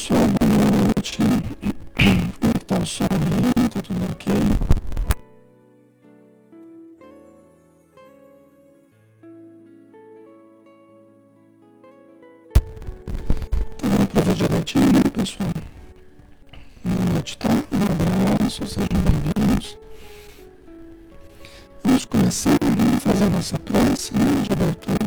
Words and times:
pessoal, 0.00 0.20
boa 0.40 0.94
noite. 0.94 1.18
Como 1.18 2.52
é 2.54 2.58
que 2.58 2.64
tá 2.64 2.78
o 2.78 2.86
som 2.86 3.04
aí? 3.04 3.68
Tá 3.68 3.82
tudo 3.82 4.02
ok? 4.10 4.32
Tá 13.76 13.88
dando 13.88 14.06
pra 14.06 14.22
ver 14.22 14.34
direitinho, 14.34 14.86
né, 14.86 15.02
pessoal? 15.12 15.50
Boa 16.82 17.12
noite, 17.12 17.36
tá? 17.36 17.48
Um 17.50 18.32
abraço, 18.32 18.66
sejam 18.66 18.86
bem-vindos. 19.04 19.78
Vamos 21.84 22.06
começar, 22.06 22.58
vamos 22.62 23.04
fazer 23.04 23.24
a 23.24 23.30
nossa 23.30 23.58
prece, 23.58 24.14
né, 24.14 24.42
de 24.44 24.52
abertura. 24.52 24.99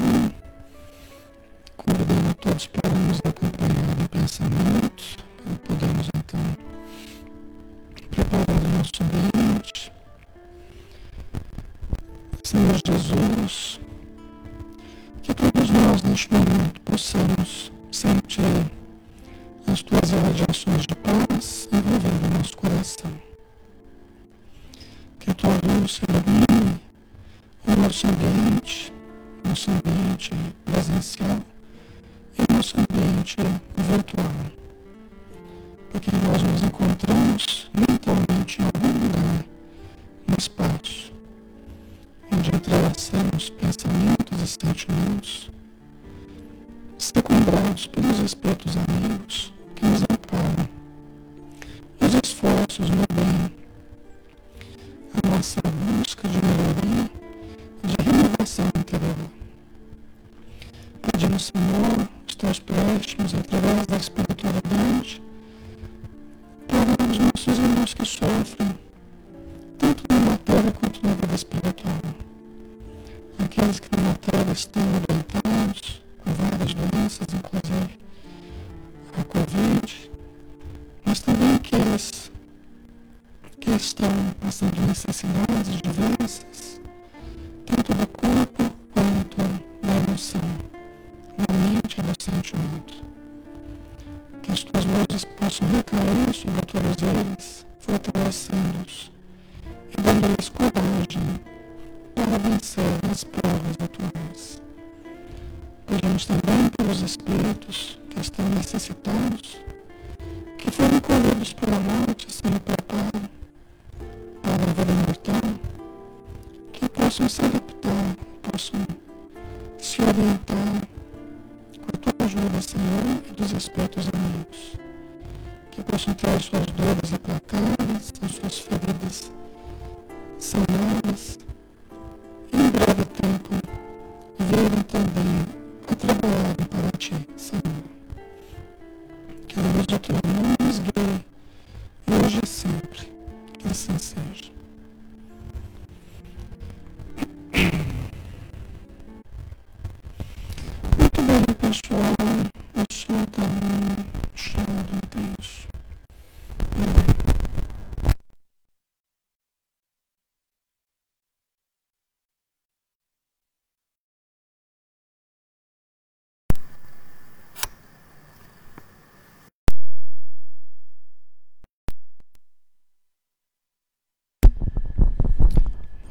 Ambiente 33.41 33.61
virtual. 33.77 34.31
Porque 35.91 36.11
nós 36.25 36.41
nos 36.41 36.63
encontramos 36.63 37.71
mentalmente 37.73 38.61
em 38.61 38.65
algum 38.65 39.05
lugar 39.05 39.45
no 40.27 40.35
espaço, 40.37 41.11
onde 42.31 42.49
entrelaçamos 42.49 43.49
pensamentos 43.49 44.41
e 44.41 44.47
sentimentos, 44.47 45.51
secundados 46.97 47.87
pelos 47.87 48.19
espíritos 48.19 48.62
através 63.31 63.87
da 63.87 63.95
espiritualidade 63.97 65.21
para 66.67 67.09
os 67.09 67.17
nossos 67.17 67.57
irmãos 67.57 67.93
que 67.93 68.05
sofrem, 68.05 68.77
tanto 69.77 70.03
na 70.09 70.19
matéria 70.31 70.71
quanto 70.73 70.99
na 71.07 71.13
vida 71.13 71.35
espiritual. 71.35 72.01
Aqueles 73.39 73.79
que 73.79 73.95
na 73.95 74.03
matéria 74.09 74.51
estão 74.51 74.83
adoentados, 74.83 76.03
com 76.23 76.31
várias 76.33 76.73
doenças, 76.73 77.27
inclusive 77.33 77.99
a 79.17 79.23
Covid, 79.23 80.11
mas 81.05 81.19
também 81.21 81.55
aqueles 81.55 82.31
que 83.59 83.71
estão 83.71 84.09
passando 84.41 84.85
necessidades 84.85 85.81
diversas, 85.81 86.81
luzes 95.53 95.59
possam 95.59 95.67
recair 95.67 96.33
sobre 96.33 96.61
todos 96.61 97.03
eles, 97.03 97.65
fortalecendo-os 97.79 99.11
e 99.91 100.01
dando-lhes 100.01 100.49
coragem 100.49 101.39
para 102.15 102.37
vencer 102.39 103.11
as 103.11 103.23
provas 103.23 103.75
atuais. 103.83 104.61
Pedimos 105.85 106.25
também 106.25 106.69
pelos 106.77 107.01
espíritos 107.01 107.99
que 108.09 108.19
estão 108.19 108.47
necessitados, 108.49 109.59
que 110.57 110.71
foram 110.71 110.99
colhidos 111.01 111.53
pela 111.53 111.79
morte 111.79 112.27
sem 112.31 112.51
preparo 112.51 113.29
para 114.41 114.53
a 114.53 114.73
vida 114.73 114.93
mortal, 115.05 115.41
que 116.71 116.89
possam 116.89 117.29
se 117.29 117.41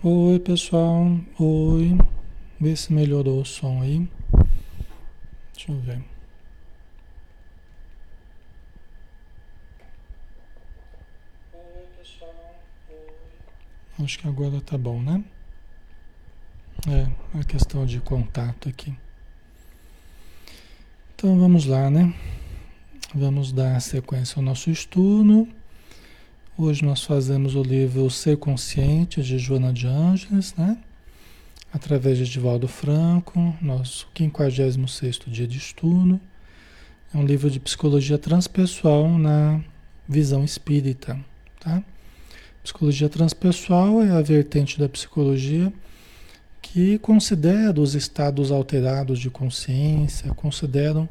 Oi 0.05 0.41
pessoal, 0.41 1.17
oi, 1.39 1.97
vê 2.61 2.75
se 2.75 2.93
melhorou 2.93 3.41
o 3.41 3.45
som 3.45 3.81
aí. 3.83 4.09
Deixa 5.55 5.71
eu 5.71 5.79
ver. 5.79 6.03
Oi, 11.55 11.87
pessoal. 11.97 12.35
Oi. 12.91 14.05
Acho 14.05 14.19
que 14.19 14.27
agora 14.27 14.61
tá 14.61 14.77
bom, 14.77 15.01
né? 15.01 15.23
É, 16.89 17.39
a 17.39 17.45
questão 17.45 17.87
de 17.87 18.01
contato 18.01 18.69
aqui. 18.69 18.93
Então 21.15 21.39
vamos 21.39 21.65
lá, 21.65 21.89
né? 21.89 22.13
Vamos 23.15 23.53
dar 23.53 23.81
sequência 23.81 24.41
ao 24.41 24.43
nosso 24.43 24.69
estudo. 24.69 25.47
Hoje 26.57 26.85
nós 26.85 27.03
fazemos 27.03 27.55
o 27.55 27.63
livro 27.63 28.11
Ser 28.11 28.37
Consciente 28.37 29.23
de 29.23 29.39
Joana 29.39 29.73
de 29.73 29.87
Ângeles, 29.87 30.55
né? 30.55 30.77
Através 31.73 32.19
de 32.19 32.29
Divaldo 32.29 32.69
Franco, 32.69 33.57
nosso 33.59 34.07
56 34.15 34.77
dia 35.29 35.47
de 35.47 35.57
estudo. 35.57 36.21
É 37.13 37.17
um 37.17 37.25
livro 37.25 37.51
de 37.51 37.59
psicologia 37.59 38.19
transpessoal 38.19 39.09
na 39.17 39.63
visão 40.07 40.45
espírita, 40.45 41.19
tá? 41.59 41.83
Psicologia 42.63 43.09
transpessoal 43.09 44.03
é 44.03 44.11
a 44.11 44.21
vertente 44.21 44.79
da 44.79 44.91
psicologia 44.91 45.73
que 46.61 46.99
considera 46.99 47.81
os 47.81 47.95
estados 47.95 48.53
alterados 48.53 49.19
de 49.19 49.31
consciência, 49.31 50.35
consideram 50.35 51.09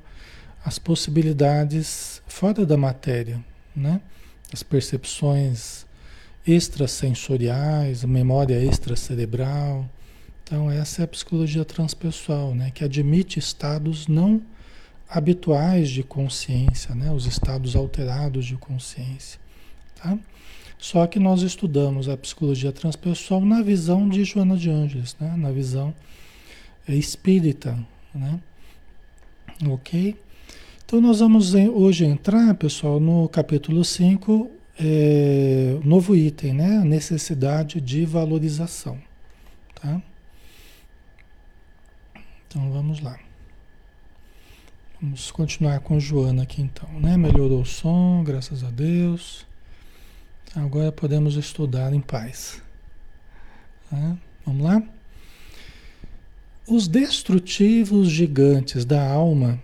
as 0.64 0.78
possibilidades 0.78 2.22
fora 2.28 2.64
da 2.64 2.78
matéria, 2.78 3.44
né? 3.76 4.00
As 4.52 4.64
percepções 4.64 5.86
extrasensoriais, 6.46 8.04
memória 8.04 8.64
extracerebral. 8.64 9.90
Então 10.44 10.70
essa 10.70 11.02
é 11.02 11.06
a 11.06 11.08
psicologia 11.08 11.64
transpessoal, 11.64 12.54
né? 12.54 12.72
Que 12.72 12.84
admite 12.84 13.40
estados 13.40 14.08
não 14.08 14.42
habituais 15.10 15.90
de 15.90 16.04
consciência, 16.04 16.96
né? 16.96 17.12
Os 17.12 17.26
estados 17.26 17.76
alterados 17.76 18.46
de 18.46 18.56
consciência, 18.56 19.40
tá? 19.96 20.18
Só 20.82 21.06
que 21.06 21.20
nós 21.20 21.44
estudamos 21.44 22.10
a 22.10 22.18
psicologia 22.18 22.72
transpessoal 22.72 23.46
na 23.46 23.62
visão 23.62 24.10
de 24.10 24.24
Joana 24.24 24.58
de 24.58 24.68
Ângeles, 24.68 25.16
né? 25.20 25.36
na 25.38 25.52
visão 25.52 25.94
espírita. 26.88 27.78
Né? 28.14 28.40
Ok? 29.68 30.18
Então 30.92 31.00
nós 31.00 31.22
vamos 31.22 31.54
hoje 31.54 32.04
entrar, 32.04 32.54
pessoal, 32.56 33.00
no 33.00 33.30
capítulo 33.30 33.82
5, 33.82 34.52
é, 34.78 35.80
novo 35.86 36.14
item, 36.14 36.54
né? 36.54 36.84
Necessidade 36.84 37.80
de 37.80 38.06
valorização. 38.06 39.00
Tá? 39.74 40.02
Então 42.46 42.70
vamos 42.74 43.00
lá. 43.00 43.18
Vamos 45.02 45.32
continuar 45.32 45.80
com 45.80 45.98
Joana 45.98 46.44
aqui 46.44 46.62
então, 46.62 46.90
né? 47.00 47.16
Melhorou 47.16 47.62
o 47.62 47.66
som, 47.66 48.22
graças 48.26 48.62
a 48.62 48.70
Deus. 48.70 49.48
Agora 50.54 50.92
podemos 50.92 51.38
estudar 51.38 51.94
em 51.94 52.02
paz. 52.02 52.62
Tá? 53.90 54.18
Vamos 54.46 54.62
lá? 54.62 54.84
Os 56.68 56.90
destrutivos 56.90 58.12
gigantes 58.12 58.84
da 58.84 59.10
alma 59.10 59.58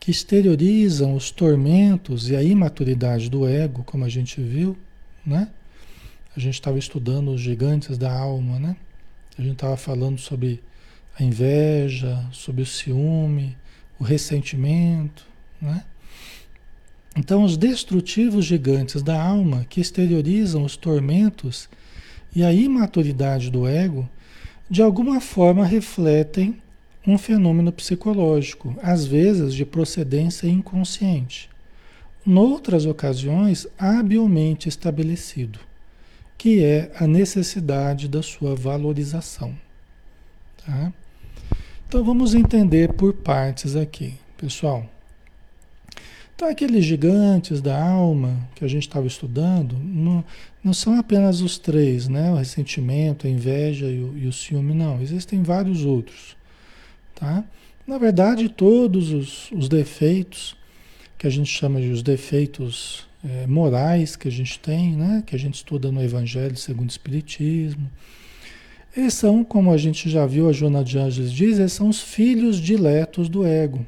que 0.00 0.10
exteriorizam 0.10 1.14
os 1.14 1.30
tormentos 1.30 2.30
e 2.30 2.34
a 2.34 2.42
imaturidade 2.42 3.28
do 3.28 3.46
ego, 3.46 3.84
como 3.84 4.06
a 4.06 4.08
gente 4.08 4.40
viu, 4.40 4.76
né? 5.24 5.50
A 6.34 6.40
gente 6.40 6.54
estava 6.54 6.78
estudando 6.78 7.30
os 7.30 7.40
gigantes 7.40 7.98
da 7.98 8.10
alma, 8.10 8.58
né? 8.58 8.76
A 9.38 9.42
gente 9.42 9.52
estava 9.52 9.76
falando 9.76 10.18
sobre 10.18 10.62
a 11.18 11.22
inveja, 11.22 12.26
sobre 12.32 12.62
o 12.62 12.66
ciúme, 12.66 13.56
o 13.98 14.04
ressentimento, 14.04 15.26
né? 15.60 15.84
Então, 17.14 17.44
os 17.44 17.58
destrutivos 17.58 18.46
gigantes 18.46 19.02
da 19.02 19.20
alma 19.20 19.66
que 19.68 19.80
exteriorizam 19.80 20.64
os 20.64 20.76
tormentos 20.76 21.68
e 22.34 22.42
a 22.42 22.52
imaturidade 22.52 23.50
do 23.50 23.66
ego, 23.66 24.08
de 24.70 24.80
alguma 24.80 25.20
forma 25.20 25.66
refletem 25.66 26.62
um 27.06 27.16
fenômeno 27.16 27.72
psicológico, 27.72 28.76
às 28.82 29.06
vezes 29.06 29.54
de 29.54 29.64
procedência 29.64 30.46
inconsciente, 30.46 31.48
noutras 32.24 32.86
ocasiões 32.86 33.66
habilmente 33.78 34.68
estabelecido, 34.68 35.58
que 36.36 36.62
é 36.62 36.90
a 36.98 37.06
necessidade 37.06 38.08
da 38.08 38.22
sua 38.22 38.54
valorização. 38.54 39.54
Tá? 40.64 40.92
Então 41.88 42.04
vamos 42.04 42.34
entender 42.34 42.92
por 42.92 43.14
partes 43.14 43.74
aqui, 43.76 44.14
pessoal. 44.36 44.86
Então, 46.40 46.48
aqueles 46.48 46.86
gigantes 46.86 47.60
da 47.60 47.78
alma 47.78 48.48
que 48.54 48.64
a 48.64 48.68
gente 48.68 48.88
estava 48.88 49.06
estudando, 49.06 49.76
não, 49.78 50.24
não, 50.64 50.72
são 50.72 50.98
apenas 50.98 51.42
os 51.42 51.58
três, 51.58 52.08
né? 52.08 52.32
O 52.32 52.36
ressentimento, 52.36 53.26
a 53.26 53.30
inveja 53.30 53.84
e 53.84 54.02
o, 54.02 54.16
e 54.16 54.26
o 54.26 54.32
ciúme, 54.32 54.72
não. 54.72 55.02
Existem 55.02 55.42
vários 55.42 55.84
outros, 55.84 56.34
tá? 57.20 57.44
Na 57.86 57.98
verdade, 57.98 58.48
todos 58.48 59.12
os, 59.12 59.52
os 59.52 59.68
defeitos, 59.68 60.56
que 61.18 61.26
a 61.26 61.30
gente 61.30 61.50
chama 61.50 61.80
de 61.80 61.90
os 61.90 62.02
defeitos 62.02 63.06
é, 63.22 63.46
morais 63.46 64.16
que 64.16 64.26
a 64.26 64.30
gente 64.30 64.58
tem, 64.58 64.96
né? 64.96 65.22
Que 65.26 65.36
a 65.36 65.38
gente 65.38 65.54
estuda 65.54 65.92
no 65.92 66.02
Evangelho 66.02 66.56
segundo 66.56 66.88
o 66.88 66.90
Espiritismo, 66.92 67.90
eles 68.96 69.14
são, 69.14 69.44
como 69.44 69.70
a 69.70 69.76
gente 69.76 70.10
já 70.10 70.26
viu, 70.26 70.48
a 70.48 70.52
Joana 70.52 70.82
de 70.82 70.98
Anjos 70.98 71.32
diz, 71.32 71.58
eles 71.58 71.72
são 71.72 71.88
os 71.88 72.00
filhos 72.00 72.60
diletos 72.60 73.28
do 73.28 73.46
ego. 73.46 73.86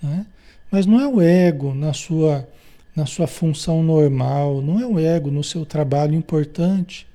Né? 0.00 0.24
Mas 0.70 0.86
não 0.86 1.00
é 1.00 1.08
o 1.08 1.20
ego 1.20 1.74
na 1.74 1.92
sua, 1.92 2.48
na 2.94 3.04
sua 3.04 3.26
função 3.26 3.82
normal, 3.82 4.62
não 4.62 4.78
é 4.78 4.86
o 4.86 4.98
ego 5.00 5.30
no 5.32 5.42
seu 5.42 5.66
trabalho 5.66 6.14
importante, 6.14 7.08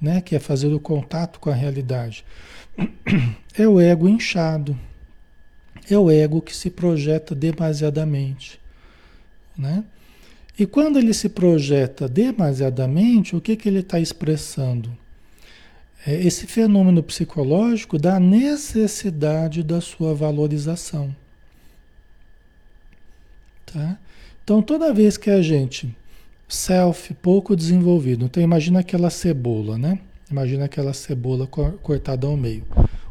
né? 0.00 0.20
que 0.20 0.34
é 0.34 0.40
fazer 0.40 0.72
o 0.72 0.80
contato 0.80 1.38
com 1.38 1.50
a 1.50 1.54
realidade. 1.54 2.24
É 3.58 3.66
o 3.66 3.80
ego 3.80 4.06
inchado, 4.06 4.78
é 5.90 5.96
o 5.96 6.10
ego 6.10 6.42
que 6.42 6.54
se 6.54 6.68
projeta 6.68 7.34
demasiadamente. 7.34 8.60
Né? 9.56 9.82
E 10.58 10.66
quando 10.66 10.98
ele 10.98 11.14
se 11.14 11.30
projeta 11.30 12.06
demasiadamente, 12.06 13.34
o 13.34 13.40
que, 13.40 13.56
que 13.56 13.66
ele 13.66 13.78
está 13.78 13.98
expressando? 13.98 14.90
É 16.06 16.14
esse 16.14 16.46
fenômeno 16.46 17.02
psicológico 17.02 17.98
da 17.98 18.20
necessidade 18.20 19.62
da 19.62 19.80
sua 19.80 20.14
valorização. 20.14 21.14
Tá? 23.64 23.98
Então, 24.44 24.62
toda 24.62 24.94
vez 24.94 25.16
que 25.16 25.30
a 25.30 25.42
gente, 25.42 25.94
self 26.48 27.12
pouco 27.14 27.56
desenvolvido, 27.56 28.26
então 28.26 28.42
imagina 28.42 28.80
aquela 28.80 29.10
cebola, 29.10 29.76
né? 29.76 29.98
Imagina 30.30 30.64
aquela 30.64 30.92
cebola 30.92 31.46
cortada 31.46 32.26
ao 32.26 32.36
meio. 32.36 32.64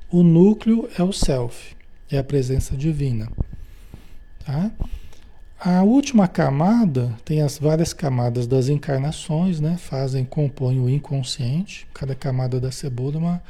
O 0.10 0.24
núcleo 0.24 0.90
é 0.98 1.04
o 1.04 1.12
self, 1.12 1.76
é 2.10 2.18
a 2.18 2.24
presença 2.24 2.76
divina. 2.76 3.30
Tá? 4.46 4.72
A 5.60 5.82
última 5.84 6.28
camada 6.28 7.18
tem 7.24 7.42
as 7.42 7.58
várias 7.58 7.94
camadas 7.94 8.46
das 8.46 8.68
encarnações, 8.68 9.60
né? 9.60 9.78
Fazem, 9.78 10.24
compõem 10.26 10.80
o 10.80 10.90
inconsciente. 10.90 11.88
Cada 11.94 12.14
camada 12.14 12.60
da 12.60 12.72
cebola 12.72 13.16
é 13.16 13.18
uma, 13.18 13.44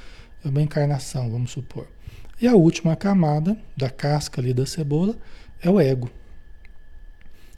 é 0.46 0.48
uma 0.48 0.62
encarnação, 0.62 1.30
vamos 1.30 1.52
supor. 1.52 1.88
E 2.42 2.48
a 2.48 2.54
última 2.54 2.96
camada 2.96 3.58
da 3.76 3.90
casca 3.90 4.40
ali 4.40 4.54
da 4.54 4.66
cebola 4.66 5.16
é 5.62 5.70
o 5.70 5.80
ego 5.80 6.10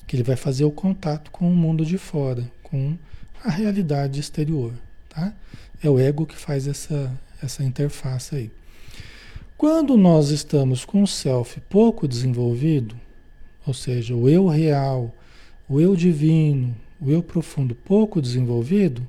que 0.07 0.15
ele 0.15 0.23
vai 0.23 0.37
fazer 0.37 0.63
o 0.63 0.71
contato 0.71 1.29
com 1.29 1.51
o 1.51 1.55
mundo 1.55 1.85
de 1.85 1.97
fora, 1.97 2.49
com 2.63 2.97
a 3.43 3.49
realidade 3.49 4.19
exterior, 4.21 4.73
tá? 5.09 5.33
É 5.83 5.89
o 5.89 5.99
ego 5.99 6.25
que 6.25 6.35
faz 6.35 6.67
essa, 6.67 7.11
essa 7.41 7.63
interface 7.63 8.35
aí. 8.35 8.51
Quando 9.57 9.97
nós 9.97 10.29
estamos 10.29 10.85
com 10.85 11.03
o 11.03 11.07
self 11.07 11.59
pouco 11.61 12.07
desenvolvido, 12.07 12.95
ou 13.65 13.73
seja, 13.73 14.15
o 14.15 14.29
eu 14.29 14.47
real, 14.47 15.13
o 15.67 15.81
eu 15.81 15.95
divino, 15.95 16.75
o 17.01 17.09
eu 17.09 17.21
profundo 17.21 17.75
pouco 17.75 18.21
desenvolvido, 18.21 19.01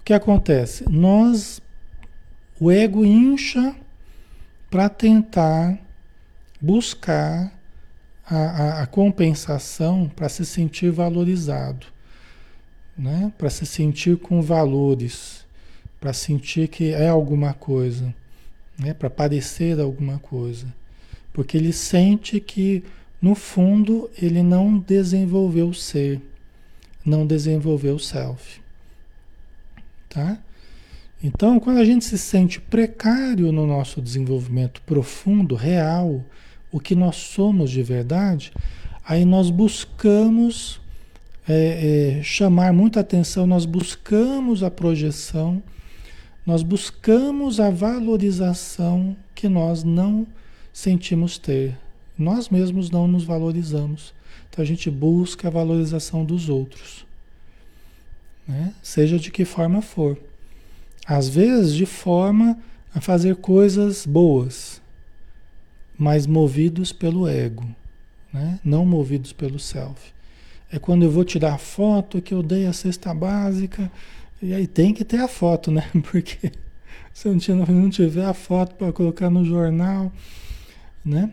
o 0.00 0.04
que 0.04 0.12
acontece? 0.12 0.84
Nós, 0.88 1.60
o 2.60 2.70
ego 2.70 3.04
incha 3.04 3.74
para 4.70 4.88
tentar 4.88 5.78
buscar 6.60 7.52
a, 8.26 8.36
a, 8.36 8.82
a 8.82 8.86
compensação 8.86 10.08
para 10.08 10.28
se 10.28 10.46
sentir 10.46 10.90
valorizado, 10.90 11.86
né? 12.96 13.32
para 13.36 13.50
se 13.50 13.66
sentir 13.66 14.16
com 14.18 14.40
valores, 14.40 15.43
para 16.04 16.12
sentir 16.12 16.68
que 16.68 16.92
é 16.92 17.08
alguma 17.08 17.54
coisa, 17.54 18.14
né? 18.78 18.92
para 18.92 19.08
parecer 19.08 19.80
alguma 19.80 20.18
coisa. 20.18 20.66
Porque 21.32 21.56
ele 21.56 21.72
sente 21.72 22.38
que, 22.40 22.84
no 23.22 23.34
fundo, 23.34 24.10
ele 24.20 24.42
não 24.42 24.78
desenvolveu 24.78 25.70
o 25.70 25.72
ser, 25.72 26.20
não 27.02 27.26
desenvolveu 27.26 27.94
o 27.94 27.98
self. 27.98 28.60
Tá? 30.10 30.36
Então, 31.22 31.58
quando 31.58 31.78
a 31.78 31.84
gente 31.86 32.04
se 32.04 32.18
sente 32.18 32.60
precário 32.60 33.50
no 33.50 33.66
nosso 33.66 34.02
desenvolvimento 34.02 34.82
profundo, 34.82 35.54
real, 35.54 36.22
o 36.70 36.78
que 36.78 36.94
nós 36.94 37.16
somos 37.16 37.70
de 37.70 37.82
verdade, 37.82 38.52
aí 39.06 39.24
nós 39.24 39.48
buscamos 39.48 40.82
é, 41.48 42.18
é, 42.18 42.22
chamar 42.22 42.74
muita 42.74 43.00
atenção, 43.00 43.46
nós 43.46 43.64
buscamos 43.64 44.62
a 44.62 44.70
projeção, 44.70 45.62
nós 46.46 46.62
buscamos 46.62 47.58
a 47.58 47.70
valorização 47.70 49.16
que 49.34 49.48
nós 49.48 49.82
não 49.82 50.26
sentimos 50.72 51.38
ter. 51.38 51.78
Nós 52.18 52.48
mesmos 52.48 52.90
não 52.90 53.08
nos 53.08 53.24
valorizamos. 53.24 54.14
Então 54.50 54.62
a 54.62 54.66
gente 54.66 54.90
busca 54.90 55.48
a 55.48 55.50
valorização 55.50 56.24
dos 56.24 56.48
outros, 56.48 57.04
né? 58.46 58.72
seja 58.82 59.18
de 59.18 59.30
que 59.30 59.44
forma 59.44 59.82
for. 59.82 60.16
Às 61.06 61.28
vezes 61.28 61.74
de 61.74 61.84
forma 61.84 62.56
a 62.94 63.00
fazer 63.00 63.36
coisas 63.36 64.06
boas, 64.06 64.80
mas 65.98 66.24
movidos 66.26 66.92
pelo 66.92 67.26
ego, 67.26 67.66
né? 68.32 68.60
não 68.64 68.86
movidos 68.86 69.32
pelo 69.32 69.58
self. 69.58 70.12
É 70.70 70.78
quando 70.78 71.02
eu 71.02 71.10
vou 71.10 71.24
tirar 71.24 71.54
a 71.54 71.58
foto 71.58 72.22
que 72.22 72.32
eu 72.32 72.42
dei 72.42 72.66
a 72.66 72.72
cesta 72.72 73.12
básica, 73.12 73.90
e 74.44 74.52
aí 74.52 74.66
tem 74.66 74.92
que 74.92 75.04
ter 75.04 75.20
a 75.20 75.28
foto, 75.28 75.70
né? 75.70 75.90
Porque 76.12 76.52
se 77.14 77.28
não, 77.28 77.88
tiver 77.88 78.26
a 78.26 78.34
foto 78.34 78.74
para 78.74 78.92
colocar 78.92 79.30
no 79.30 79.42
jornal, 79.42 80.12
né? 81.02 81.32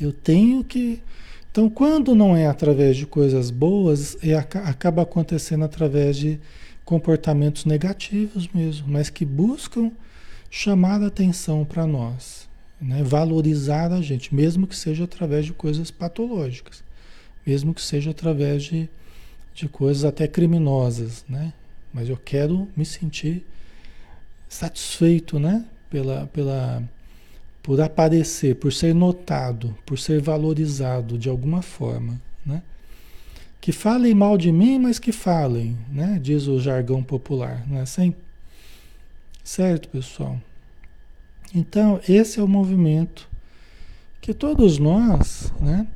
Eu 0.00 0.12
tenho 0.12 0.62
que. 0.62 1.02
Então, 1.50 1.68
quando 1.68 2.14
não 2.14 2.36
é 2.36 2.46
através 2.46 2.96
de 2.96 3.06
coisas 3.06 3.50
boas, 3.50 4.16
é, 4.22 4.34
acaba 4.34 5.02
acontecendo 5.02 5.64
através 5.64 6.16
de 6.16 6.38
comportamentos 6.84 7.64
negativos 7.64 8.48
mesmo, 8.54 8.86
mas 8.86 9.10
que 9.10 9.24
buscam 9.24 9.90
chamar 10.48 11.02
a 11.02 11.06
atenção 11.06 11.64
para 11.64 11.86
nós, 11.86 12.48
né? 12.80 13.02
valorizar 13.02 13.90
a 13.90 14.00
gente, 14.00 14.32
mesmo 14.32 14.66
que 14.66 14.76
seja 14.76 15.04
através 15.04 15.46
de 15.46 15.52
coisas 15.52 15.90
patológicas, 15.90 16.84
mesmo 17.44 17.74
que 17.74 17.82
seja 17.82 18.10
através 18.12 18.62
de, 18.64 18.88
de 19.54 19.68
coisas 19.68 20.04
até 20.04 20.28
criminosas, 20.28 21.24
né? 21.28 21.52
Mas 21.96 22.10
eu 22.10 22.16
quero 22.22 22.68
me 22.76 22.84
sentir 22.84 23.42
satisfeito, 24.50 25.38
né? 25.38 25.64
Pela, 25.88 26.26
pela, 26.26 26.82
por 27.62 27.80
aparecer, 27.80 28.56
por 28.56 28.70
ser 28.70 28.94
notado, 28.94 29.74
por 29.86 29.98
ser 29.98 30.20
valorizado 30.20 31.16
de 31.16 31.30
alguma 31.30 31.62
forma, 31.62 32.20
né? 32.44 32.62
Que 33.62 33.72
falem 33.72 34.14
mal 34.14 34.36
de 34.36 34.52
mim, 34.52 34.78
mas 34.78 34.98
que 34.98 35.10
falem, 35.10 35.74
né? 35.90 36.20
Diz 36.22 36.46
o 36.46 36.60
jargão 36.60 37.02
popular, 37.02 37.66
não 37.66 37.78
é 37.78 37.80
assim? 37.80 38.14
Certo, 39.42 39.88
pessoal? 39.88 40.38
Então, 41.54 41.98
esse 42.06 42.38
é 42.38 42.42
o 42.42 42.48
movimento 42.48 43.26
que 44.20 44.34
todos 44.34 44.78
nós, 44.78 45.50
né? 45.62 45.86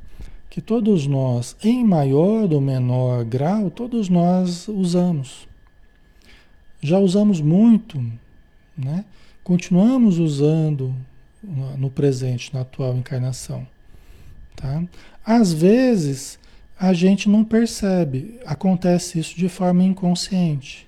Que 0.49 0.63
todos 0.63 1.07
nós, 1.07 1.55
em 1.63 1.85
maior 1.85 2.51
ou 2.55 2.61
menor 2.63 3.23
grau, 3.23 3.71
todos 3.71 4.09
nós 4.09 4.67
usamos. 4.67 5.50
Já 6.81 6.99
usamos 6.99 7.41
muito, 7.41 8.03
né? 8.77 9.05
Continuamos 9.43 10.19
usando 10.19 10.95
no 11.79 11.91
presente, 11.91 12.53
na 12.53 12.61
atual 12.61 12.97
encarnação. 12.97 13.67
Tá? 14.55 14.83
Às 15.25 15.53
vezes 15.53 16.39
a 16.79 16.93
gente 16.93 17.29
não 17.29 17.45
percebe, 17.45 18.39
acontece 18.45 19.19
isso 19.19 19.37
de 19.37 19.49
forma 19.49 19.83
inconsciente. 19.83 20.87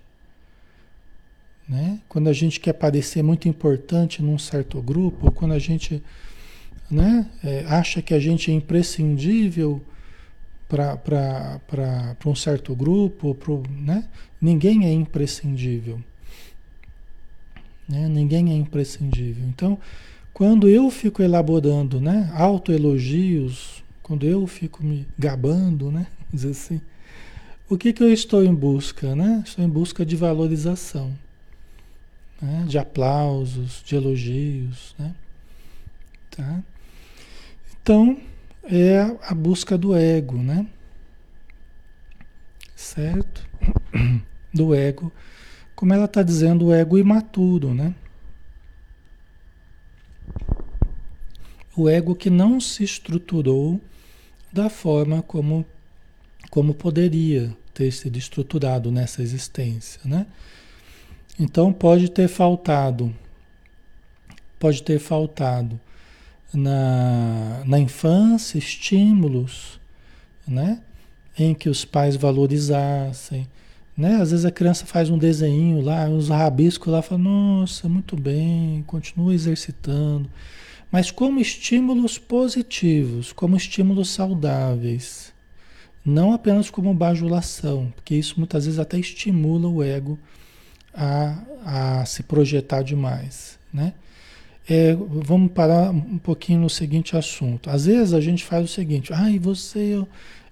Né? 1.69 2.01
Quando 2.09 2.29
a 2.29 2.33
gente 2.33 2.61
quer 2.61 2.73
parecer 2.75 3.23
muito 3.23 3.49
importante 3.49 4.23
num 4.23 4.39
certo 4.39 4.81
grupo, 4.81 5.31
quando 5.33 5.53
a 5.53 5.59
gente 5.59 6.03
né, 6.91 7.27
é, 7.43 7.65
acha 7.67 8.03
que 8.03 8.13
a 8.13 8.19
gente 8.19 8.51
é 8.51 8.55
imprescindível 8.55 9.83
para 10.77 12.17
um 12.25 12.35
certo 12.35 12.75
grupo, 12.75 13.35
pro, 13.35 13.63
né? 13.71 14.09
ninguém 14.41 14.87
é 14.87 14.93
imprescindível. 14.93 16.01
Né? 17.87 18.09
Ninguém 18.09 18.51
é 18.51 18.55
imprescindível. 18.55 19.45
Então, 19.47 19.79
quando 20.33 20.69
eu 20.69 20.91
fico 20.91 21.23
elaborando 21.23 22.01
né, 22.01 22.33
autoelogios, 22.35 23.85
quando 24.03 24.25
eu 24.25 24.47
fico 24.47 24.83
me 24.83 25.07
gabando, 25.19 25.91
né, 25.91 26.07
dizer 26.33 26.51
assim, 26.51 26.81
o 27.69 27.77
que, 27.77 27.93
que 27.93 28.03
eu 28.03 28.11
estou 28.11 28.43
em 28.43 28.55
busca? 28.55 29.15
Né? 29.15 29.43
Estou 29.45 29.63
em 29.63 29.69
busca 29.69 30.07
de 30.07 30.17
valorização, 30.17 31.13
né? 32.41 32.65
de 32.67 32.79
aplausos, 32.79 33.83
de 33.85 33.95
elogios. 33.95 34.95
Né? 34.99 35.15
Tá? 36.31 36.63
Então, 37.83 38.19
é 38.65 39.01
a 39.23 39.35
busca 39.35 39.77
do 39.77 39.95
ego, 39.95 40.37
né? 40.37 40.67
Certo? 42.75 43.49
Do 44.53 44.75
ego 44.75 45.11
como 45.83 45.93
ela 45.93 46.05
está 46.05 46.23
dizendo, 46.23 46.67
o 46.67 46.73
ego 46.73 46.97
imaturo, 46.97 47.75
né? 47.75 47.93
O 51.77 51.89
ego 51.89 52.15
que 52.15 52.31
não 52.31 52.61
se 52.61 52.85
estruturou 52.85 53.81
da 54.53 54.71
forma 54.71 55.23
como, 55.23 55.67
como 56.51 56.73
poderia 56.73 57.53
ter 57.75 57.91
sido 57.91 58.17
estruturado 58.17 58.93
nessa 58.93 59.23
existência, 59.23 60.01
né? 60.05 60.25
Então 61.37 61.73
pode 61.73 62.09
ter 62.09 62.29
faltado, 62.29 63.13
pode 64.61 64.85
ter 64.85 65.01
faltado 65.01 65.81
na, 66.53 67.63
na 67.65 67.79
infância 67.79 68.59
estímulos, 68.59 69.81
né? 70.47 70.81
Em 71.39 71.55
que 71.55 71.69
os 71.69 71.85
pais 71.85 72.17
valorizassem, 72.17 73.49
né? 73.97 74.17
Às 74.17 74.31
vezes 74.31 74.45
a 74.45 74.51
criança 74.51 74.87
faz 74.87 75.11
um 75.11 75.19
desenho 75.19 75.81
lá, 75.81 76.05
uns 76.05 76.29
rabiscos 76.29 76.93
lá, 76.93 77.03
fala, 77.03 77.21
nossa, 77.21 77.89
muito 77.89 78.17
bem, 78.17 78.83
continua 78.87 79.35
exercitando. 79.35 80.31
Mas 80.91 81.11
como 81.11 81.41
estímulos 81.41 82.19
positivos, 82.19 83.33
como 83.33 83.57
estímulos 83.57 84.11
saudáveis. 84.11 85.33
Não 86.05 86.33
apenas 86.33 86.69
como 86.69 86.93
bajulação, 86.93 87.93
porque 87.95 88.17
isso 88.17 88.35
muitas 88.37 88.65
vezes 88.65 88.81
até 88.81 88.99
estimula 88.99 89.69
o 89.69 89.83
ego 89.85 90.19
a, 90.93 92.01
a 92.01 92.05
se 92.05 92.25
projetar 92.25 92.83
demais, 92.83 93.57
né? 93.73 93.95
É, 94.69 94.95
vamos 94.95 95.51
parar 95.51 95.91
um 95.91 96.19
pouquinho 96.19 96.61
no 96.61 96.71
seguinte 96.71 97.17
assunto. 97.17 97.69
Às 97.69 97.87
vezes 97.87 98.15
a 98.15 98.21
gente 98.21 98.45
faz 98.45 98.65
o 98.65 98.73
seguinte, 98.73 99.13
ai, 99.13 99.39
você 99.39 100.05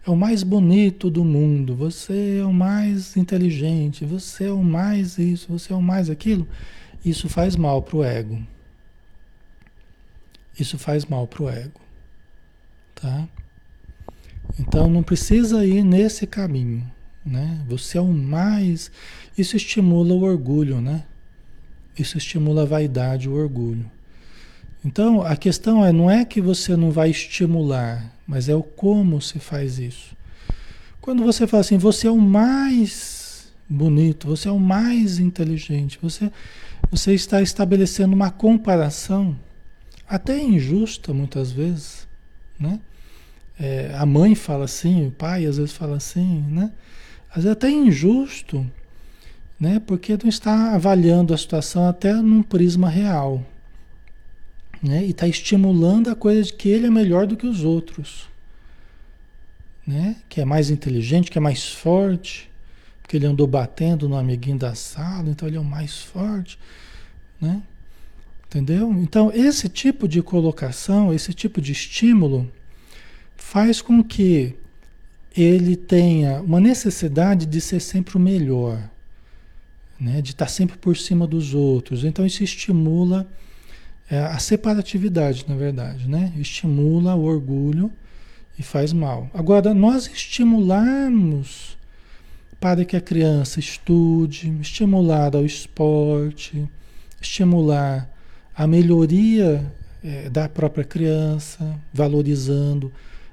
é 0.04 0.10
o 0.10 0.16
mais 0.16 0.42
bonito 0.42 1.10
do 1.10 1.24
mundo, 1.24 1.76
você 1.76 2.38
é 2.40 2.44
o 2.44 2.52
mais 2.52 3.16
inteligente, 3.16 4.04
você 4.04 4.46
é 4.46 4.52
o 4.52 4.62
mais 4.62 5.18
isso, 5.18 5.46
você 5.48 5.72
é 5.72 5.76
o 5.76 5.82
mais 5.82 6.10
aquilo. 6.10 6.46
Isso 7.04 7.28
faz 7.28 7.54
mal 7.56 7.82
para 7.82 7.96
o 7.96 8.04
ego. 8.04 8.42
Isso 10.58 10.76
faz 10.76 11.04
mal 11.04 11.26
para 11.26 11.42
o 11.42 11.48
ego. 11.48 11.80
Tá? 12.94 13.28
Então 14.58 14.90
não 14.90 15.02
precisa 15.02 15.64
ir 15.64 15.84
nesse 15.84 16.26
caminho. 16.26 16.84
Né? 17.24 17.64
Você 17.68 17.96
é 17.96 18.00
o 18.00 18.12
mais. 18.12 18.90
Isso 19.38 19.56
estimula 19.56 20.14
o 20.14 20.22
orgulho, 20.22 20.80
né? 20.80 21.04
Isso 21.98 22.18
estimula 22.18 22.62
a 22.62 22.66
vaidade, 22.66 23.28
o 23.28 23.34
orgulho. 23.34 23.90
Então 24.84 25.22
a 25.22 25.36
questão 25.36 25.84
é, 25.84 25.92
não 25.92 26.10
é 26.10 26.24
que 26.24 26.40
você 26.40 26.76
não 26.76 26.90
vai 26.90 27.10
estimular, 27.10 28.10
mas 28.26 28.48
é 28.48 28.54
o 28.54 28.62
como 28.62 29.20
se 29.20 29.38
faz 29.38 29.78
isso. 29.78 30.16
Quando 31.00 31.22
você 31.22 31.46
fala 31.46 31.60
assim, 31.62 31.78
você 31.78 32.06
é 32.06 32.10
o 32.10 32.18
mais 32.18 33.52
bonito, 33.68 34.26
você 34.26 34.48
é 34.48 34.52
o 34.52 34.58
mais 34.58 35.18
inteligente, 35.18 35.98
você, 36.00 36.30
você 36.90 37.14
está 37.14 37.40
estabelecendo 37.40 38.14
uma 38.14 38.30
comparação, 38.30 39.36
até 40.08 40.42
injusta 40.42 41.14
muitas 41.14 41.52
vezes, 41.52 42.08
né? 42.58 42.80
É, 43.58 43.94
a 43.96 44.06
mãe 44.06 44.34
fala 44.34 44.64
assim, 44.64 45.06
o 45.06 45.10
pai 45.10 45.44
às 45.44 45.58
vezes 45.58 45.72
fala 45.72 45.96
assim, 45.96 46.42
né? 46.48 46.72
Às 47.28 47.44
vezes 47.44 47.52
até 47.52 47.70
injusto, 47.70 48.66
né? 49.58 49.80
Porque 49.86 50.18
não 50.20 50.28
está 50.28 50.74
avaliando 50.74 51.32
a 51.32 51.38
situação 51.38 51.86
até 51.86 52.12
num 52.14 52.42
prisma 52.42 52.88
real, 52.88 53.44
né? 54.82 55.04
E 55.04 55.10
está 55.10 55.26
estimulando 55.28 56.08
a 56.08 56.14
coisa 56.14 56.42
de 56.42 56.52
que 56.52 56.68
ele 56.68 56.86
é 56.86 56.90
melhor 56.90 57.26
do 57.26 57.36
que 57.36 57.46
os 57.46 57.64
outros, 57.64 58.28
né? 59.86 60.16
Que 60.28 60.40
é 60.40 60.44
mais 60.44 60.70
inteligente, 60.70 61.30
que 61.30 61.38
é 61.38 61.40
mais 61.40 61.68
forte, 61.68 62.50
porque 63.02 63.16
ele 63.16 63.26
andou 63.26 63.46
batendo 63.46 64.08
no 64.08 64.16
amiguinho 64.16 64.58
da 64.58 64.74
sala, 64.74 65.28
então 65.28 65.46
ele 65.46 65.56
é 65.56 65.60
o 65.60 65.64
mais 65.64 66.00
forte, 66.00 66.58
né? 67.40 67.62
Entendeu? 68.46 68.90
Então 68.92 69.30
esse 69.32 69.68
tipo 69.68 70.08
de 70.08 70.22
colocação, 70.22 71.12
esse 71.12 71.32
tipo 71.32 71.60
de 71.60 71.72
estímulo 71.72 72.50
faz 73.36 73.80
com 73.82 74.02
que 74.02 74.54
ele 75.36 75.76
tenha 75.76 76.40
uma 76.40 76.60
necessidade 76.60 77.46
de 77.46 77.60
ser 77.60 77.80
sempre 77.80 78.16
o 78.16 78.20
melhor, 78.20 78.90
né? 79.98 80.20
De 80.22 80.30
estar 80.30 80.48
sempre 80.48 80.76
por 80.78 80.96
cima 80.96 81.26
dos 81.26 81.54
outros. 81.54 82.04
Então 82.04 82.24
isso 82.24 82.42
estimula 82.42 83.28
é 84.10 84.18
a 84.18 84.38
separatividade, 84.38 85.44
na 85.48 85.54
verdade, 85.54 86.08
né? 86.08 86.32
Estimula 86.36 87.14
o 87.14 87.22
orgulho 87.22 87.92
e 88.58 88.62
faz 88.62 88.92
mal. 88.92 89.30
Agora, 89.32 89.72
nós 89.72 90.06
estimularmos 90.06 91.78
para 92.58 92.84
que 92.84 92.96
a 92.96 93.00
criança 93.00 93.60
estude, 93.60 94.52
estimular 94.60 95.34
ao 95.34 95.46
esporte, 95.46 96.68
estimular 97.20 98.10
a 98.54 98.66
melhoria 98.66 99.64
é, 100.02 100.28
da 100.28 100.48
própria 100.48 100.84
criança, 100.84 101.78
valorizando 101.94 102.92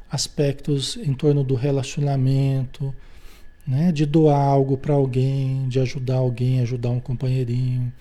aspectos 0.09 0.95
em 0.97 1.13
torno 1.13 1.43
do 1.43 1.55
relacionamento, 1.55 2.93
né? 3.67 3.91
de 3.91 4.05
doar 4.05 4.39
algo 4.39 4.77
para 4.77 4.93
alguém, 4.93 5.67
de 5.67 5.79
ajudar 5.79 6.17
alguém, 6.17 6.61
ajudar 6.61 6.91
um 6.91 6.99
companheirinho, 6.99 7.91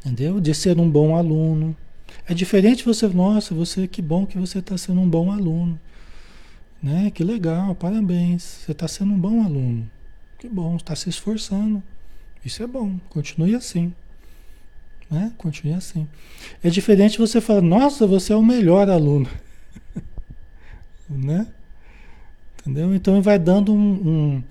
entendeu? 0.00 0.40
De 0.40 0.54
ser 0.54 0.78
um 0.78 0.90
bom 0.90 1.16
aluno. 1.16 1.76
É 2.26 2.34
diferente 2.34 2.84
você, 2.84 3.06
nossa, 3.08 3.54
você 3.54 3.86
que 3.86 4.02
bom 4.02 4.26
que 4.26 4.38
você 4.38 4.58
está 4.58 4.76
sendo 4.76 5.00
um 5.00 5.08
bom 5.08 5.30
aluno, 5.30 5.78
né? 6.82 7.10
Que 7.10 7.22
legal, 7.22 7.74
parabéns, 7.74 8.42
você 8.42 8.72
está 8.72 8.88
sendo 8.88 9.12
um 9.12 9.18
bom 9.18 9.44
aluno, 9.44 9.88
que 10.38 10.48
bom, 10.48 10.76
está 10.76 10.94
se 10.96 11.08
esforçando, 11.08 11.82
isso 12.44 12.62
é 12.62 12.66
bom, 12.66 12.98
continue 13.10 13.54
assim. 13.54 13.92
Né? 15.10 15.32
Continue 15.36 15.74
assim. 15.74 16.06
É 16.62 16.70
diferente 16.70 17.18
você 17.18 17.40
falar, 17.40 17.60
nossa, 17.60 18.06
você 18.06 18.32
é 18.32 18.36
o 18.36 18.42
melhor 18.42 18.88
aluno. 18.88 19.28
né? 21.10 21.48
Entendeu? 22.60 22.94
Então 22.94 23.20
vai 23.20 23.38
dando 23.38 23.74
um, 23.74 23.78
um, 23.78 24.44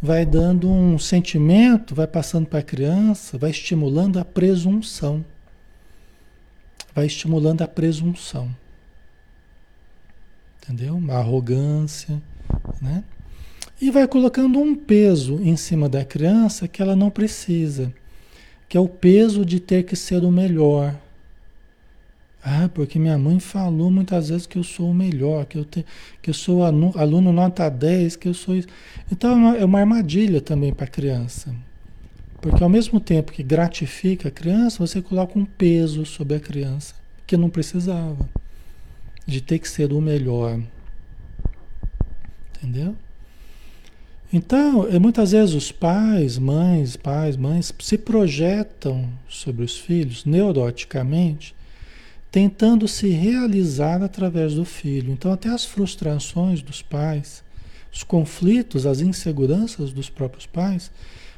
vai 0.00 0.24
dando 0.24 0.70
um 0.70 0.98
sentimento, 0.98 1.94
vai 1.94 2.06
passando 2.06 2.46
para 2.46 2.60
a 2.60 2.62
criança, 2.62 3.36
vai 3.36 3.50
estimulando 3.50 4.18
a 4.18 4.24
presunção. 4.24 5.24
Vai 6.94 7.06
estimulando 7.06 7.62
a 7.62 7.68
presunção. 7.68 8.48
Entendeu? 10.62 11.00
A 11.10 11.18
arrogância, 11.18 12.20
né? 12.80 13.04
E 13.80 13.90
vai 13.90 14.06
colocando 14.08 14.58
um 14.58 14.74
peso 14.74 15.40
em 15.40 15.56
cima 15.56 15.88
da 15.88 16.04
criança 16.04 16.66
que 16.66 16.82
ela 16.82 16.96
não 16.96 17.10
precisa 17.10 17.92
que 18.68 18.76
é 18.76 18.80
o 18.80 18.88
peso 18.88 19.44
de 19.44 19.58
ter 19.58 19.84
que 19.84 19.96
ser 19.96 20.22
o 20.22 20.30
melhor. 20.30 20.94
Ah, 22.42 22.70
porque 22.72 22.98
minha 22.98 23.18
mãe 23.18 23.40
falou 23.40 23.90
muitas 23.90 24.28
vezes 24.28 24.46
que 24.46 24.56
eu 24.56 24.62
sou 24.62 24.90
o 24.90 24.94
melhor, 24.94 25.44
que 25.44 25.58
eu, 25.58 25.64
te, 25.64 25.84
que 26.22 26.30
eu 26.30 26.34
sou 26.34 26.62
aluno, 26.62 26.92
aluno 26.96 27.32
nota 27.32 27.68
10, 27.68 28.16
que 28.16 28.28
eu 28.28 28.34
sou 28.34 28.54
isso. 28.54 28.68
Então 29.10 29.30
é 29.30 29.34
uma, 29.34 29.56
é 29.56 29.64
uma 29.64 29.80
armadilha 29.80 30.40
também 30.40 30.72
para 30.72 30.84
a 30.84 30.88
criança. 30.88 31.54
Porque 32.40 32.62
ao 32.62 32.68
mesmo 32.68 33.00
tempo 33.00 33.32
que 33.32 33.42
gratifica 33.42 34.28
a 34.28 34.30
criança, 34.30 34.78
você 34.78 35.02
coloca 35.02 35.38
um 35.38 35.44
peso 35.44 36.06
sobre 36.06 36.36
a 36.36 36.40
criança 36.40 36.94
que 37.26 37.36
não 37.36 37.50
precisava. 37.50 38.28
De 39.26 39.40
ter 39.40 39.58
que 39.58 39.68
ser 39.68 39.92
o 39.92 40.00
melhor. 40.00 40.60
Entendeu? 42.56 42.94
Então, 44.32 44.86
é, 44.88 44.98
muitas 44.98 45.32
vezes 45.32 45.54
os 45.54 45.72
pais, 45.72 46.38
mães, 46.38 46.96
pais, 46.96 47.36
mães 47.36 47.74
se 47.78 47.96
projetam 47.96 49.08
sobre 49.28 49.64
os 49.64 49.78
filhos 49.78 50.24
neuroticamente, 50.24 51.54
tentando 52.30 52.86
se 52.86 53.08
realizar 53.08 54.02
através 54.02 54.54
do 54.54 54.64
filho. 54.64 55.12
Então, 55.12 55.32
até 55.32 55.48
as 55.48 55.64
frustrações 55.64 56.62
dos 56.62 56.82
pais, 56.82 57.42
os 57.92 58.02
conflitos, 58.02 58.86
as 58.86 59.00
inseguranças 59.00 59.92
dos 59.92 60.10
próprios 60.10 60.46
pais, 60.46 60.90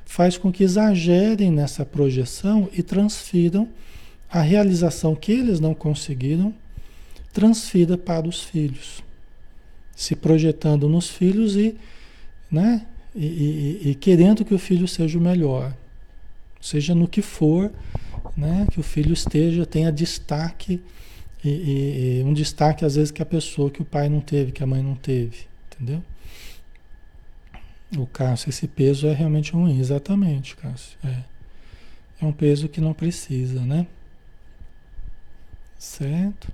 faz 0.04 0.36
com 0.36 0.50
que 0.50 0.64
exagerem 0.64 1.50
nessa 1.50 1.84
projeção 1.84 2.68
e 2.72 2.82
transfiram 2.82 3.68
a 4.28 4.40
realização 4.40 5.14
que 5.14 5.32
eles 5.32 5.60
não 5.60 5.74
conseguiram, 5.74 6.52
transfira 7.32 7.96
para 7.96 8.28
os 8.28 8.42
filhos, 8.42 9.02
se 9.94 10.16
projetando 10.16 10.88
nos 10.88 11.08
filhos 11.08 11.56
e 11.56 11.76
né? 12.50 12.84
E, 13.14 13.26
e, 13.26 13.90
e, 13.90 13.94
querendo 13.94 14.44
que 14.44 14.54
o 14.54 14.58
filho 14.58 14.86
seja 14.88 15.18
o 15.18 15.20
melhor, 15.20 15.74
seja 16.60 16.94
no 16.94 17.08
que 17.08 17.22
for, 17.22 17.70
né? 18.36 18.66
Que 18.70 18.80
o 18.80 18.82
filho 18.82 19.12
esteja, 19.12 19.66
tenha 19.66 19.90
destaque 19.90 20.82
e, 21.42 22.20
e, 22.20 22.22
um 22.24 22.34
destaque 22.34 22.84
às 22.84 22.96
vezes 22.96 23.10
que 23.10 23.22
a 23.22 23.26
pessoa 23.26 23.70
que 23.70 23.80
o 23.80 23.84
pai 23.84 24.08
não 24.08 24.20
teve, 24.20 24.52
que 24.52 24.62
a 24.62 24.66
mãe 24.66 24.82
não 24.82 24.94
teve, 24.94 25.46
entendeu? 25.72 26.02
O 27.96 28.06
Cássio, 28.06 28.50
esse 28.50 28.68
peso 28.68 29.06
é 29.06 29.12
realmente 29.12 29.52
ruim, 29.52 29.80
exatamente, 29.80 30.54
Cássio. 30.54 30.96
É, 31.02 31.22
é 32.20 32.26
um 32.26 32.32
peso 32.32 32.68
que 32.68 32.80
não 32.80 32.92
precisa, 32.92 33.60
né? 33.62 33.86
Certo? 35.78 36.48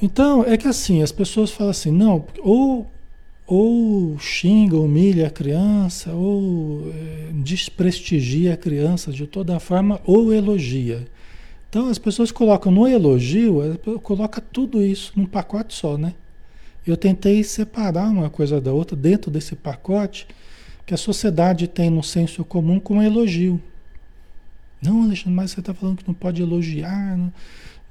Então, 0.00 0.44
é 0.44 0.56
que 0.56 0.68
assim, 0.68 1.02
as 1.02 1.12
pessoas 1.12 1.50
falam 1.50 1.72
assim, 1.72 1.90
não, 1.90 2.24
ou 2.38 2.90
ou 3.46 4.18
xinga, 4.18 4.76
humilha 4.76 5.26
a 5.26 5.30
criança, 5.30 6.12
ou 6.12 6.90
é, 6.90 7.32
desprestigia 7.42 8.54
a 8.54 8.56
criança 8.56 9.12
de 9.12 9.26
toda 9.26 9.58
forma, 9.60 10.00
ou 10.04 10.32
elogia. 10.32 11.06
Então 11.68 11.88
as 11.88 11.98
pessoas 11.98 12.30
colocam 12.30 12.70
no 12.70 12.86
elogio, 12.86 13.60
coloca 14.02 14.40
tudo 14.40 14.82
isso 14.82 15.12
num 15.16 15.24
pacote 15.24 15.74
só, 15.74 15.96
né? 15.96 16.14
Eu 16.86 16.96
tentei 16.96 17.42
separar 17.44 18.10
uma 18.10 18.28
coisa 18.28 18.60
da 18.60 18.72
outra 18.72 18.96
dentro 18.96 19.30
desse 19.30 19.54
pacote 19.54 20.26
que 20.84 20.92
a 20.92 20.96
sociedade 20.98 21.66
tem 21.68 21.88
no 21.88 22.02
senso 22.02 22.44
comum 22.44 22.78
como 22.78 23.02
elogio. 23.02 23.60
Não, 24.82 25.04
Alexandre, 25.04 25.30
mas 25.30 25.52
você 25.52 25.60
está 25.60 25.72
falando 25.72 25.98
que 25.98 26.08
não 26.08 26.14
pode 26.14 26.42
elogiar. 26.42 27.16
Não. 27.16 27.32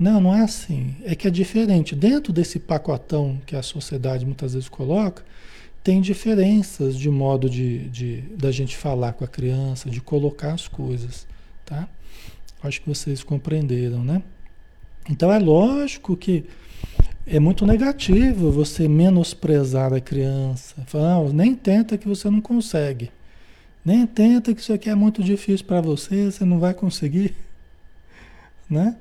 Não, 0.02 0.20
não 0.20 0.36
é 0.36 0.42
assim. 0.42 0.96
É 1.04 1.14
que 1.14 1.28
é 1.28 1.32
diferente. 1.32 1.96
Dentro 1.96 2.34
desse 2.34 2.58
pacotão 2.58 3.40
que 3.46 3.56
a 3.56 3.62
sociedade 3.62 4.26
muitas 4.26 4.56
vezes 4.56 4.68
coloca, 4.68 5.24
tem 5.84 6.02
diferenças 6.02 6.98
de 6.98 7.08
modo 7.08 7.48
de, 7.48 7.88
de 7.90 8.22
da 8.36 8.52
gente 8.52 8.76
falar 8.76 9.14
com 9.14 9.24
a 9.24 9.28
criança, 9.28 9.92
de 9.92 10.02
colocar 10.02 10.54
as 10.54 10.68
coisas, 10.68 11.28
tá? 11.64 11.88
Acho 12.64 12.82
que 12.82 12.90
vocês 12.90 13.24
compreenderam, 13.24 14.04
né? 14.04 14.24
Então 15.08 15.32
é 15.32 15.38
lógico 15.38 16.18
que 16.18 16.46
é 17.28 17.40
muito 17.40 17.64
negativo 17.64 18.52
você 18.52 18.88
menosprezar 18.88 19.94
a 19.94 20.02
criança. 20.02 20.82
Falar, 20.88 21.18
ah, 21.18 21.32
nem 21.32 21.54
tenta 21.54 21.96
que 21.96 22.08
você 22.08 22.28
não 22.28 22.42
consegue. 22.42 23.12
Nem 23.86 24.08
tenta 24.08 24.52
que 24.52 24.62
isso 24.62 24.74
aqui 24.74 24.90
é 24.90 24.96
muito 24.96 25.24
difícil 25.24 25.66
para 25.68 25.80
você, 25.80 26.32
você 26.32 26.44
não 26.44 26.60
vai 26.60 26.74
conseguir, 26.74 27.36
né? 28.68 28.96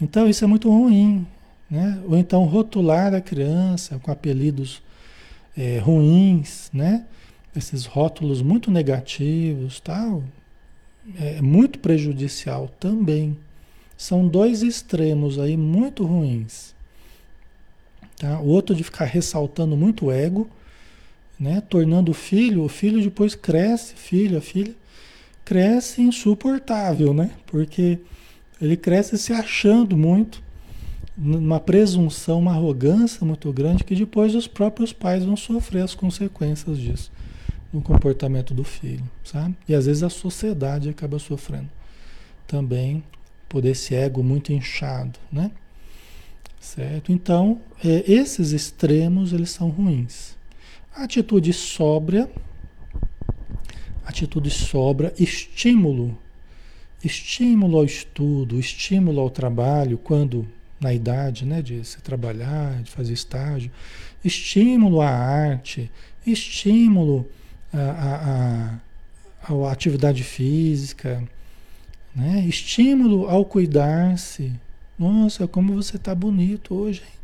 Então 0.00 0.28
isso 0.28 0.44
é 0.44 0.46
muito 0.46 0.68
ruim, 0.68 1.26
né? 1.70 2.02
Ou 2.06 2.16
então 2.16 2.44
rotular 2.44 3.14
a 3.14 3.20
criança 3.20 3.98
com 3.98 4.10
apelidos 4.10 4.82
é, 5.56 5.78
ruins, 5.78 6.70
né? 6.72 7.04
Esses 7.54 7.86
rótulos 7.86 8.42
muito 8.42 8.70
negativos, 8.70 9.78
tal, 9.78 10.24
é 11.18 11.40
muito 11.40 11.78
prejudicial 11.78 12.68
também. 12.80 13.36
São 13.96 14.26
dois 14.26 14.62
extremos 14.62 15.38
aí 15.38 15.56
muito 15.56 16.04
ruins. 16.04 16.74
Tá? 18.18 18.40
O 18.40 18.46
outro 18.46 18.74
de 18.74 18.82
ficar 18.82 19.04
ressaltando 19.04 19.76
muito 19.76 20.06
o 20.06 20.12
ego, 20.12 20.48
né? 21.38 21.60
Tornando 21.60 22.10
o 22.10 22.14
filho, 22.14 22.64
o 22.64 22.68
filho 22.68 23.02
depois 23.02 23.34
cresce, 23.34 23.94
filho, 23.94 24.38
a 24.38 24.40
filha, 24.40 24.74
cresce 25.44 26.02
insuportável, 26.02 27.12
né? 27.12 27.30
Porque 27.46 27.98
ele 28.64 28.76
cresce 28.76 29.18
se 29.18 29.32
achando 29.32 29.96
muito, 29.96 30.42
uma 31.16 31.60
presunção, 31.60 32.40
uma 32.40 32.52
arrogância 32.52 33.24
muito 33.24 33.52
grande 33.52 33.84
que 33.84 33.94
depois 33.94 34.34
os 34.34 34.48
próprios 34.48 34.92
pais 34.92 35.24
vão 35.24 35.36
sofrer 35.36 35.82
as 35.82 35.94
consequências 35.94 36.78
disso 36.78 37.12
no 37.72 37.82
comportamento 37.82 38.54
do 38.54 38.62
filho, 38.62 39.04
sabe? 39.24 39.56
E 39.68 39.74
às 39.74 39.86
vezes 39.86 40.02
a 40.02 40.08
sociedade 40.08 40.88
acaba 40.88 41.18
sofrendo 41.18 41.68
também 42.46 43.02
por 43.48 43.64
esse 43.64 43.94
ego 43.94 44.22
muito 44.22 44.52
inchado, 44.52 45.18
né? 45.30 45.50
Certo? 46.60 47.12
Então, 47.12 47.60
é, 47.84 48.10
esses 48.10 48.52
extremos, 48.52 49.32
eles 49.32 49.50
são 49.50 49.68
ruins. 49.68 50.36
A 50.94 51.04
atitude 51.04 51.52
sóbria, 51.52 52.30
atitude 54.04 54.50
sóbria, 54.50 55.12
estímulo, 55.18 56.16
estímulo 57.06 57.78
ao 57.78 57.84
estudo, 57.84 58.58
estímulo 58.58 59.20
ao 59.20 59.30
trabalho, 59.30 59.98
quando 59.98 60.46
na 60.80 60.92
idade 60.92 61.44
né, 61.44 61.62
de 61.62 61.84
se 61.84 62.00
trabalhar, 62.02 62.82
de 62.82 62.90
fazer 62.90 63.12
estágio, 63.12 63.70
estímulo 64.24 65.00
à 65.00 65.08
arte, 65.08 65.90
estímulo 66.26 67.28
à, 67.72 68.80
à, 69.48 69.54
à 69.54 69.72
atividade 69.72 70.22
física, 70.22 71.22
né? 72.14 72.44
estímulo 72.46 73.28
ao 73.28 73.44
cuidar-se. 73.44 74.52
Nossa, 74.98 75.48
como 75.48 75.74
você 75.74 75.96
está 75.96 76.14
bonito 76.14 76.74
hoje, 76.74 77.02
hein? 77.02 77.14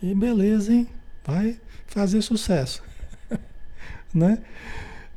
Que 0.00 0.14
beleza, 0.14 0.72
hein? 0.72 0.88
Vai 1.24 1.58
fazer 1.86 2.22
sucesso. 2.22 2.82
né? 4.14 4.38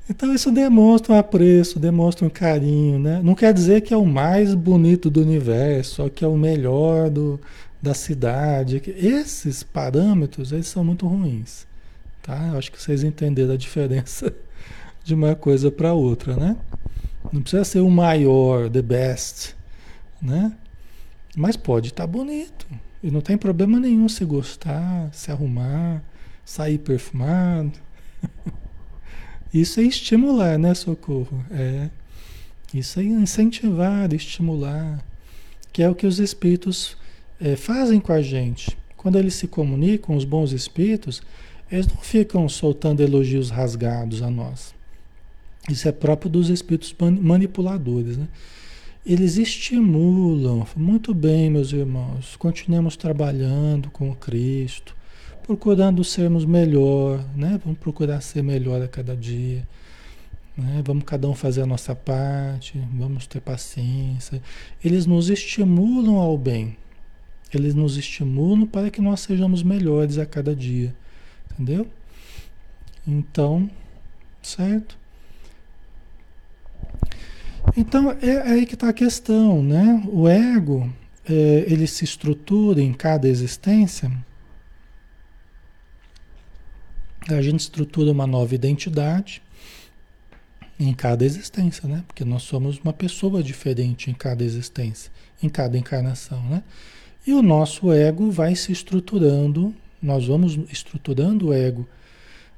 Então 0.09 0.33
isso 0.33 0.51
demonstra 0.51 1.13
um 1.13 1.17
apreço, 1.17 1.79
demonstra 1.79 2.25
um 2.25 2.29
carinho, 2.29 2.99
né? 2.99 3.21
Não 3.23 3.33
quer 3.35 3.53
dizer 3.53 3.81
que 3.81 3.93
é 3.93 3.97
o 3.97 4.05
mais 4.05 4.53
bonito 4.53 5.09
do 5.09 5.21
universo, 5.21 6.09
que 6.09 6.25
é 6.25 6.27
o 6.27 6.35
melhor 6.35 7.09
do, 7.09 7.39
da 7.81 7.93
cidade. 7.93 8.81
Esses 8.97 9.63
parâmetros, 9.63 10.51
eles 10.51 10.67
são 10.67 10.83
muito 10.83 11.07
ruins, 11.07 11.65
tá? 12.21 12.51
Acho 12.57 12.71
que 12.71 12.81
vocês 12.81 13.03
entenderam 13.03 13.53
a 13.53 13.57
diferença 13.57 14.33
de 15.03 15.13
uma 15.13 15.35
coisa 15.35 15.71
para 15.71 15.93
outra, 15.93 16.35
né? 16.35 16.57
Não 17.31 17.41
precisa 17.41 17.63
ser 17.63 17.79
o 17.79 17.89
maior, 17.89 18.69
the 18.69 18.81
best, 18.81 19.55
né? 20.21 20.51
Mas 21.35 21.55
pode 21.55 21.89
estar 21.89 22.03
tá 22.03 22.07
bonito. 22.07 22.67
E 23.01 23.09
não 23.09 23.21
tem 23.21 23.37
problema 23.37 23.79
nenhum 23.79 24.09
se 24.09 24.23
gostar, 24.25 25.09
se 25.13 25.31
arrumar, 25.31 26.03
sair 26.43 26.77
perfumado. 26.77 27.71
Isso 29.53 29.79
é 29.79 29.83
estimular, 29.83 30.57
né, 30.57 30.73
socorro? 30.73 31.45
É. 31.51 31.89
Isso 32.73 32.99
é 32.99 33.03
incentivar, 33.03 34.11
estimular, 34.13 35.05
que 35.71 35.83
é 35.83 35.89
o 35.89 35.93
que 35.93 36.07
os 36.07 36.19
espíritos 36.19 36.97
é, 37.39 37.55
fazem 37.55 37.99
com 37.99 38.11
a 38.11 38.21
gente. 38.21 38.75
Quando 38.97 39.19
eles 39.19 39.35
se 39.35 39.47
comunicam, 39.47 40.15
os 40.15 40.25
bons 40.25 40.53
espíritos, 40.53 41.21
eles 41.71 41.87
não 41.87 41.97
ficam 41.97 42.49
soltando 42.49 43.01
elogios 43.01 43.51
rasgados 43.51 44.23
a 44.23 44.29
nós. 44.29 44.73
Isso 45.69 45.87
é 45.87 45.91
próprio 45.91 46.31
dos 46.31 46.49
espíritos 46.49 46.95
manipuladores, 46.99 48.17
né? 48.17 48.27
Eles 49.05 49.37
estimulam, 49.37 50.65
muito 50.77 51.13
bem, 51.13 51.49
meus 51.49 51.73
irmãos, 51.73 52.37
continuemos 52.37 52.95
trabalhando 52.95 53.91
com 53.91 54.15
Cristo, 54.15 54.95
procurando 55.43 56.03
sermos 56.03 56.45
melhor, 56.45 57.23
né? 57.35 57.59
Vamos 57.63 57.79
procurar 57.79 58.21
ser 58.21 58.41
melhor 58.41 58.81
a 58.81 58.87
cada 58.87 59.15
dia. 59.15 59.67
Né? 60.57 60.81
Vamos 60.85 61.03
cada 61.03 61.27
um 61.27 61.33
fazer 61.33 61.61
a 61.61 61.65
nossa 61.65 61.95
parte, 61.95 62.81
vamos 62.93 63.27
ter 63.27 63.41
paciência. 63.41 64.41
Eles 64.83 65.05
nos 65.05 65.29
estimulam 65.29 66.15
ao 66.15 66.37
bem. 66.37 66.77
Eles 67.53 67.75
nos 67.75 67.97
estimulam 67.97 68.65
para 68.65 68.89
que 68.89 69.01
nós 69.01 69.19
sejamos 69.19 69.61
melhores 69.61 70.17
a 70.17 70.25
cada 70.25 70.55
dia. 70.55 70.95
Entendeu? 71.51 71.87
Então, 73.05 73.69
certo? 74.41 74.97
Então, 77.75 78.11
é, 78.11 78.27
é 78.27 78.51
aí 78.51 78.65
que 78.65 78.73
está 78.73 78.89
a 78.89 78.93
questão, 78.93 79.61
né? 79.61 80.03
O 80.11 80.27
ego, 80.27 80.91
é, 81.27 81.65
ele 81.67 81.87
se 81.87 82.03
estrutura 82.03 82.81
em 82.81 82.93
cada 82.93 83.27
existência. 83.27 84.11
A 87.29 87.41
gente 87.41 87.61
estrutura 87.61 88.11
uma 88.11 88.27
nova 88.27 88.53
identidade 88.53 89.41
em 90.79 90.93
cada 90.93 91.23
existência, 91.23 91.87
né? 91.87 92.03
Porque 92.07 92.25
nós 92.25 92.43
somos 92.43 92.79
uma 92.79 92.93
pessoa 92.93 93.41
diferente 93.41 94.09
em 94.09 94.13
cada 94.13 94.43
existência, 94.43 95.11
em 95.41 95.47
cada 95.47 95.77
encarnação, 95.77 96.41
né? 96.49 96.63
E 97.25 97.33
o 97.33 97.41
nosso 97.41 97.91
ego 97.91 98.29
vai 98.29 98.55
se 98.55 98.71
estruturando, 98.71 99.73
nós 100.01 100.27
vamos 100.27 100.59
estruturando 100.69 101.47
o 101.47 101.53
ego 101.53 101.87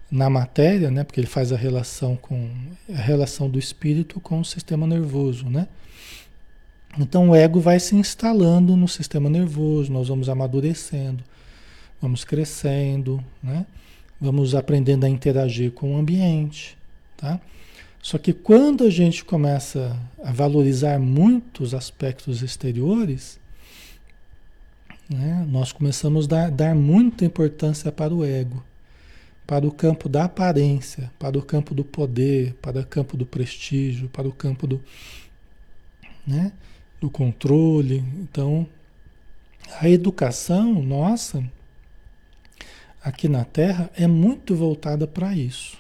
na 0.10 0.30
matéria, 0.30 0.90
né? 0.90 1.04
Porque 1.04 1.20
ele 1.20 1.28
faz 1.28 1.52
a 1.52 1.58
relação 1.58 2.16
com 2.16 2.50
a 2.90 2.98
relação 2.98 3.50
do 3.50 3.60
espírito 3.60 4.20
com 4.20 4.40
o 4.40 4.46
sistema 4.46 4.88
nervoso, 4.88 5.48
né? 5.48 5.68
Então 6.98 7.30
o 7.30 7.36
ego 7.36 7.60
vai 7.60 7.80
se 7.80 7.96
instalando 7.96 8.76
no 8.76 8.88
sistema 8.88 9.30
nervoso, 9.30 9.92
nós 9.92 10.08
vamos 10.08 10.30
amadurecendo, 10.30 11.24
vamos 12.02 12.24
crescendo, 12.24 13.24
né? 13.44 13.66
Vamos 14.20 14.56
aprendendo 14.56 15.06
a 15.06 15.10
interagir 15.10 15.72
com 15.72 15.96
o 15.96 15.98
ambiente, 15.98 16.78
tá? 17.18 17.40
Só 18.02 18.18
que 18.18 18.34
quando 18.34 18.84
a 18.84 18.90
gente 18.90 19.26
começa 19.26 20.00
a 20.24 20.32
valorizar 20.32 21.00
muitos 21.00 21.74
aspectos 21.74 22.44
exteriores, 22.44 23.40
né, 25.10 25.46
nós 25.50 25.72
começamos 25.72 26.26
a 26.26 26.28
dar, 26.28 26.52
dar 26.52 26.76
muita 26.76 27.26
importância 27.26 27.92
para 27.92 28.14
o 28.14 28.24
ego 28.24 28.64
para 29.46 29.68
o 29.68 29.72
campo 29.72 30.10
da 30.10 30.26
aparência, 30.26 31.12
para 31.20 31.38
o 31.38 31.42
campo 31.42 31.74
do 31.76 31.84
poder, 31.84 32.54
para 32.62 32.80
o 32.80 32.86
campo 32.86 33.16
do 33.16 33.26
prestígio, 33.26 34.10
para 34.10 34.28
o 34.28 34.32
campo 34.32 34.66
do, 34.66 34.82
né, 36.26 36.52
do 37.00 37.10
controle. 37.10 38.04
Então, 38.20 38.68
a 39.80 39.88
educação 39.88 40.82
nossa 40.82 41.44
aqui 43.06 43.30
na 43.30 43.46
Terra 43.46 43.92
é 43.96 44.08
muito 44.08 44.56
voltada 44.56 45.06
para 45.06 45.36
isso, 45.36 45.78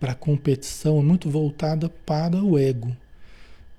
para 0.00 0.12
a 0.12 0.14
competição, 0.14 0.98
é 0.98 1.02
muito 1.02 1.28
voltada 1.28 1.90
para 1.90 2.42
o 2.42 2.58
ego, 2.58 2.96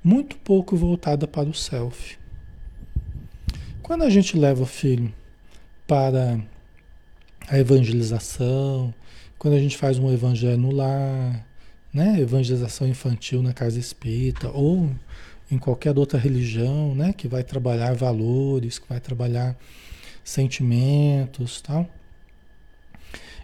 muito 0.04 0.38
pouco 0.38 0.78
voltada 0.78 1.28
para 1.28 1.50
o 1.50 1.56
self. 1.56 2.20
Quando 3.82 4.04
a 4.04 4.12
gente 4.12 4.38
leva 4.38 4.62
o 4.62 4.68
filho 4.68 5.12
para 5.88 6.40
a 7.48 7.58
evangelização, 7.58 8.94
quando 9.40 9.56
a 9.56 9.60
gente 9.60 9.76
faz 9.76 9.98
um 9.98 10.14
evangelho 10.14 10.60
no 10.60 10.72
lar, 10.72 11.44
né? 11.92 12.20
evangelização 12.20 12.88
infantil 12.88 13.42
na 13.42 13.54
casa 13.54 13.80
espírita, 13.80 14.52
ou 14.52 14.92
em 15.50 15.58
qualquer 15.58 15.98
outra 15.98 16.20
religião, 16.20 16.94
né? 16.94 17.12
que 17.12 17.28
vai 17.28 17.44
trabalhar 17.44 17.96
valores, 17.96 18.78
que 18.78 18.88
vai 18.88 19.00
trabalhar 19.00 19.58
sentimentos, 20.24 21.60
tal. 21.60 21.90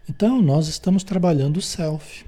Então, 0.10 0.41
nós 0.41 0.67
estamos 0.67 1.04
trabalhando 1.04 1.58
o 1.58 1.62
self. 1.62 2.26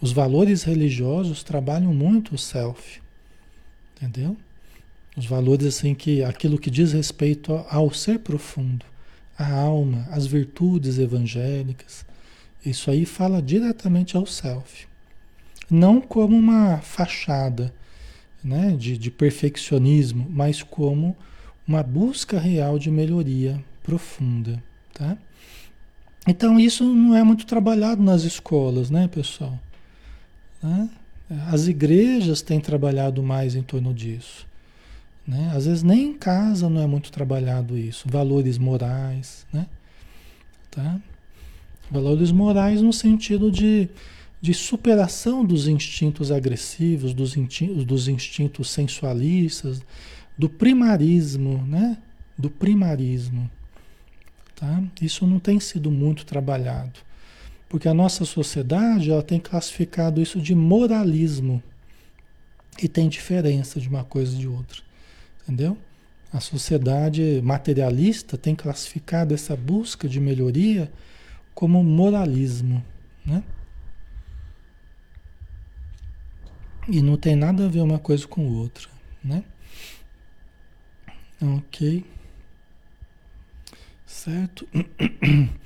Os 0.00 0.12
valores 0.12 0.62
religiosos 0.62 1.42
trabalham 1.42 1.92
muito 1.92 2.34
o 2.34 2.38
self. 2.38 3.00
Entendeu? 3.96 4.36
Os 5.16 5.26
valores 5.26 5.66
assim 5.66 5.94
que 5.94 6.22
aquilo 6.22 6.58
que 6.58 6.70
diz 6.70 6.92
respeito 6.92 7.52
ao 7.68 7.92
ser 7.92 8.20
profundo 8.20 8.86
a 9.40 9.54
alma, 9.54 10.06
as 10.10 10.26
virtudes 10.26 10.98
evangélicas. 10.98 12.04
Isso 12.64 12.90
aí 12.90 13.06
fala 13.06 13.40
diretamente 13.40 14.14
ao 14.14 14.26
self. 14.26 14.86
Não 15.70 15.98
como 15.98 16.36
uma 16.36 16.78
fachada 16.78 17.72
né, 18.44 18.76
de, 18.78 18.98
de 18.98 19.10
perfeccionismo, 19.10 20.26
mas 20.28 20.62
como 20.62 21.16
uma 21.66 21.82
busca 21.82 22.38
real 22.38 22.78
de 22.78 22.90
melhoria 22.90 23.64
profunda. 23.82 24.62
Tá? 24.92 25.16
Então 26.30 26.60
isso 26.60 26.84
não 26.84 27.16
é 27.16 27.24
muito 27.24 27.44
trabalhado 27.44 28.00
nas 28.00 28.22
escolas, 28.22 28.88
né, 28.88 29.08
pessoal? 29.08 29.58
Né? 30.62 30.88
As 31.48 31.66
igrejas 31.66 32.40
têm 32.40 32.60
trabalhado 32.60 33.20
mais 33.20 33.56
em 33.56 33.62
torno 33.62 33.92
disso. 33.92 34.46
Né? 35.26 35.50
Às 35.52 35.66
vezes 35.66 35.82
nem 35.82 36.10
em 36.10 36.14
casa 36.14 36.70
não 36.70 36.80
é 36.80 36.86
muito 36.86 37.10
trabalhado 37.10 37.76
isso, 37.76 38.08
valores 38.08 38.58
morais, 38.58 39.44
né? 39.52 39.66
Tá? 40.70 41.00
Valores 41.90 42.30
morais 42.30 42.80
no 42.80 42.92
sentido 42.92 43.50
de, 43.50 43.88
de 44.40 44.54
superação 44.54 45.44
dos 45.44 45.66
instintos 45.66 46.30
agressivos, 46.30 47.12
dos, 47.12 47.36
instintos, 47.36 47.84
dos 47.84 48.06
instintos 48.06 48.70
sensualistas, 48.70 49.82
do 50.38 50.48
primarismo, 50.48 51.66
né? 51.66 51.98
Do 52.38 52.48
primarismo. 52.48 53.50
Tá? 54.60 54.82
Isso 55.00 55.26
não 55.26 55.38
tem 55.38 55.58
sido 55.58 55.90
muito 55.90 56.26
trabalhado, 56.26 57.00
porque 57.66 57.88
a 57.88 57.94
nossa 57.94 58.26
sociedade 58.26 59.10
ela 59.10 59.22
tem 59.22 59.40
classificado 59.40 60.20
isso 60.20 60.38
de 60.38 60.54
moralismo 60.54 61.62
e 62.78 62.86
tem 62.86 63.08
diferença 63.08 63.80
de 63.80 63.88
uma 63.88 64.04
coisa 64.04 64.36
e 64.36 64.38
de 64.38 64.46
outra. 64.46 64.82
Entendeu? 65.42 65.78
A 66.30 66.40
sociedade 66.40 67.40
materialista 67.42 68.36
tem 68.36 68.54
classificado 68.54 69.32
essa 69.32 69.56
busca 69.56 70.06
de 70.06 70.20
melhoria 70.20 70.92
como 71.54 71.82
moralismo, 71.82 72.84
né? 73.24 73.42
E 76.86 77.00
não 77.00 77.16
tem 77.16 77.34
nada 77.34 77.64
a 77.64 77.68
ver 77.68 77.80
uma 77.80 77.98
coisa 77.98 78.28
com 78.28 78.46
outra, 78.46 78.88
né? 79.24 79.42
Ok. 81.40 82.04
Certo? 84.10 84.66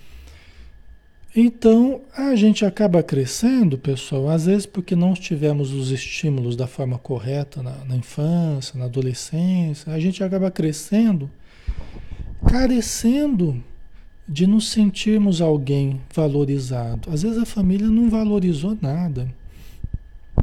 Então, 1.37 2.03
a 2.17 2.37
gente 2.37 2.65
acaba 2.65 3.03
crescendo, 3.03 3.77
pessoal, 3.77 4.29
às 4.29 4.47
vezes 4.47 4.67
porque 4.67 4.95
não 4.95 5.15
tivemos 5.15 5.73
os 5.73 5.91
estímulos 5.91 6.55
da 6.55 6.69
forma 6.69 6.97
correta 6.97 7.61
na, 7.61 7.85
na, 7.85 7.97
infância, 7.97 8.79
na 8.79 8.85
adolescência, 8.85 9.93
a 9.93 9.99
gente 9.99 10.23
acaba 10.23 10.49
crescendo, 10.49 11.29
carecendo 12.49 13.61
de 14.29 14.47
nos 14.47 14.71
sentirmos 14.71 15.41
alguém 15.41 16.01
valorizado. 16.15 17.11
Às 17.11 17.23
vezes 17.25 17.39
a 17.39 17.45
família 17.45 17.89
não 17.89 18.09
valorizou 18.09 18.79
nada, 18.81 19.29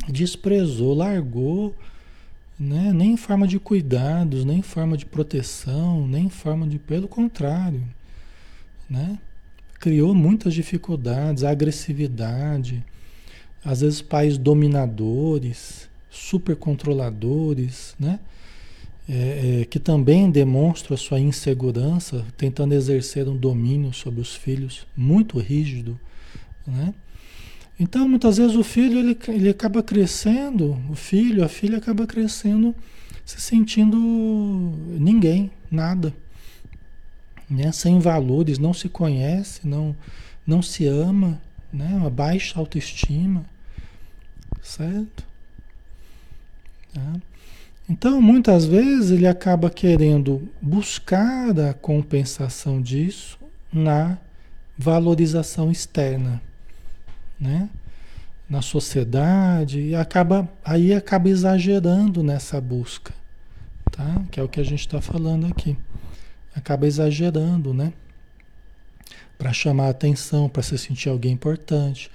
desprezou, 0.10 0.94
largou, 0.94 1.74
né? 2.62 2.94
nem 2.94 3.14
em 3.14 3.18
forma 3.18 3.48
de 3.48 3.60
cuidados, 3.60 4.46
nem 4.46 4.60
em 4.60 4.62
forma 4.62 4.96
de 4.96 5.06
proteção, 5.06 6.08
nem 6.08 6.26
em 6.26 6.30
forma 6.30 6.68
de. 6.68 6.78
pelo 6.78 7.08
contrário, 7.08 7.84
né? 8.88 9.18
criou 9.80 10.14
muitas 10.14 10.54
dificuldades, 10.54 11.44
agressividade, 11.44 12.86
às 13.66 13.82
vezes 13.82 14.02
pais 14.02 14.38
dominadores, 14.38 15.90
super 16.10 16.56
controladores, 16.56 17.96
né? 18.00 18.20
É, 19.10 19.62
é, 19.62 19.66
que 19.66 19.80
também 19.80 20.30
demonstram 20.30 20.94
a 20.94 20.98
sua 20.98 21.20
insegurança, 21.20 22.24
tentando 22.38 22.74
exercer 22.74 23.28
um 23.28 23.36
domínio 23.36 23.92
sobre 23.92 24.22
os 24.22 24.36
filhos 24.36 24.86
muito 24.96 25.40
rígido, 25.40 26.00
né? 26.66 26.94
Então, 27.82 28.08
muitas 28.08 28.38
vezes 28.38 28.56
o 28.56 28.64
filho 28.64 29.00
ele, 29.00 29.18
ele 29.28 29.50
acaba 29.50 29.82
crescendo, 29.82 30.78
o 30.88 30.94
filho, 30.94 31.44
a 31.44 31.48
filha 31.50 31.80
acaba 31.80 32.06
crescendo 32.06 32.76
se 33.26 33.42
sentindo 33.42 33.98
ninguém, 35.00 35.50
nada. 35.72 36.14
Né? 37.50 37.72
Sem 37.72 37.98
valores, 37.98 38.60
não 38.60 38.72
se 38.72 38.88
conhece, 38.88 39.68
não, 39.68 39.96
não 40.46 40.62
se 40.62 40.86
ama, 40.86 41.42
né? 41.74 41.88
uma 41.96 42.12
baixa 42.12 42.60
autoestima. 42.60 43.44
Certo? 44.62 45.26
Tá? 46.94 47.16
Então, 47.90 48.22
muitas 48.22 48.64
vezes, 48.64 49.10
ele 49.10 49.26
acaba 49.26 49.72
querendo 49.72 50.48
buscar 50.62 51.60
a 51.60 51.74
compensação 51.74 52.80
disso 52.80 53.40
na 53.74 54.20
valorização 54.78 55.72
externa, 55.72 56.40
né? 57.42 57.68
na 58.52 58.62
sociedade 58.62 59.80
e 59.80 59.96
acaba 59.96 60.46
aí 60.62 60.94
acaba 60.94 61.30
exagerando 61.30 62.22
nessa 62.22 62.60
busca, 62.60 63.14
tá? 63.90 64.22
Que 64.30 64.42
é 64.42 64.44
o 64.44 64.50
que 64.50 64.60
a 64.60 64.64
gente 64.64 64.82
está 64.82 65.00
falando 65.00 65.48
aqui. 65.48 65.78
Acaba 66.54 66.86
exagerando, 66.86 67.74
né? 67.74 67.94
Para 69.38 69.54
chamar 69.54 69.88
atenção, 69.88 70.50
para 70.50 70.62
se 70.62 70.78
sentir 70.78 71.08
alguém 71.08 71.32
importante, 71.32 72.12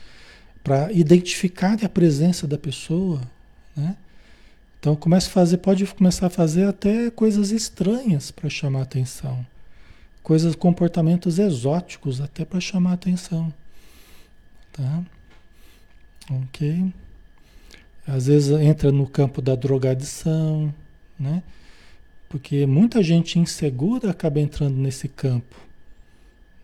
para 0.63 0.93
identificar 0.93 1.83
a 1.83 1.89
presença 1.89 2.47
da 2.47 2.59
pessoa, 2.59 3.23
né? 3.75 3.97
Então 4.79 4.95
começa 4.95 5.29
a 5.29 5.33
fazer, 5.33 5.57
pode 5.57 5.87
começar 5.87 6.27
a 6.27 6.31
fazer 6.31 6.69
até 6.69 7.11
coisas 7.11 7.51
estranhas 7.51 8.31
para 8.31 8.51
chamar 8.51 8.83
atenção, 8.83 9.45
coisas, 10.23 10.55
comportamentos 10.55 11.39
exóticos 11.39 12.21
até 12.21 12.45
para 12.45 12.61
chamar 12.61 12.93
atenção, 12.93 13.51
tá? 14.71 15.03
Ok? 16.31 16.93
Às 18.07 18.27
vezes 18.27 18.51
entra 18.61 18.93
no 18.93 19.07
campo 19.07 19.43
da 19.43 19.55
drogadição, 19.55 20.73
né? 21.19 21.43
Porque 22.29 22.67
muita 22.67 23.03
gente 23.03 23.39
insegura 23.39 24.11
acaba 24.11 24.41
entrando 24.41 24.77
nesse 24.77 25.09
campo, 25.09 25.57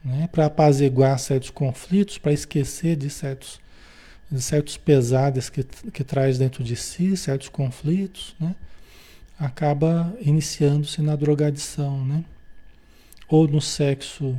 né? 0.05 0.29
Para 0.31 0.47
apaziguar 0.47 1.19
certos 1.19 1.51
conflitos, 1.51 2.19
para 2.19 2.33
esquecer 2.33 2.97
de 2.97 3.11
certos, 3.11 3.61
de 4.31 4.41
certos 4.41 4.77
pesares 4.77 5.49
que, 5.49 5.65
que 5.65 6.05
traz 6.05 6.39
dentro 6.39 6.63
de 6.63 6.77
si, 6.77 7.17
certos 7.17 7.49
conflitos, 7.49 8.35
né? 8.39 8.55
Acaba 9.39 10.15
iniciando-se 10.21 11.03
na 11.03 11.17
drogadição, 11.17 12.05
né? 12.05 12.25
Ou 13.29 13.49
no 13.49 13.61
sexo 13.61 14.37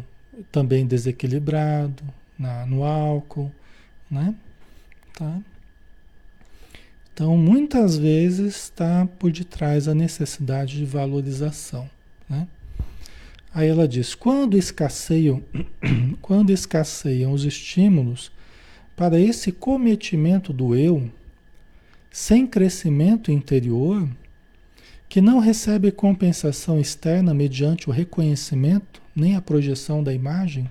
também 0.51 0.85
desequilibrado, 0.85 2.03
na, 2.37 2.65
no 2.65 2.83
álcool, 2.83 3.51
né? 4.09 4.33
Tá? 5.13 5.39
Então, 7.13 7.37
muitas 7.37 7.95
vezes 7.95 8.55
está 8.55 9.07
por 9.19 9.31
detrás 9.31 9.87
a 9.87 9.93
necessidade 9.93 10.77
de 10.77 10.85
valorização. 10.85 11.87
Né? 12.27 12.47
Aí 13.53 13.67
ela 13.67 13.87
diz: 13.87 14.15
quando 14.15 14.57
escasseiam, 14.57 15.43
quando 16.21 16.49
escasseiam 16.49 17.31
os 17.31 17.45
estímulos 17.45 18.31
para 18.95 19.19
esse 19.19 19.51
cometimento 19.51 20.51
do 20.51 20.75
eu, 20.75 21.09
sem 22.11 22.47
crescimento 22.47 23.31
interior, 23.31 24.07
que 25.07 25.21
não 25.21 25.37
recebe 25.37 25.91
compensação 25.91 26.79
externa 26.79 27.33
mediante 27.33 27.87
o 27.87 27.93
reconhecimento, 27.93 28.99
nem 29.15 29.35
a 29.35 29.41
projeção 29.41 30.03
da 30.03 30.11
imagem, 30.11 30.67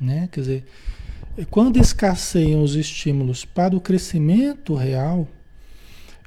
né? 0.00 0.28
Quer 0.32 0.40
dizer, 0.40 0.64
quando 1.44 1.78
escasseiam 1.78 2.62
os 2.62 2.74
estímulos 2.74 3.44
para 3.44 3.76
o 3.76 3.80
crescimento 3.80 4.74
real, 4.74 5.28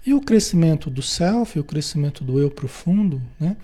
e 0.05 0.13
o 0.13 0.21
crescimento 0.21 0.89
do 0.89 1.01
self, 1.01 1.59
o 1.59 1.63
crescimento 1.63 2.23
do 2.23 2.39
eu 2.39 2.49
profundo, 2.49 3.21
né, 3.39 3.55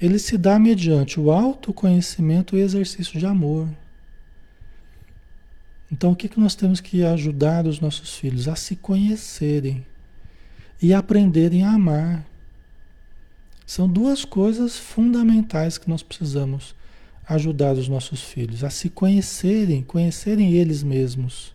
ele 0.00 0.18
se 0.18 0.38
dá 0.38 0.58
mediante 0.58 1.20
o 1.20 1.30
autoconhecimento 1.30 2.56
e 2.56 2.60
exercício 2.60 3.18
de 3.18 3.26
amor. 3.26 3.68
Então, 5.90 6.12
o 6.12 6.16
que, 6.16 6.28
que 6.28 6.40
nós 6.40 6.54
temos 6.54 6.80
que 6.80 7.04
ajudar 7.04 7.66
os 7.66 7.80
nossos 7.80 8.16
filhos? 8.16 8.48
A 8.48 8.56
se 8.56 8.76
conhecerem 8.76 9.86
e 10.82 10.92
aprenderem 10.92 11.62
a 11.62 11.72
amar. 11.72 12.26
São 13.64 13.88
duas 13.88 14.24
coisas 14.24 14.76
fundamentais 14.78 15.78
que 15.78 15.88
nós 15.88 16.02
precisamos 16.02 16.74
ajudar 17.28 17.74
os 17.74 17.88
nossos 17.88 18.22
filhos 18.22 18.62
a 18.62 18.70
se 18.70 18.88
conhecerem, 18.88 19.82
conhecerem 19.82 20.52
eles 20.52 20.82
mesmos. 20.82 21.52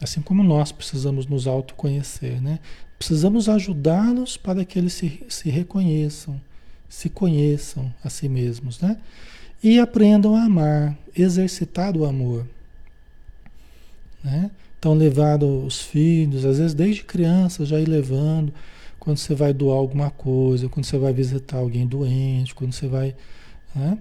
Assim 0.00 0.20
como 0.20 0.42
nós 0.42 0.70
precisamos 0.70 1.26
nos 1.26 1.46
autoconhecer, 1.46 2.40
né? 2.40 2.60
Precisamos 2.96 3.48
ajudá-los 3.48 4.36
para 4.36 4.64
que 4.64 4.78
eles 4.78 4.92
se, 4.92 5.24
se 5.28 5.50
reconheçam, 5.50 6.40
se 6.88 7.08
conheçam 7.08 7.92
a 8.02 8.08
si 8.08 8.28
mesmos, 8.28 8.80
né? 8.80 8.96
E 9.62 9.78
aprendam 9.80 10.36
a 10.36 10.44
amar, 10.44 10.96
exercitar 11.16 11.96
o 11.96 12.04
amor. 12.04 12.46
Né? 14.22 14.50
Então, 14.78 14.94
levar 14.94 15.42
os 15.42 15.80
filhos, 15.80 16.44
às 16.44 16.58
vezes 16.58 16.74
desde 16.74 17.02
criança, 17.02 17.66
já 17.66 17.80
ir 17.80 17.88
levando, 17.88 18.52
quando 19.00 19.16
você 19.16 19.34
vai 19.34 19.52
doar 19.52 19.76
alguma 19.76 20.10
coisa, 20.10 20.68
quando 20.68 20.84
você 20.84 20.96
vai 20.96 21.12
visitar 21.12 21.56
alguém 21.56 21.86
doente, 21.86 22.54
quando 22.54 22.72
você 22.72 22.86
vai 22.86 23.14
né? 23.74 23.98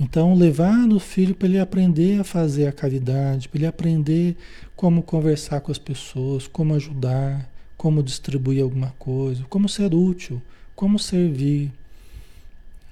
Então, 0.00 0.34
levar 0.34 0.78
no 0.78 0.98
filho 0.98 1.34
para 1.34 1.46
ele 1.46 1.58
aprender 1.60 2.20
a 2.20 2.24
fazer 2.24 2.66
a 2.66 2.72
caridade, 2.72 3.48
para 3.48 3.58
ele 3.58 3.66
aprender 3.66 4.36
como 4.74 5.02
conversar 5.02 5.60
com 5.60 5.70
as 5.70 5.78
pessoas, 5.78 6.48
como 6.48 6.74
ajudar, 6.74 7.48
como 7.76 8.02
distribuir 8.02 8.62
alguma 8.62 8.92
coisa, 8.98 9.44
como 9.48 9.68
ser 9.68 9.94
útil, 9.94 10.42
como 10.74 10.98
servir. 10.98 11.70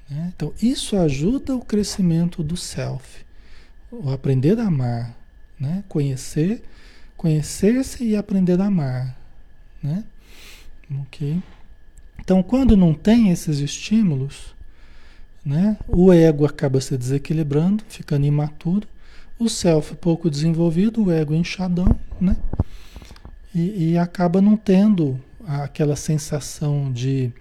Né? 0.09 0.33
Então, 0.37 0.52
isso 0.62 0.96
ajuda 0.96 1.56
o 1.56 1.64
crescimento 1.64 2.42
do 2.42 2.56
self, 2.56 3.24
o 3.90 4.11
aprender 4.11 4.59
a 4.61 4.66
amar, 4.66 5.16
né? 5.59 5.83
conhecer, 5.88 6.62
conhecer-se 7.16 8.04
e 8.04 8.14
aprender 8.14 8.61
a 8.61 8.66
amar. 8.66 9.18
Né? 9.83 10.04
Então, 12.20 12.42
quando 12.42 12.76
não 12.76 12.94
tem 12.94 13.30
esses 13.30 13.59
estímulos, 13.59 14.54
né? 15.44 15.76
O 15.88 16.12
ego 16.12 16.44
acaba 16.44 16.81
se 16.81 16.96
desequilibrando, 16.96 17.85
ficando 17.88 18.26
imaturo. 18.26 18.87
O 19.38 19.48
self 19.48 19.94
pouco 19.96 20.31
desenvolvido, 20.31 21.05
o 21.05 21.11
ego 21.11 21.35
inchadão, 21.35 21.98
né? 22.20 22.37
E, 23.55 23.92
e 23.92 23.98
acaba 23.98 24.40
não 24.40 24.57
tendo 24.57 25.18
aquela 25.46 25.96
sensação 25.96 26.92
de, 26.92 27.33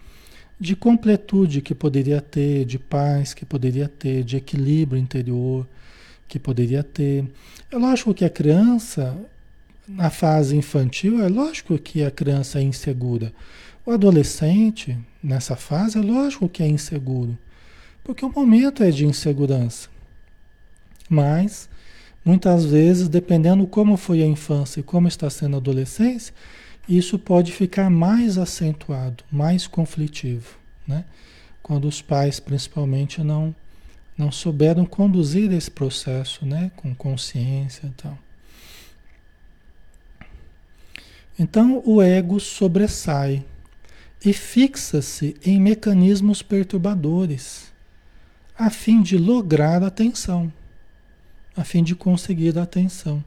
de 0.59 0.75
completude 0.75 1.62
que 1.62 1.75
poderia 1.75 2.21
ter, 2.21 2.65
de 2.65 2.79
paz 2.79 3.33
que 3.33 3.45
poderia 3.45 3.88
ter, 3.88 4.23
de 4.23 4.38
equilíbrio 4.38 4.99
interior 4.99 5.67
que 6.27 6.39
poderia 6.39 6.83
ter. 6.83 7.25
É 7.71 7.77
lógico 7.77 8.13
que 8.13 8.23
a 8.23 8.29
criança, 8.29 9.17
na 9.88 10.09
fase 10.09 10.55
infantil, 10.55 11.21
é 11.21 11.27
lógico 11.27 11.77
que 11.77 12.03
a 12.03 12.12
criança 12.12 12.59
é 12.59 12.62
insegura. 12.62 13.33
O 13.85 13.91
adolescente, 13.91 14.97
nessa 15.21 15.55
fase, 15.55 15.97
é 15.97 16.01
lógico 16.01 16.47
que 16.47 16.62
é 16.62 16.67
inseguro. 16.67 17.38
Porque 18.03 18.25
o 18.25 18.31
momento 18.31 18.83
é 18.83 18.91
de 18.91 19.05
insegurança. 19.05 19.89
Mas, 21.09 21.69
muitas 22.23 22.65
vezes, 22.65 23.07
dependendo 23.07 23.65
como 23.67 23.97
foi 23.97 24.21
a 24.21 24.27
infância 24.27 24.79
e 24.79 24.83
como 24.83 25.07
está 25.07 25.29
sendo 25.29 25.55
a 25.55 25.57
adolescência, 25.57 26.33
isso 26.88 27.19
pode 27.19 27.51
ficar 27.51 27.89
mais 27.89 28.38
acentuado, 28.38 29.23
mais 29.31 29.67
conflitivo, 29.67 30.57
né? 30.88 31.05
Quando 31.62 31.88
os 31.88 32.01
pais, 32.01 32.39
principalmente, 32.39 33.23
não 33.23 33.55
não 34.19 34.33
souberam 34.33 34.85
conduzir 34.85 35.49
esse 35.53 35.71
processo, 35.71 36.45
né, 36.45 36.71
com 36.75 36.93
consciência 36.93 37.88
e 37.88 37.89
tal. 37.91 38.19
Então 41.39 41.81
o 41.85 42.01
ego 42.01 42.38
sobressai 42.38 43.45
e 44.23 44.33
fixa-se 44.33 45.38
em 45.41 45.57
mecanismos 45.57 46.41
perturbadores 46.41 47.68
a 48.60 48.69
fim 48.69 49.02
de 49.02 49.17
lograr 49.17 49.82
a 49.82 49.88
atenção, 49.88 50.52
a 51.56 51.63
fim 51.63 51.82
de 51.82 51.95
conseguir 51.95 52.60
a 52.60 52.63
atenção, 52.63 53.24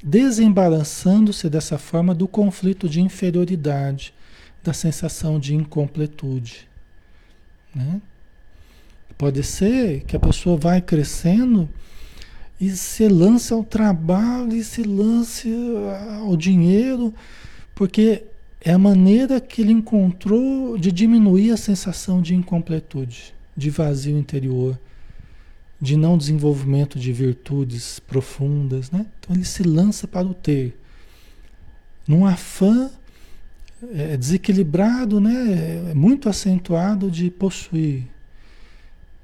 desembaraçando-se 0.00 1.50
dessa 1.50 1.76
forma 1.76 2.14
do 2.14 2.28
conflito 2.28 2.88
de 2.88 3.00
inferioridade, 3.00 4.14
da 4.62 4.72
sensação 4.72 5.40
de 5.40 5.56
incompletude. 5.56 6.68
Né? 7.74 8.00
Pode 9.18 9.42
ser 9.42 10.04
que 10.04 10.14
a 10.14 10.20
pessoa 10.20 10.56
vai 10.56 10.80
crescendo 10.80 11.68
e 12.60 12.70
se 12.70 13.08
lance 13.08 13.52
ao 13.52 13.64
trabalho 13.64 14.54
e 14.54 14.62
se 14.62 14.84
lance 14.84 15.52
ao 16.20 16.36
dinheiro, 16.36 17.12
porque 17.74 18.22
é 18.60 18.70
a 18.70 18.78
maneira 18.78 19.40
que 19.40 19.62
ele 19.62 19.72
encontrou 19.72 20.78
de 20.78 20.92
diminuir 20.92 21.50
a 21.50 21.56
sensação 21.56 22.22
de 22.22 22.36
incompletude 22.36 23.36
de 23.58 23.70
vazio 23.70 24.16
interior, 24.16 24.78
de 25.80 25.96
não 25.96 26.16
desenvolvimento 26.16 26.98
de 26.98 27.12
virtudes 27.12 27.98
profundas, 27.98 28.90
né? 28.90 29.04
Então 29.18 29.34
ele 29.34 29.44
se 29.44 29.62
lança 29.62 30.06
para 30.06 30.26
o 30.26 30.32
ter, 30.32 30.78
num 32.06 32.24
afã 32.24 32.90
é 33.92 34.16
desequilibrado, 34.16 35.20
né? 35.20 35.90
É 35.90 35.94
muito 35.94 36.28
acentuado 36.28 37.10
de 37.10 37.30
possuir, 37.30 38.04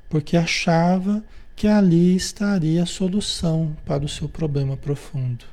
porque 0.08 0.36
achava 0.36 1.24
que 1.56 1.66
ali 1.66 2.14
estaria 2.14 2.82
a 2.82 2.86
solução 2.86 3.76
para 3.84 4.04
o 4.04 4.08
seu 4.08 4.28
problema 4.28 4.76
profundo. 4.76 5.44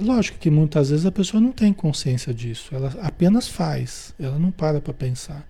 Lógico 0.00 0.38
que 0.38 0.50
muitas 0.50 0.90
vezes 0.90 1.06
a 1.06 1.12
pessoa 1.12 1.40
não 1.40 1.52
tem 1.52 1.72
consciência 1.72 2.32
disso, 2.32 2.74
ela 2.74 2.92
apenas 3.02 3.48
faz, 3.48 4.14
ela 4.18 4.38
não 4.38 4.50
para 4.50 4.80
para 4.80 4.94
pensar. 4.94 5.46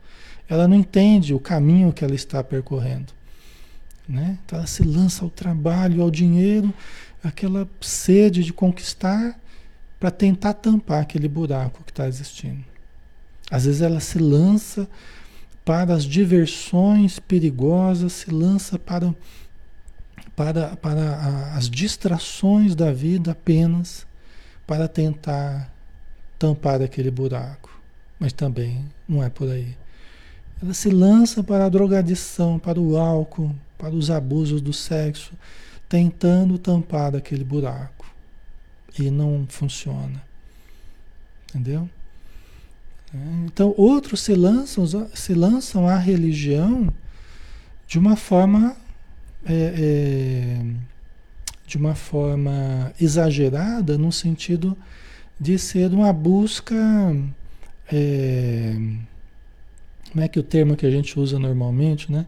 Ela 0.48 0.66
não 0.66 0.76
entende 0.76 1.34
o 1.34 1.40
caminho 1.40 1.92
que 1.92 2.04
ela 2.04 2.14
está 2.14 2.42
percorrendo. 2.42 3.12
Né? 4.08 4.38
Então 4.44 4.58
ela 4.58 4.66
se 4.66 4.82
lança 4.82 5.24
ao 5.24 5.30
trabalho, 5.30 6.02
ao 6.02 6.11
dinheiro, 6.11 6.72
aquela 7.22 7.68
sede 7.80 8.42
de 8.42 8.52
conquistar 8.52 9.38
para 10.00 10.11
tentar 10.11 10.54
tampar 10.54 11.02
aquele 11.02 11.28
buraco 11.28 11.84
que 11.84 11.90
está 11.90 12.08
existindo. 12.08 12.64
Às 13.50 13.66
vezes 13.66 13.82
ela 13.82 14.00
se 14.00 14.18
lança 14.18 14.88
para 15.64 15.92
as 15.92 16.04
diversões 16.04 17.18
perigosas, 17.18 18.12
se 18.14 18.30
lança 18.30 18.78
para, 18.78 19.14
para, 20.34 20.76
para 20.76 21.52
as 21.54 21.68
distrações 21.68 22.74
da 22.74 22.90
vida 22.90 23.32
apenas 23.32 24.07
para 24.68 24.87
tentar 24.87 25.72
tampar 26.38 26.83
aquele 26.83 27.11
buraco. 27.11 27.81
Mas 28.20 28.35
também 28.35 28.85
não 29.09 29.24
é 29.24 29.31
por 29.31 29.50
aí. 29.50 29.74
Ela 30.62 30.74
se 30.74 30.90
lança 30.90 31.42
para 31.42 31.64
a 31.64 31.68
drogadição, 31.70 32.59
para 32.59 32.78
o 32.78 32.98
álcool, 32.98 33.54
para 33.78 33.94
os 33.94 34.11
abusos 34.11 34.61
do 34.61 34.74
sexo, 34.74 35.33
tentando 35.88 36.59
tampar 36.59 37.16
aquele 37.16 37.44
buraco. 37.44 38.04
E 38.98 39.11
não 39.11 39.46
funciona. 39.48 40.22
Entendeu? 41.48 41.88
Então, 43.46 43.72
outros 43.78 44.20
se 44.20 44.35
lançam, 44.35 44.85
se 45.14 45.33
lançam 45.33 45.88
à 45.88 45.96
religião 45.96 46.92
de 47.87 47.98
uma 47.98 48.16
forma 48.16 48.76
é, 49.46 49.54
é, 49.54 50.66
de 51.68 51.76
uma 51.76 51.94
forma 51.94 52.92
exagerada 53.00 53.98
no 53.98 54.11
sentido 54.11 54.76
de 55.38 55.59
ser 55.59 55.92
uma 55.92 56.12
busca 56.12 56.74
é, 57.92 58.74
como 60.11 60.24
é 60.24 60.28
que 60.28 60.40
o 60.40 60.42
termo 60.42 60.76
que 60.76 60.87
a 60.87 60.90
gente 60.90 61.18
usa 61.18 61.38
normalmente, 61.38 62.11
né? 62.11 62.26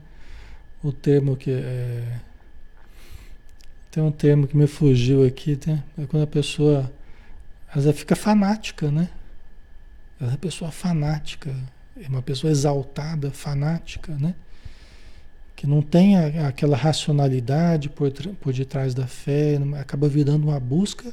O 0.82 0.92
termo 0.92 1.36
que 1.36 1.50
é, 1.50 2.20
tem 3.90 4.02
um 4.02 4.12
termo 4.12 4.46
que 4.46 4.56
me 4.56 4.66
fugiu 4.66 5.26
aqui, 5.26 5.56
tem, 5.56 5.82
é 5.98 6.06
quando 6.06 6.22
a 6.22 6.26
pessoa 6.26 6.90
às 7.72 7.84
vezes 7.84 7.98
fica 8.00 8.14
fanática, 8.14 8.90
né? 8.90 9.08
É 10.20 10.24
uma 10.24 10.36
pessoa 10.36 10.70
fanática, 10.70 11.54
é 11.96 12.08
uma 12.08 12.22
pessoa 12.22 12.50
exaltada, 12.50 13.30
fanática, 13.30 14.14
né? 14.18 14.34
Que 15.60 15.66
não 15.66 15.82
tem 15.82 16.16
a, 16.16 16.48
aquela 16.48 16.74
racionalidade 16.74 17.90
por, 17.90 18.10
por 18.40 18.50
detrás 18.50 18.94
da 18.94 19.06
fé, 19.06 19.58
acaba 19.78 20.08
virando 20.08 20.48
uma 20.48 20.58
busca 20.58 21.12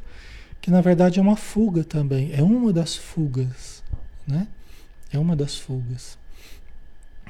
que 0.62 0.72
na 0.72 0.80
verdade 0.80 1.20
é 1.20 1.22
uma 1.22 1.36
fuga 1.36 1.84
também, 1.84 2.32
é 2.32 2.42
uma 2.42 2.72
das 2.72 2.96
fugas, 2.96 3.84
né? 4.26 4.48
É 5.12 5.20
uma 5.20 5.36
das 5.36 5.58
fugas. 5.58 6.18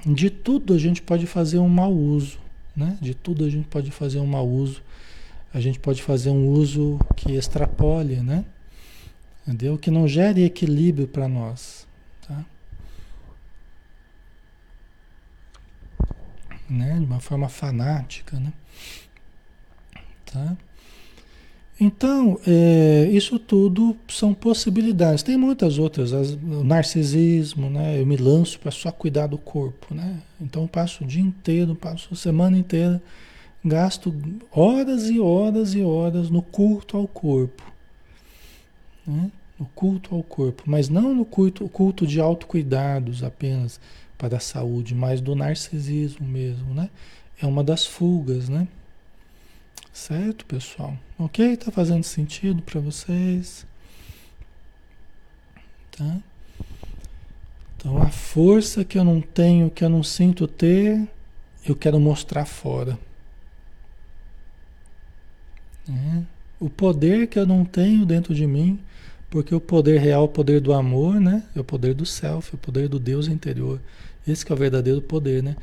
De 0.06 0.30
tudo 0.30 0.76
a 0.76 0.78
gente 0.78 1.02
pode 1.02 1.26
fazer 1.26 1.58
um 1.58 1.68
mau 1.68 1.92
uso, 1.92 2.38
né? 2.76 2.96
De 3.02 3.16
tudo 3.16 3.46
a 3.46 3.50
gente 3.50 3.68
pode 3.68 3.90
fazer 3.90 4.20
um 4.20 4.28
mau 4.28 4.48
uso. 4.48 4.84
A 5.52 5.60
gente 5.60 5.80
pode 5.80 6.04
fazer 6.04 6.30
um 6.30 6.48
uso 6.50 7.00
que 7.16 7.32
extrapole, 7.32 8.18
né? 8.18 8.46
Entendeu? 9.42 9.76
Que 9.76 9.90
não 9.90 10.08
gere 10.08 10.44
equilíbrio 10.44 11.08
para 11.08 11.28
nós. 11.28 11.88
Tá? 12.28 12.46
Né? 16.70 16.98
De 17.00 17.06
uma 17.06 17.20
forma 17.20 17.50
fanática. 17.50 18.40
Né? 18.40 18.54
Tá? 20.26 20.58
Então, 21.80 22.40
é, 22.48 23.08
isso 23.12 23.38
tudo 23.38 23.96
são 24.08 24.34
possibilidades. 24.34 25.22
Tem 25.22 25.38
muitas 25.38 25.78
outras. 25.78 26.12
As, 26.12 26.32
o 26.32 26.64
narcisismo, 26.64 27.70
né? 27.70 28.02
Eu 28.02 28.06
me 28.06 28.18
lanço 28.18 28.60
para 28.60 28.72
só 28.72 28.92
cuidar 28.92 29.28
do 29.28 29.38
corpo, 29.38 29.94
né? 29.94 30.20
Então 30.42 30.64
eu 30.64 30.68
passo 30.68 31.04
o 31.04 31.08
dia 31.08 31.22
inteiro, 31.22 31.76
passo 31.76 32.10
a 32.12 32.16
semana 32.16 32.58
inteira, 32.58 33.02
gasto 33.64 34.14
horas 34.52 35.08
e 35.10 35.20
horas 35.20 35.76
e 35.76 35.84
horas 35.84 36.32
no 36.32 36.42
culto 36.42 36.98
ao 36.98 37.08
corpo. 37.08 37.64
Né? 39.06 39.32
No 39.60 39.66
culto 39.68 40.16
ao 40.16 40.24
corpo, 40.24 40.64
mas 40.66 40.90
não 40.90 41.14
no 41.14 41.26
culto, 41.26 41.68
culto 41.70 42.06
de 42.06 42.20
autocuidados 42.20 43.24
apenas 43.24 43.80
para 44.18 44.38
a 44.38 44.40
saúde, 44.40 44.96
mas 44.96 45.22
do 45.22 45.36
narcisismo 45.36 46.28
mesmo, 46.28 46.74
né? 46.74 46.90
É 47.42 47.46
uma 47.46 47.64
das 47.64 47.86
fugas, 47.86 48.50
né? 48.50 48.68
Certo, 49.94 50.46
pessoal? 50.46 50.98
Ok? 51.18 51.58
Tá 51.58 51.72
fazendo 51.72 52.04
sentido 52.04 52.62
para 52.62 52.80
vocês? 52.80 53.66
Tá? 55.92 56.18
Então, 57.76 58.02
a 58.02 58.10
força 58.10 58.84
que 58.84 58.98
eu 58.98 59.04
não 59.04 59.22
tenho, 59.22 59.70
que 59.70 59.84
eu 59.84 59.90
não 59.90 60.04
sinto 60.04 60.48
ter, 60.48 61.08
eu 61.66 61.76
quero 61.76 62.00
mostrar 62.00 62.46
fora. 62.46 62.98
É. 65.90 66.24
O 66.60 66.70
poder 66.70 67.28
que 67.28 67.38
eu 67.38 67.46
não 67.46 67.64
tenho 67.64 68.06
dentro 68.06 68.34
de 68.34 68.48
mim, 68.48 68.80
porque 69.30 69.54
o 69.54 69.60
poder 69.60 70.00
real, 70.00 70.26
o 70.26 70.30
poder 70.30 70.60
do 70.60 70.74
amor, 70.74 71.20
né? 71.20 71.44
É 71.56 71.60
o 71.60 71.64
poder 71.64 71.94
do 71.94 72.06
self, 72.06 72.56
o 72.56 72.58
poder 72.58 72.88
do 72.88 73.00
Deus 73.00 73.28
interior. 73.28 73.80
Esse 74.28 74.50
é 74.52 74.54
o 74.54 74.58
verdadeiro 74.58 75.02
poder, 75.02 75.42
né? 75.42 75.56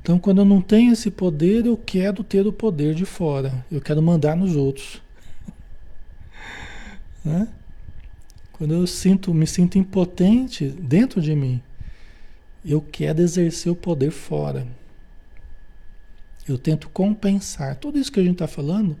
Então, 0.00 0.18
quando 0.18 0.38
eu 0.38 0.44
não 0.44 0.60
tenho 0.62 0.92
esse 0.92 1.10
poder, 1.10 1.66
eu 1.66 1.76
quero 1.76 2.22
ter 2.22 2.46
o 2.46 2.52
poder 2.52 2.94
de 2.94 3.04
fora. 3.04 3.64
Eu 3.70 3.80
quero 3.80 4.00
mandar 4.00 4.36
nos 4.36 4.54
outros. 4.54 5.02
né? 7.24 7.48
Quando 8.52 8.72
eu 8.72 8.86
sinto, 8.86 9.34
me 9.34 9.46
sinto 9.46 9.76
impotente 9.76 10.68
dentro 10.68 11.20
de 11.20 11.34
mim, 11.34 11.60
eu 12.64 12.80
quero 12.80 13.20
exercer 13.20 13.70
o 13.70 13.76
poder 13.76 14.10
fora. 14.10 14.66
Eu 16.48 16.56
tento 16.56 16.88
compensar. 16.88 17.76
Tudo 17.76 17.98
isso 17.98 18.10
que 18.10 18.20
a 18.20 18.22
gente 18.22 18.34
está 18.34 18.46
falando 18.46 18.96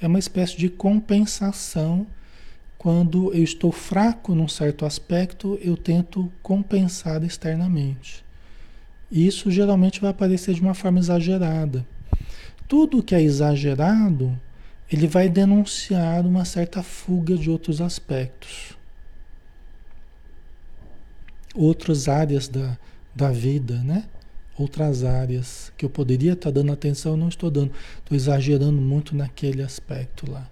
é 0.00 0.06
uma 0.06 0.18
espécie 0.18 0.56
de 0.56 0.68
compensação. 0.68 2.06
Quando 2.76 3.32
eu 3.32 3.44
estou 3.44 3.70
fraco 3.70 4.34
num 4.34 4.48
certo 4.48 4.84
aspecto, 4.84 5.58
eu 5.62 5.76
tento 5.76 6.32
compensar 6.42 7.22
externamente. 7.22 8.25
Isso 9.10 9.50
geralmente 9.50 10.00
vai 10.00 10.10
aparecer 10.10 10.54
de 10.54 10.60
uma 10.60 10.74
forma 10.74 10.98
exagerada. 10.98 11.86
Tudo 12.68 13.02
que 13.02 13.14
é 13.14 13.22
exagerado, 13.22 14.38
ele 14.90 15.06
vai 15.06 15.28
denunciar 15.28 16.26
uma 16.26 16.44
certa 16.44 16.82
fuga 16.82 17.36
de 17.36 17.48
outros 17.48 17.80
aspectos. 17.80 18.76
Outras 21.54 22.08
áreas 22.08 22.48
da, 22.48 22.76
da 23.14 23.30
vida, 23.30 23.82
né? 23.82 24.04
outras 24.58 25.04
áreas 25.04 25.72
que 25.76 25.84
eu 25.84 25.90
poderia 25.90 26.32
estar 26.32 26.50
dando 26.50 26.72
atenção, 26.72 27.16
não 27.16 27.28
estou 27.28 27.50
dando. 27.50 27.72
Estou 27.98 28.16
exagerando 28.16 28.80
muito 28.80 29.14
naquele 29.14 29.62
aspecto 29.62 30.30
lá, 30.30 30.48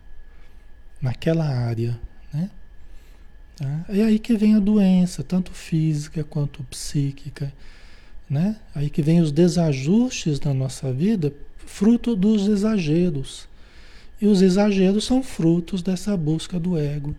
naquela 1.00 1.46
área, 1.46 1.98
né? 2.32 2.50
Tá? 3.56 3.84
É 3.88 4.02
aí 4.02 4.18
que 4.18 4.36
vem 4.36 4.54
a 4.54 4.60
doença, 4.60 5.22
tanto 5.22 5.52
física 5.52 6.22
quanto 6.22 6.62
psíquica, 6.64 7.52
né? 8.28 8.56
Aí 8.74 8.90
que 8.90 9.02
vem 9.02 9.20
os 9.20 9.30
desajustes 9.30 10.40
na 10.40 10.54
nossa 10.54 10.92
vida, 10.92 11.32
fruto 11.58 12.16
dos 12.16 12.48
exageros. 12.48 13.48
E 14.20 14.26
os 14.26 14.42
exageros 14.42 15.04
são 15.04 15.22
frutos 15.22 15.82
dessa 15.82 16.16
busca 16.16 16.58
do 16.58 16.78
ego, 16.78 17.14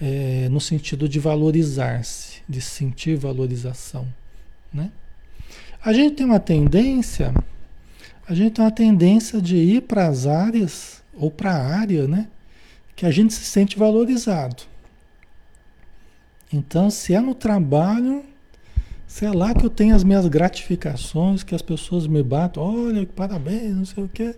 é, 0.00 0.48
no 0.50 0.60
sentido 0.60 1.08
de 1.08 1.18
valorizar-se, 1.18 2.40
de 2.48 2.60
sentir 2.60 3.16
valorização, 3.16 4.08
né? 4.72 4.90
A 5.82 5.92
gente 5.92 6.16
tem 6.16 6.26
uma 6.26 6.40
tendência, 6.40 7.34
a 8.26 8.34
gente 8.34 8.54
tem 8.54 8.64
uma 8.64 8.70
tendência 8.70 9.40
de 9.40 9.56
ir 9.56 9.82
para 9.82 10.06
as 10.06 10.26
áreas 10.26 11.02
ou 11.14 11.30
para 11.30 11.52
a 11.52 11.78
área, 11.78 12.06
né? 12.06 12.28
Que 12.94 13.06
a 13.06 13.10
gente 13.10 13.32
se 13.32 13.44
sente 13.44 13.78
valorizado. 13.78 14.62
Então, 16.52 16.90
se 16.90 17.14
é 17.14 17.20
no 17.20 17.34
trabalho, 17.34 18.24
se 19.10 19.26
é 19.26 19.32
lá 19.32 19.52
que 19.52 19.66
eu 19.66 19.68
tenho 19.68 19.92
as 19.92 20.04
minhas 20.04 20.24
gratificações, 20.28 21.42
que 21.42 21.52
as 21.52 21.60
pessoas 21.60 22.06
me 22.06 22.22
batem, 22.22 22.62
olha, 22.62 23.04
parabéns, 23.04 23.74
não 23.74 23.84
sei 23.84 24.04
o 24.04 24.08
quê, 24.08 24.36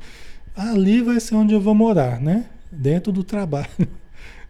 ali 0.57 1.03
vai 1.03 1.21
ser 1.21 1.35
onde 1.35 1.53
eu 1.53 1.61
vou 1.61 1.75
morar, 1.75 2.19
né? 2.19 2.47
Dentro 2.71 3.13
do 3.13 3.23
trabalho. 3.23 3.69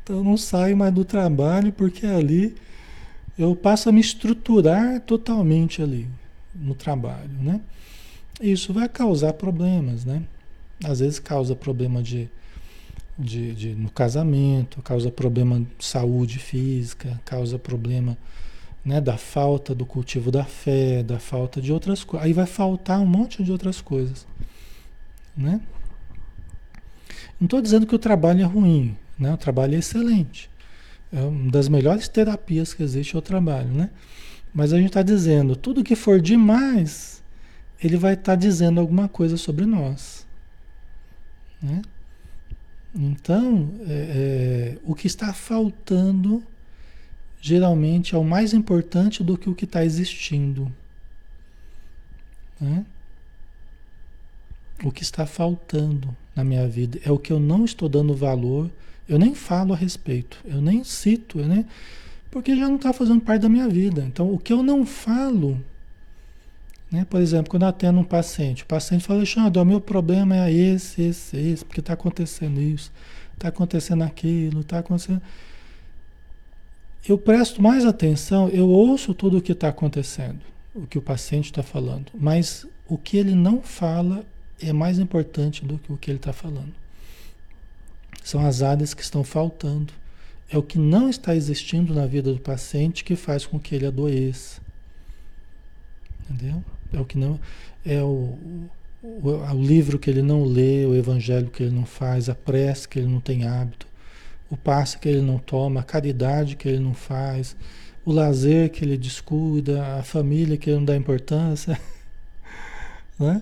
Então 0.05 0.17
eu 0.17 0.25
não 0.25 0.37
saio 0.37 0.77
mais 0.77 0.93
do 0.93 1.05
trabalho 1.05 1.73
porque 1.73 2.05
ali 2.05 2.57
eu 3.39 3.55
passo 3.55 3.89
a 3.89 3.93
me 3.93 4.01
estruturar 4.01 5.01
totalmente 5.03 5.81
ali 5.81 6.09
no 6.53 6.75
trabalho, 6.75 7.31
né? 7.41 7.61
Isso 8.41 8.73
vai 8.73 8.89
causar 8.89 9.33
problemas, 9.35 10.05
né? 10.05 10.25
Às 10.85 10.99
vezes 10.99 11.21
causa 11.21 11.55
problema 11.55 12.03
de, 12.03 12.29
de, 13.17 13.55
de 13.55 13.75
no 13.77 13.89
casamento, 13.91 14.83
causa 14.83 15.09
problema 15.09 15.61
de 15.61 15.85
saúde 15.85 16.41
física, 16.41 17.21
causa 17.25 17.57
problema 17.61 18.19
né, 18.85 19.01
da 19.01 19.17
falta 19.17 19.75
do 19.75 19.87
cultivo 19.87 20.31
da 20.31 20.45
fé, 20.45 21.03
da 21.03 21.19
falta 21.19 21.61
de 21.61 21.73
outras 21.73 22.03
coisas. 22.03 22.27
Aí 22.27 22.33
vai 22.33 22.47
faltar 22.47 23.01
um 23.01 23.07
monte 23.07 23.43
de 23.43 23.53
outras 23.53 23.81
coisas, 23.81 24.27
né? 25.37 25.61
Não 27.41 27.47
estou 27.47 27.61
dizendo 27.61 27.87
que 27.87 27.95
o 27.95 27.99
trabalho 27.99 28.41
é 28.43 28.45
ruim, 28.45 28.97
né? 29.19 29.33
O 29.33 29.37
trabalho 29.37 29.75
é 29.75 29.79
excelente. 29.79 30.51
É 31.13 31.21
uma 31.21 31.51
das 31.51 31.69
melhores 31.69 32.09
terapias 32.09 32.73
que 32.73 32.83
existe 32.83 33.15
é 33.15 33.19
o 33.19 33.23
trabalho, 33.23 33.69
né? 33.69 33.91
Mas 34.55 34.73
a 34.73 34.77
gente 34.77 34.89
está 34.89 35.03
dizendo, 35.03 35.57
tudo 35.57 35.83
que 35.83 35.97
for 35.97 36.21
demais, 36.21 37.23
ele 37.83 37.97
vai 37.97 38.15
estar 38.15 38.33
tá 38.33 38.37
dizendo 38.37 38.81
alguma 38.81 39.09
coisa 39.09 39.37
sobre 39.37 39.65
nós. 39.65 40.27
Né? 41.61 41.83
Então, 42.95 43.71
é, 43.89 44.77
é, 44.77 44.79
o 44.85 44.95
que 44.95 45.07
está 45.07 45.33
faltando 45.33 46.43
geralmente 47.43 48.15
é 48.15 48.19
o 48.19 48.23
mais 48.23 48.55
importante 48.55 49.25
do 49.25 49.37
que 49.37 49.51
o 49.51 49.55
que 49.55 49.65
está 49.65 49.85
existindo. 49.85 50.73
Né? 52.59 52.87
O 54.85 54.93
que 54.93 55.03
está 55.03 55.27
faltando 55.27 56.17
na 56.37 56.45
minha 56.45 56.69
vida 56.69 57.01
é 57.05 57.11
o 57.11 57.19
que 57.19 57.33
eu 57.33 57.41
não 57.41 57.65
estou 57.65 57.89
dando 57.89 58.15
valor, 58.15 58.71
eu 59.09 59.19
nem 59.19 59.35
falo 59.35 59.73
a 59.75 59.77
respeito, 59.77 60.39
eu 60.45 60.63
nem 60.63 60.85
cito, 60.85 61.39
porque 62.31 62.57
já 62.57 62.69
não 62.69 62.77
está 62.77 62.93
fazendo 62.93 63.21
parte 63.21 63.43
da 63.43 63.49
minha 63.49 63.69
vida. 63.69 64.03
Então, 64.03 64.33
o 64.33 64.39
que 64.39 64.53
eu 64.53 64.63
não 64.63 64.87
falo, 64.87 65.61
né? 66.93 67.05
por 67.11 67.21
exemplo, 67.21 67.51
quando 67.51 67.63
eu 67.63 67.69
atendo 67.69 67.99
um 67.99 68.05
paciente, 68.05 68.63
o 68.63 68.67
paciente 68.67 69.05
fala, 69.05 69.19
Alexandre, 69.19 69.59
o 69.59 69.65
meu 69.65 69.81
problema 69.81 70.37
é 70.37 70.53
esse, 70.53 71.03
esse, 71.03 71.37
esse, 71.37 71.65
porque 71.65 71.81
está 71.81 71.95
acontecendo 71.95 72.63
isso, 72.63 72.93
está 73.35 73.49
acontecendo 73.49 74.05
aquilo, 74.05 74.61
está 74.61 74.79
acontecendo 74.79 75.21
eu 77.09 77.19
presto 77.19 77.61
mais 77.61 77.85
atenção, 77.85 78.49
eu 78.49 78.69
ouço 78.69 79.13
tudo 79.13 79.39
o 79.39 79.43
que 79.43 79.53
está 79.53 79.69
acontecendo, 79.69 80.41
o 80.75 80.87
que 80.87 80.99
o 80.99 81.03
paciente 81.03 81.47
está 81.47 81.63
falando, 81.63 82.13
mas 82.15 82.67
o 82.89 82.97
que 82.97 83.17
ele 83.17 83.35
não 83.35 83.61
fala 83.61 84.25
é 84.61 84.73
mais 84.73 84.99
importante 84.99 85.65
do 85.65 85.79
que 85.79 85.93
o 85.93 85.97
que 85.97 86.11
ele 86.11 86.19
está 86.19 86.33
falando. 86.33 86.73
São 88.23 88.47
as 88.47 88.63
áreas 88.63 88.95
que 88.95 89.03
estão 89.03 89.25
faltando. 89.25 89.93
É 90.49 90.57
o 90.57 90.63
que 90.63 90.79
não 90.79 91.09
está 91.09 91.35
existindo 91.35 91.93
na 91.93 92.07
vida 92.07 92.33
do 92.33 92.39
paciente 92.39 93.03
que 93.03 93.17
faz 93.17 93.45
com 93.45 93.59
que 93.59 93.75
ele 93.75 93.87
adoeça. 93.87 94.61
Entendeu? 96.31 96.63
É 96.93 97.01
o 97.01 97.05
que 97.05 97.19
não. 97.19 97.41
É 97.85 98.01
o, 98.01 98.39
o, 99.03 99.29
o 99.29 99.63
livro 99.63 99.99
que 99.99 100.09
ele 100.09 100.23
não 100.23 100.45
lê, 100.45 100.87
o 100.87 100.95
evangelho 100.95 101.51
que 101.51 101.65
ele 101.65 101.75
não 101.75 101.85
faz, 101.85 102.29
a 102.29 102.35
prece 102.35 102.87
que 102.87 103.01
ele 103.01 103.09
não 103.09 103.19
tem 103.19 103.45
hábito 103.45 103.87
o 104.53 104.57
passe 104.57 104.99
que 104.99 105.09
ele 105.09 105.23
não 105.23 105.39
toma, 105.39 105.81
a 105.81 105.83
caridade 105.83 106.57
que 106.57 106.69
ele 106.69 106.79
não 106.79 106.93
faz, 106.93 107.57
o 108.05 108.13
lazer 108.13 108.69
que 108.69 108.85
ele 108.85 108.99
descuida, 108.99 109.97
a 109.97 110.03
família 110.03 110.59
que 110.59 110.69
ele 110.69 110.77
não 110.77 110.85
dá 110.85 110.95
importância. 110.95 111.81
né? 113.19 113.41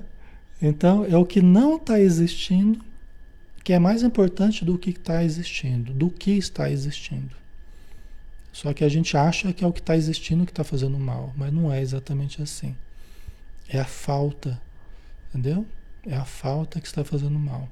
Então, 0.62 1.04
é 1.04 1.16
o 1.16 1.26
que 1.26 1.42
não 1.42 1.74
está 1.74 1.98
existindo 1.98 2.78
que 3.64 3.72
é 3.72 3.78
mais 3.80 4.04
importante 4.04 4.64
do 4.64 4.78
que 4.78 4.90
está 4.90 5.24
existindo, 5.24 5.92
do 5.92 6.10
que 6.10 6.30
está 6.30 6.70
existindo. 6.70 7.34
Só 8.52 8.72
que 8.72 8.84
a 8.84 8.88
gente 8.88 9.16
acha 9.16 9.52
que 9.52 9.64
é 9.64 9.66
o 9.66 9.72
que 9.72 9.80
está 9.80 9.96
existindo 9.96 10.46
que 10.46 10.52
está 10.52 10.62
fazendo 10.62 10.96
mal, 10.96 11.34
mas 11.36 11.52
não 11.52 11.72
é 11.72 11.82
exatamente 11.82 12.40
assim. 12.40 12.76
É 13.68 13.80
a 13.80 13.84
falta, 13.84 14.60
entendeu? 15.30 15.66
É 16.06 16.14
a 16.14 16.24
falta 16.24 16.80
que 16.80 16.86
está 16.86 17.04
fazendo 17.04 17.36
mal. 17.36 17.68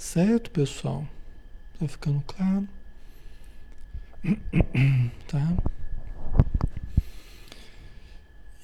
Certo, 0.00 0.50
pessoal? 0.50 1.06
Tá 1.78 1.86
ficando 1.86 2.24
claro? 2.26 2.66
Tá? 5.28 5.56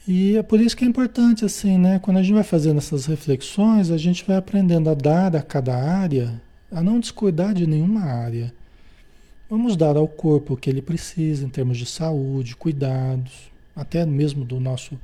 E 0.09 0.35
é 0.37 0.43
por 0.43 0.59
isso 0.59 0.75
que 0.75 0.85
é 0.85 0.89
importante, 0.89 1.45
assim, 1.45 1.77
né? 1.77 1.99
Quando 1.99 2.17
a 2.17 2.23
gente 2.23 2.33
vai 2.33 2.43
fazendo 2.43 2.79
essas 2.79 3.05
reflexões, 3.05 3.91
a 3.91 3.99
gente 3.99 4.25
vai 4.27 4.37
aprendendo 4.37 4.89
a 4.89 4.95
dar 4.95 5.37
a 5.37 5.43
cada 5.43 5.77
área, 5.77 6.41
a 6.73 6.83
não 6.83 6.99
descuidar 6.99 7.53
de 7.53 7.67
nenhuma 7.67 8.01
área. 8.01 8.53
Vamos 9.49 9.77
dar 9.77 9.95
ao 9.97 10.09
corpo 10.09 10.55
o 10.55 10.57
que 10.57 10.71
ele 10.71 10.81
precisa 10.81 11.45
em 11.45 11.51
termos 11.51 11.77
de 11.77 11.85
saúde, 11.85 12.57
cuidados, 12.57 13.53
até 13.77 14.07
mesmo 14.07 14.43
do 14.43 14.59
nosso 14.59 14.99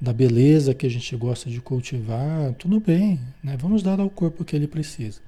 da 0.00 0.12
beleza 0.12 0.74
que 0.74 0.86
a 0.86 0.90
gente 0.90 1.14
gosta 1.16 1.50
de 1.50 1.60
cultivar, 1.60 2.52
tudo 2.54 2.78
bem, 2.78 3.18
né? 3.42 3.56
Vamos 3.58 3.82
dar 3.82 3.98
ao 3.98 4.08
corpo 4.08 4.42
o 4.42 4.46
que 4.46 4.54
ele 4.54 4.68
precisa. 4.68 5.25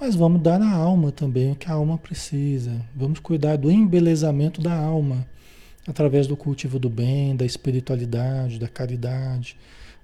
Mas 0.00 0.14
vamos 0.14 0.40
dar 0.40 0.62
à 0.62 0.70
alma 0.70 1.12
também 1.12 1.52
o 1.52 1.54
que 1.54 1.70
a 1.70 1.74
alma 1.74 1.98
precisa. 1.98 2.80
Vamos 2.96 3.18
cuidar 3.18 3.56
do 3.56 3.70
embelezamento 3.70 4.58
da 4.58 4.74
alma 4.74 5.26
através 5.86 6.26
do 6.26 6.36
cultivo 6.36 6.78
do 6.78 6.88
bem, 6.88 7.36
da 7.36 7.44
espiritualidade, 7.44 8.58
da 8.58 8.66
caridade, 8.66 9.56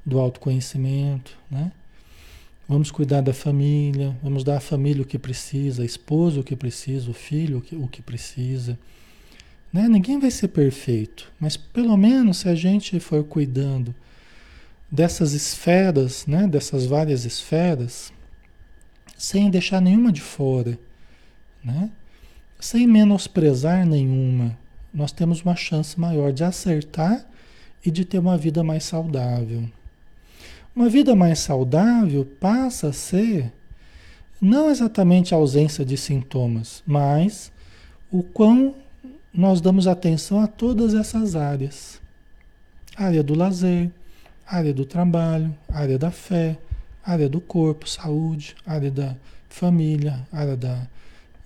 do 0.05 0.18
autoconhecimento, 0.18 1.38
né? 1.51 1.72
Vamos 2.68 2.90
cuidar 2.90 3.20
da 3.22 3.32
família, 3.32 4.14
vamos 4.22 4.42
dar 4.44 4.57
à 4.57 4.61
família 4.61 5.03
o 5.03 5.07
que 5.07 5.18
precisa, 5.18 5.82
a 5.82 5.86
esposa 5.86 6.40
o 6.40 6.44
que 6.44 6.57
precisa, 6.57 7.09
o 7.09 7.14
filho 7.14 7.59
o 7.59 7.61
que, 7.62 7.76
o 7.76 7.86
que 7.88 8.03
precisa. 8.03 8.76
Né? 9.72 9.88
Ninguém 9.88 10.18
vai 10.18 10.30
ser 10.30 10.49
perfeito, 10.49 11.30
mas 11.38 11.57
pelo 11.57 11.97
menos 11.97 12.38
se 12.38 12.49
a 12.49 12.55
gente 12.55 12.99
for 12.99 13.22
cuidando 13.24 13.94
dessas 14.90 15.32
esferas, 15.32 16.26
né? 16.26 16.47
dessas 16.49 16.86
várias 16.86 17.24
esferas, 17.24 18.12
sem 19.17 19.51
deixar 19.51 19.81
nenhuma 19.81 20.12
de 20.12 20.21
fora, 20.21 20.79
né? 21.64 21.91
sem 22.61 22.87
menosprezar 22.87 23.87
nenhuma, 23.87 24.57
nós 24.93 25.12
temos 25.12 25.43
uma 25.43 25.55
chance 25.55 25.99
maior 25.99 26.33
de 26.33 26.43
acertar 26.43 27.27
e 27.85 27.91
de 27.91 28.05
ter 28.05 28.19
uma 28.19 28.37
vida 28.37 28.62
mais 28.64 28.85
saudável. 28.85 29.64
Uma 30.75 30.89
vida 30.89 31.14
mais 31.14 31.39
saudável 31.39 32.27
passa 32.41 32.89
a 32.89 32.93
ser 32.93 33.53
não 34.41 34.71
exatamente 34.71 35.35
a 35.35 35.39
ausência 35.39 35.85
de 35.85 35.97
sintomas, 35.97 36.83
mas 36.87 37.51
o 38.11 38.23
quão 38.23 38.75
nós 39.33 39.61
damos 39.61 39.87
atenção 39.87 40.41
a 40.41 40.47
todas 40.47 40.95
essas 40.95 41.37
áreas. 41.37 42.01
área 42.97 43.23
do 43.23 43.35
lazer, 43.35 43.91
área 44.47 44.73
do 44.73 44.87
trabalho, 44.87 45.55
área 45.69 45.99
da 45.99 46.11
fé, 46.11 46.57
área 47.07 47.28
do 47.28 47.40
corpo, 47.40 47.88
saúde, 47.88 48.57
área 48.66 48.90
da 48.90 49.16
família, 49.48 50.26
área 50.32 50.57
da, 50.57 50.86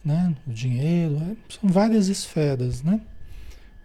né, 0.02 0.34
do 0.46 0.54
dinheiro, 0.54 1.16
é, 1.16 1.36
são 1.48 1.68
várias 1.68 2.08
esferas, 2.08 2.82
né? 2.82 3.00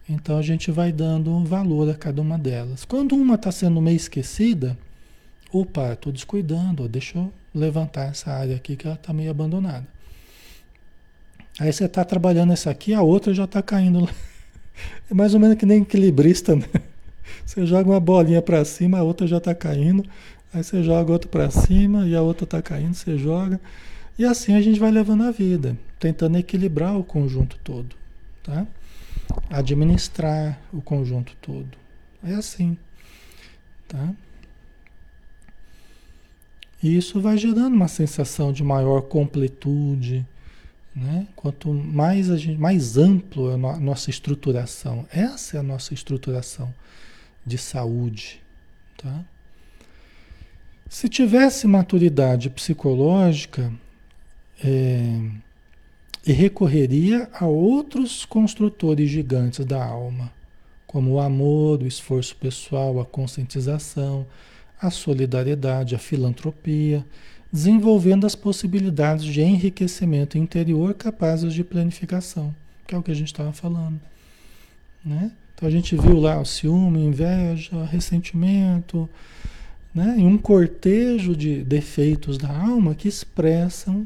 Então 0.08 0.38
a 0.38 0.42
gente 0.42 0.72
vai 0.72 0.92
dando 0.92 1.44
valor 1.44 1.90
a 1.90 1.96
cada 1.96 2.22
uma 2.22 2.38
delas. 2.38 2.86
Quando 2.86 3.16
uma 3.16 3.36
está 3.36 3.52
sendo 3.52 3.82
meio 3.82 3.98
esquecida, 3.98 4.78
opa, 5.52 5.94
estou 5.94 6.14
descuidando, 6.14 6.88
deixa 6.88 7.18
eu 7.18 7.34
levantar 7.54 8.10
essa 8.10 8.32
área 8.32 8.56
aqui 8.56 8.76
que 8.76 8.86
ela 8.86 8.96
está 8.96 9.12
meio 9.12 9.32
abandonada. 9.32 9.86
Aí 11.60 11.72
você 11.72 11.86
está 11.86 12.04
trabalhando 12.04 12.54
essa 12.54 12.70
aqui, 12.70 12.94
a 12.94 13.02
outra 13.02 13.34
já 13.34 13.46
está 13.46 13.62
caindo. 13.62 14.08
É 15.10 15.14
mais 15.14 15.34
ou 15.34 15.40
menos 15.40 15.56
que 15.56 15.66
nem 15.66 15.84
equilibrista, 15.84 16.54
né? 16.54 16.66
Você 17.46 17.66
joga 17.66 17.90
uma 17.90 18.00
bolinha 18.00 18.42
para 18.42 18.66
cima, 18.66 18.98
a 18.98 19.04
outra 19.04 19.26
já 19.26 19.38
está 19.38 19.56
caindo. 19.56 20.04
Aí 20.56 20.64
você 20.64 20.82
joga 20.82 21.12
outro 21.12 21.28
para 21.28 21.52
cima 21.52 22.08
e 22.08 22.16
a 22.16 22.22
outra 22.22 22.46
está 22.46 22.62
caindo, 22.62 22.94
você 22.94 23.18
joga. 23.18 23.60
E 24.18 24.24
assim 24.24 24.56
a 24.56 24.62
gente 24.62 24.80
vai 24.80 24.90
levando 24.90 25.24
a 25.24 25.32
vida, 25.32 25.78
tentando 26.00 26.38
equilibrar 26.38 26.98
o 26.98 27.04
conjunto 27.04 27.60
todo, 27.62 27.94
tá? 28.42 28.66
Administrar 29.50 30.58
o 30.72 30.82
conjunto 30.82 31.36
todo. 31.42 31.78
É 32.24 32.36
assim, 32.36 32.78
tá? 33.86 34.14
E 36.82 36.96
isso 36.96 37.20
vai 37.20 37.38
gerando 37.38 37.74
uma 37.74 37.90
sensação 37.90 38.54
de 38.54 38.64
maior 38.64 39.02
completude, 39.02 40.26
né? 40.96 41.28
Quanto 41.36 41.74
mais 41.74 42.30
a 42.30 42.38
gente, 42.38 42.58
mais 42.58 42.98
amplo 42.98 43.52
é 43.52 43.56
a 43.56 43.78
nossa 43.78 44.10
estruturação. 44.10 45.06
Essa 45.12 45.58
é 45.58 45.60
a 45.60 45.64
nossa 45.64 45.94
estruturação 45.94 46.74
de 47.46 47.58
saúde, 47.58 48.42
tá? 48.96 49.26
Se 50.90 51.10
tivesse 51.10 51.68
maturidade 51.68 52.50
psicológica, 52.50 53.72
é, 54.64 55.20
e 56.26 56.32
recorreria 56.32 57.30
a 57.34 57.46
outros 57.46 58.26
construtores 58.26 59.10
gigantes 59.10 59.64
da 59.64 59.84
alma, 59.84 60.32
como 60.88 61.12
o 61.12 61.20
amor, 61.20 61.82
o 61.82 61.88
esforço 61.88 62.36
pessoal, 62.36 63.00
a 63.00 63.06
conscientização, 63.06 64.26
a 64.82 64.90
solidariedade, 64.90 65.94
a 65.94 66.00
filantropia, 66.00 67.06
desenvolvendo 67.52 68.26
as 68.26 68.34
possibilidades 68.34 69.26
de 69.26 69.42
enriquecimento 69.42 70.38
interior 70.38 70.94
capazes 70.96 71.54
de 71.54 71.64
planificação, 71.64 72.56
que 72.88 72.96
é 72.96 72.98
o 72.98 73.04
que 73.04 73.12
a 73.12 73.16
gente 73.16 73.28
estava 73.28 73.54
falando. 73.54 74.00
Né? 75.04 75.32
Então 75.54 75.68
a 75.68 75.72
gente 75.72 75.96
viu 75.96 76.20
lá 76.20 76.40
o 76.40 76.46
ciúme, 76.46 77.06
inveja, 77.06 77.86
ressentimento, 77.86 79.08
né? 79.96 80.16
em 80.18 80.28
um 80.28 80.38
cortejo 80.38 81.34
de 81.34 81.64
defeitos 81.64 82.38
da 82.38 82.50
alma 82.50 82.94
que 82.94 83.08
expressam 83.08 84.06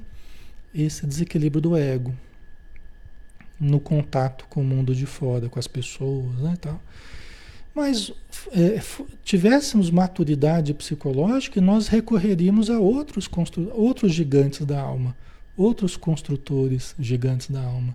esse 0.73 1.07
desequilíbrio 1.07 1.59
do 1.59 1.75
ego. 1.75 2.13
no 3.59 3.77
contato 3.77 4.45
com 4.49 4.61
o 4.61 4.63
mundo 4.63 4.95
de 4.95 5.05
fora, 5.05 5.49
com 5.49 5.59
as 5.59 5.67
pessoas, 5.67 6.33
né, 6.37 6.55
tal. 6.61 6.79
Mas 7.75 8.13
é, 8.53 8.81
tivéssemos 9.21 9.91
maturidade 9.91 10.73
psicológica, 10.73 11.59
nós 11.59 11.89
recorreríamos 11.89 12.69
a 12.69 12.79
outros, 12.79 13.29
outros 13.73 14.13
gigantes 14.13 14.65
da 14.65 14.79
alma, 14.79 15.13
outros 15.57 15.97
construtores 15.97 16.95
gigantes 16.97 17.49
da 17.49 17.61
alma. 17.61 17.93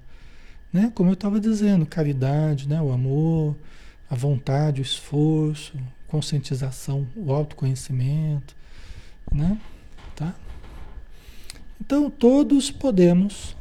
Né? 0.70 0.92
Como 0.94 1.08
eu 1.08 1.14
estava 1.14 1.40
dizendo, 1.40 1.86
caridade, 1.86 2.68
né? 2.68 2.82
o 2.82 2.92
amor, 2.92 3.56
a 4.10 4.14
vontade, 4.14 4.80
o 4.80 4.82
esforço, 4.82 5.72
conscientização, 6.08 7.06
o 7.16 7.32
autoconhecimento, 7.32 8.54
né? 9.32 9.58
Tá? 10.14 10.34
Então 11.80 12.08
todos 12.10 12.70
podemos 12.70 13.56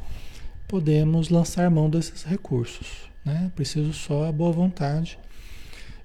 podemos 0.66 1.28
lançar 1.28 1.70
mão 1.70 1.88
desses 1.90 2.22
recursos, 2.24 3.10
né? 3.24 3.50
Preciso 3.54 3.92
só 3.92 4.28
a 4.28 4.32
boa 4.32 4.50
vontade. 4.50 5.18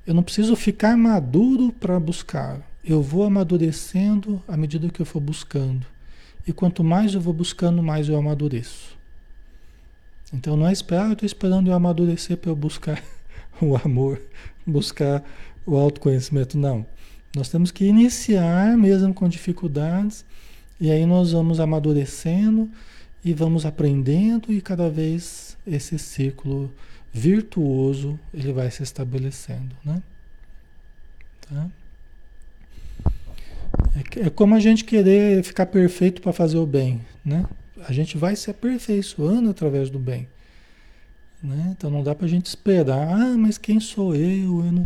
Eu 0.06 0.14
não 0.14 0.24
preciso 0.24 0.56
ficar 0.56 0.98
maduro 0.98 1.72
para 1.72 2.00
buscar. 2.00 2.60
Eu 2.84 3.02
vou 3.02 3.24
amadurecendo 3.24 4.42
à 4.48 4.58
medida 4.58 4.90
que 4.90 5.00
eu 5.00 5.06
for 5.06 5.20
buscando. 5.20 5.86
E 6.48 6.54
quanto 6.54 6.84
mais 6.84 7.14
eu 7.14 7.22
vou 7.22 7.34
buscando, 7.34 7.84
mais 7.84 8.10
eu 8.10 8.18
amadureço. 8.18 8.98
Então 10.34 10.56
não 10.56 10.68
é 10.68 10.72
esperar, 10.72 11.08
eu 11.08 11.14
estou 11.14 11.26
esperando 11.26 11.70
eu 11.70 11.74
amadurecer 11.74 12.38
para 12.38 12.52
eu 12.52 12.56
buscar 12.56 13.04
o 13.62 13.76
amor, 13.76 14.22
buscar 14.66 15.24
o 15.70 15.78
autoconhecimento. 15.78 16.58
Não. 16.58 16.86
Nós 17.36 17.50
temos 17.50 17.72
que 17.72 17.86
iniciar 17.86 18.76
mesmo 18.78 19.14
com 19.14 19.30
dificuldades, 19.30 20.26
e 20.80 20.90
aí 20.90 21.06
nós 21.06 21.32
vamos 21.32 21.60
amadurecendo 21.60 22.70
e 23.24 23.34
vamos 23.34 23.66
aprendendo, 23.66 24.52
e 24.52 24.62
cada 24.62 24.90
vez 24.90 25.58
esse 25.68 26.00
ciclo 26.00 26.72
virtuoso 27.14 28.20
ele 28.34 28.52
vai 28.52 28.72
se 28.72 28.82
estabelecendo. 28.82 29.76
Né? 29.86 30.02
Tá? 31.42 31.68
É, 33.96 34.28
é 34.28 34.30
como 34.30 34.56
a 34.56 34.60
gente 34.60 34.84
querer 34.84 35.44
ficar 35.44 35.68
perfeito 35.68 36.22
para 36.22 36.34
fazer 36.34 36.58
o 36.58 36.66
bem. 36.66 37.02
Né? 37.24 37.46
A 37.88 37.94
gente 37.94 38.18
vai 38.18 38.36
se 38.36 38.50
aperfeiçoando 38.50 39.50
através 39.50 39.90
do 39.90 40.00
bem. 40.00 40.28
Né? 41.44 41.74
Então 41.78 41.90
não 41.90 42.04
dá 42.04 42.16
para 42.16 42.26
a 42.26 42.30
gente 42.30 42.48
esperar, 42.48 43.08
ah, 43.08 43.38
mas 43.38 43.58
quem 43.58 43.80
sou 43.80 44.16
eu? 44.16 44.66
Eu 44.66 44.72
não, 44.72 44.86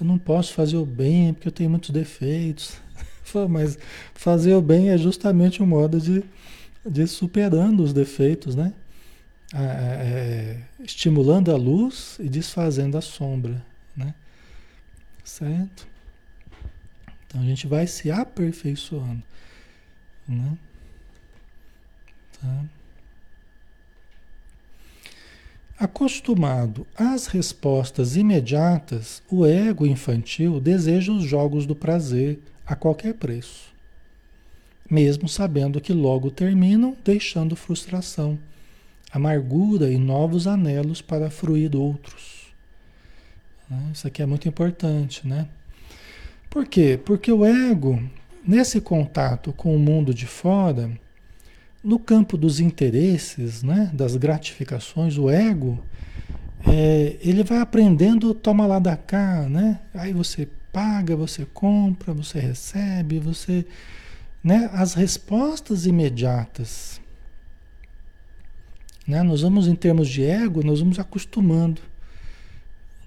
eu 0.00 0.06
não 0.06 0.18
posso 0.18 0.54
fazer 0.54 0.76
o 0.76 0.86
bem 0.86 1.34
porque 1.34 1.48
eu 1.48 1.52
tenho 1.52 1.70
muitos 1.70 1.90
defeitos. 1.90 2.80
mas 3.48 3.78
fazer 4.14 4.54
o 4.54 4.62
bem 4.62 4.90
é 4.90 4.98
justamente 4.98 5.62
um 5.62 5.66
modo 5.66 6.00
de, 6.00 6.24
de 6.84 7.06
superando 7.06 7.82
os 7.82 7.92
defeitos, 7.92 8.54
né? 8.54 8.72
É, 9.52 10.60
estimulando 10.80 11.50
a 11.50 11.56
luz 11.56 12.16
e 12.20 12.28
desfazendo 12.28 12.96
a 12.96 13.00
sombra, 13.00 13.64
né? 13.96 14.14
Certo? 15.24 15.88
Então 17.26 17.40
a 17.40 17.44
gente 17.44 17.66
vai 17.66 17.86
se 17.86 18.10
aperfeiçoando, 18.10 19.22
né? 20.28 20.58
Tá? 22.40 22.64
Acostumado 25.80 26.86
às 26.94 27.26
respostas 27.26 28.14
imediatas, 28.14 29.22
o 29.30 29.46
ego 29.46 29.86
infantil 29.86 30.60
deseja 30.60 31.10
os 31.10 31.24
jogos 31.24 31.64
do 31.64 31.74
prazer 31.74 32.38
a 32.66 32.76
qualquer 32.76 33.14
preço, 33.14 33.72
mesmo 34.90 35.26
sabendo 35.26 35.80
que 35.80 35.94
logo 35.94 36.30
terminam, 36.30 36.94
deixando 37.02 37.56
frustração, 37.56 38.38
amargura 39.10 39.90
e 39.90 39.96
novos 39.96 40.46
anelos 40.46 41.00
para 41.00 41.30
fruir 41.30 41.74
outros. 41.74 42.52
Né? 43.66 43.90
Isso 43.94 44.06
aqui 44.06 44.20
é 44.20 44.26
muito 44.26 44.46
importante, 44.46 45.26
né? 45.26 45.48
Por 46.50 46.66
quê? 46.66 47.00
Porque 47.02 47.32
o 47.32 47.42
ego, 47.42 48.02
nesse 48.46 48.82
contato 48.82 49.50
com 49.54 49.74
o 49.74 49.78
mundo 49.78 50.12
de 50.12 50.26
fora, 50.26 50.90
no 51.82 51.98
campo 51.98 52.36
dos 52.36 52.60
interesses, 52.60 53.62
né, 53.62 53.90
das 53.92 54.16
gratificações, 54.16 55.16
o 55.16 55.30
ego, 55.30 55.82
é, 56.66 57.16
ele 57.20 57.42
vai 57.42 57.58
aprendendo, 57.58 58.34
toma 58.34 58.66
lá 58.66 58.78
da 58.78 58.96
cá, 58.96 59.48
né? 59.48 59.80
Aí 59.94 60.12
você 60.12 60.46
paga, 60.72 61.16
você 61.16 61.46
compra, 61.46 62.12
você 62.12 62.38
recebe, 62.38 63.18
você, 63.18 63.66
né? 64.44 64.68
As 64.72 64.94
respostas 64.94 65.86
imediatas, 65.86 67.00
né? 69.06 69.22
Nós 69.22 69.40
vamos 69.40 69.66
em 69.66 69.74
termos 69.74 70.08
de 70.08 70.22
ego, 70.22 70.62
nós 70.62 70.80
vamos 70.80 70.98
acostumando, 70.98 71.80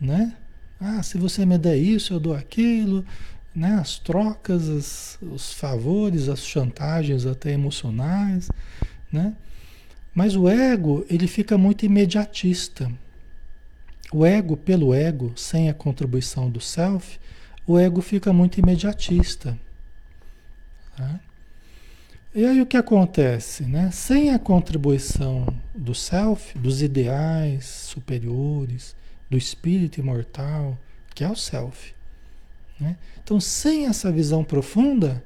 né? 0.01 0.35
Ah, 0.79 1.01
se 1.03 1.17
você 1.17 1.45
me 1.45 1.57
der 1.57 1.77
isso, 1.77 2.13
eu 2.13 2.19
dou 2.19 2.35
aquilo, 2.35 3.05
né? 3.55 3.75
As 3.79 3.99
trocas, 3.99 4.69
as, 4.69 5.17
os 5.21 5.53
favores, 5.53 6.29
as 6.29 6.45
chantagens 6.45 7.25
até 7.25 7.51
emocionais, 7.51 8.49
né? 9.11 9.35
Mas 10.13 10.35
o 10.35 10.47
ego, 10.47 11.05
ele 11.09 11.27
fica 11.27 11.57
muito 11.57 11.85
imediatista. 11.85 12.91
O 14.11 14.25
ego 14.25 14.55
pelo 14.55 14.93
ego, 14.93 15.33
sem 15.35 15.69
a 15.69 15.73
contribuição 15.73 16.49
do 16.49 16.61
self, 16.61 17.19
o 17.65 17.79
ego 17.79 18.01
fica 18.01 18.31
muito 18.31 18.59
imediatista. 18.59 19.57
Tá? 20.95 21.19
E 22.35 22.45
aí 22.45 22.61
o 22.61 22.65
que 22.65 22.77
acontece? 22.77 23.63
Né? 23.63 23.89
Sem 23.91 24.31
a 24.31 24.37
contribuição 24.37 25.47
do 25.73 25.95
self, 25.95 26.57
dos 26.57 26.81
ideais 26.83 27.65
superiores, 27.65 28.95
do 29.29 29.37
espírito 29.37 29.99
imortal, 29.99 30.77
que 31.15 31.23
é 31.23 31.29
o 31.29 31.35
self, 31.35 31.93
né? 32.79 32.97
Então, 33.23 33.39
sem 33.39 33.85
essa 33.85 34.11
visão 34.11 34.43
profunda, 34.43 35.23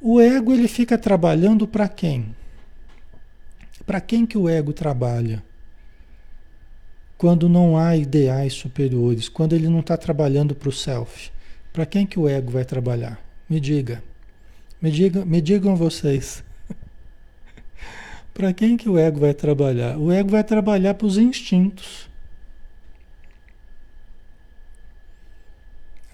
o 0.00 0.20
ego 0.20 0.52
ele 0.52 0.66
fica 0.66 0.98
trabalhando 0.98 1.66
para 1.66 1.88
quem? 1.88 2.34
Para 3.86 4.00
quem 4.00 4.24
que 4.24 4.38
o 4.38 4.48
ego 4.48 4.72
trabalha? 4.72 5.42
Quando 7.16 7.48
não 7.48 7.76
há 7.76 7.96
ideais 7.96 8.52
superiores, 8.52 9.28
quando 9.28 9.54
ele 9.54 9.68
não 9.68 9.80
está 9.80 9.96
trabalhando 9.96 10.54
para 10.54 10.68
o 10.68 10.72
self, 10.72 11.30
para 11.72 11.86
quem 11.86 12.04
que 12.04 12.18
o 12.18 12.28
ego 12.28 12.50
vai 12.50 12.64
trabalhar? 12.64 13.20
Me 13.48 13.60
diga. 13.60 14.02
Me, 14.80 14.90
diga, 14.90 15.24
me 15.24 15.40
digam 15.40 15.76
vocês. 15.76 16.42
para 18.34 18.52
quem 18.52 18.76
que 18.76 18.88
o 18.88 18.98
ego 18.98 19.20
vai 19.20 19.34
trabalhar? 19.34 19.96
O 19.96 20.10
ego 20.10 20.30
vai 20.30 20.42
trabalhar 20.42 20.94
para 20.94 21.06
os 21.06 21.16
instintos. 21.16 22.10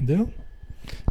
Entendeu? 0.00 0.30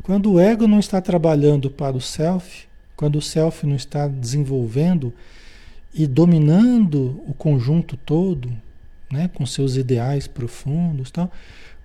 Quando 0.01 0.33
o 0.33 0.39
ego 0.39 0.67
não 0.67 0.79
está 0.79 1.01
trabalhando 1.01 1.69
para 1.69 1.95
o 1.95 2.01
self, 2.01 2.67
quando 2.95 3.17
o 3.17 3.21
self 3.21 3.65
não 3.65 3.75
está 3.75 4.07
desenvolvendo 4.07 5.13
e 5.93 6.07
dominando 6.07 7.21
o 7.27 7.33
conjunto 7.33 7.97
todo, 7.97 8.49
né, 9.11 9.29
com 9.33 9.45
seus 9.45 9.75
ideais 9.75 10.27
profundos, 10.27 11.11
tal, 11.11 11.31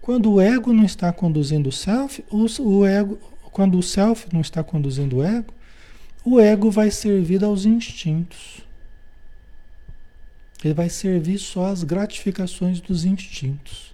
quando 0.00 0.32
o 0.32 0.40
ego 0.40 0.72
não 0.72 0.84
está 0.84 1.12
conduzindo 1.12 1.68
o 1.68 1.72
self, 1.72 2.24
o, 2.30 2.46
o 2.62 2.86
ego, 2.86 3.18
quando 3.50 3.78
o 3.78 3.82
self 3.82 4.26
não 4.32 4.40
está 4.40 4.62
conduzindo 4.62 5.18
o 5.18 5.22
ego, 5.24 5.52
o 6.24 6.38
ego 6.38 6.70
vai 6.70 6.90
servir 6.90 7.42
aos 7.42 7.64
instintos. 7.64 8.62
Ele 10.64 10.74
vai 10.74 10.88
servir 10.88 11.38
só 11.38 11.66
às 11.66 11.82
gratificações 11.82 12.80
dos 12.80 13.04
instintos. 13.04 13.91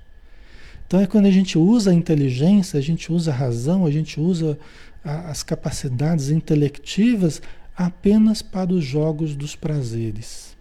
Então 0.88 1.00
é 1.00 1.06
quando 1.06 1.26
a 1.26 1.30
gente 1.30 1.58
usa 1.58 1.90
a 1.90 1.94
inteligência, 1.94 2.78
a 2.78 2.82
gente 2.82 3.12
usa 3.12 3.30
a 3.30 3.34
razão, 3.34 3.84
a 3.84 3.90
gente 3.90 4.18
usa 4.18 4.58
a, 5.04 5.30
as 5.30 5.42
capacidades 5.42 6.30
intelectivas 6.30 7.42
apenas 7.76 8.40
para 8.40 8.72
os 8.72 8.82
jogos 8.84 9.36
dos 9.36 9.54
prazeres. 9.54 10.56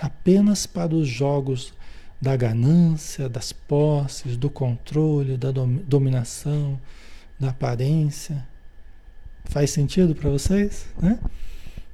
Apenas 0.00 0.64
para 0.64 0.94
os 0.94 1.06
jogos 1.06 1.74
da 2.18 2.34
ganância, 2.34 3.28
das 3.28 3.52
posses, 3.52 4.38
do 4.38 4.48
controle, 4.48 5.36
da 5.36 5.52
dominação, 5.52 6.80
da 7.38 7.50
aparência. 7.50 8.42
Faz 9.44 9.70
sentido 9.70 10.14
para 10.14 10.30
vocês? 10.30 10.86
Né? 10.98 11.18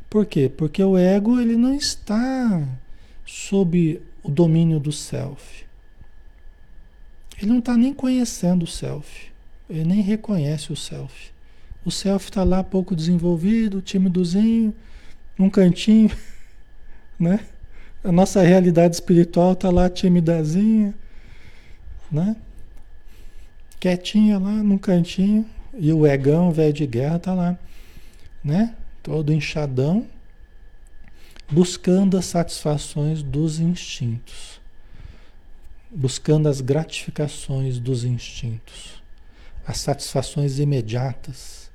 Por 0.08 0.26
quê? 0.26 0.48
Porque 0.48 0.82
o 0.82 0.96
ego 0.96 1.40
ele 1.40 1.56
não 1.56 1.74
está 1.74 2.62
sob 3.26 4.00
o 4.26 4.30
domínio 4.30 4.80
do 4.80 4.90
self. 4.90 5.64
Ele 7.38 7.50
não 7.50 7.60
está 7.60 7.76
nem 7.76 7.94
conhecendo 7.94 8.64
o 8.64 8.66
self. 8.66 9.30
Ele 9.70 9.84
nem 9.84 10.00
reconhece 10.00 10.72
o 10.72 10.76
self. 10.76 11.30
O 11.84 11.90
self 11.90 12.28
está 12.28 12.42
lá 12.42 12.64
pouco 12.64 12.96
desenvolvido, 12.96 13.80
timidozinho, 13.80 14.74
num 15.38 15.48
cantinho, 15.48 16.10
né? 17.18 17.40
A 18.02 18.10
nossa 18.10 18.42
realidade 18.42 18.94
espiritual 18.94 19.52
está 19.52 19.70
lá 19.70 19.88
timidazinha, 19.88 20.92
né? 22.10 22.36
Quietinha 23.78 24.38
lá 24.38 24.50
num 24.62 24.78
cantinho. 24.78 25.46
E 25.78 25.92
o 25.92 26.06
egão, 26.06 26.50
velho 26.50 26.72
de 26.72 26.86
guerra, 26.86 27.16
está 27.16 27.34
lá, 27.34 27.58
né? 28.42 28.74
Todo 29.02 29.32
inchadão, 29.32 30.06
buscando 31.51 32.18
as 32.18 32.26
satisfações 32.26 33.22
dos 33.22 33.61
instintos, 33.61 34.61
buscando 35.90 36.49
as 36.49 36.61
gratificações 36.61 37.78
dos 37.78 38.05
instintos, 38.05 39.03
as 39.66 39.78
satisfações 39.78 40.59
imediatas. 40.59 41.70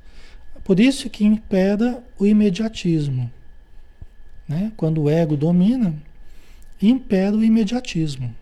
Por 0.63 0.79
isso 0.79 1.09
que 1.09 1.25
impera 1.25 2.03
o 2.19 2.25
imediatismo. 2.25 3.31
Né? 4.47 4.71
Quando 4.75 5.03
o 5.03 5.09
ego 5.09 5.37
domina, 5.37 5.95
impera 6.81 7.35
o 7.35 7.43
imediatismo. 7.43 8.35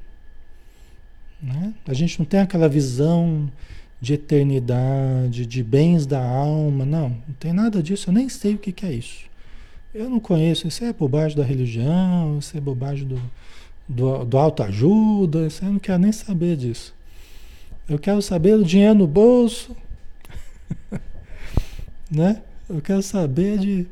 Né? 1.42 1.74
A 1.88 1.94
gente 1.94 2.20
não 2.20 2.26
tem 2.26 2.40
aquela 2.40 2.68
visão 2.68 3.50
de 4.02 4.14
eternidade, 4.14 5.46
de 5.46 5.64
bens 5.64 6.06
da 6.06 6.24
alma, 6.24 6.86
não, 6.86 7.10
não 7.10 7.36
tem 7.40 7.54
nada 7.54 7.84
disso, 7.84 8.10
eu 8.10 8.14
nem 8.14 8.30
sei 8.30 8.56
o 8.56 8.58
que, 8.58 8.72
que 8.72 8.86
é 8.86 8.94
isso. 8.94 9.29
Eu 9.94 10.08
não 10.08 10.20
conheço, 10.20 10.68
isso 10.68 10.84
é 10.84 10.94
bobagem 10.94 11.36
da 11.36 11.44
religião, 11.44 12.38
isso 12.38 12.56
é 12.56 12.62
bobagem 12.62 13.08
do, 13.08 13.20
do, 13.88 14.24
do 14.24 14.38
autoajuda, 14.38 15.48
isso 15.48 15.66
eu 15.66 15.72
não 15.72 15.80
quero 15.80 15.98
nem 15.98 16.12
saber 16.12 16.56
disso. 16.56 16.94
Eu 17.88 17.98
quero 17.98 18.22
saber 18.22 18.56
do 18.56 18.64
dinheiro 18.64 18.94
no 18.94 19.08
bolso, 19.08 19.76
né? 22.12 22.44
Eu 22.70 22.82
quero 22.82 23.02
saber 23.02 23.58
de, 23.58 23.88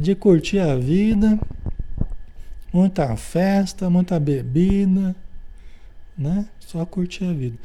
de 0.00 0.14
curtir 0.14 0.58
a 0.58 0.74
vida, 0.74 1.38
muita 2.72 3.14
festa, 3.14 3.90
muita 3.90 4.18
bebida, 4.18 5.14
né? 6.16 6.46
Só 6.60 6.86
curtir 6.86 7.24
a 7.24 7.32
vida. 7.34 7.58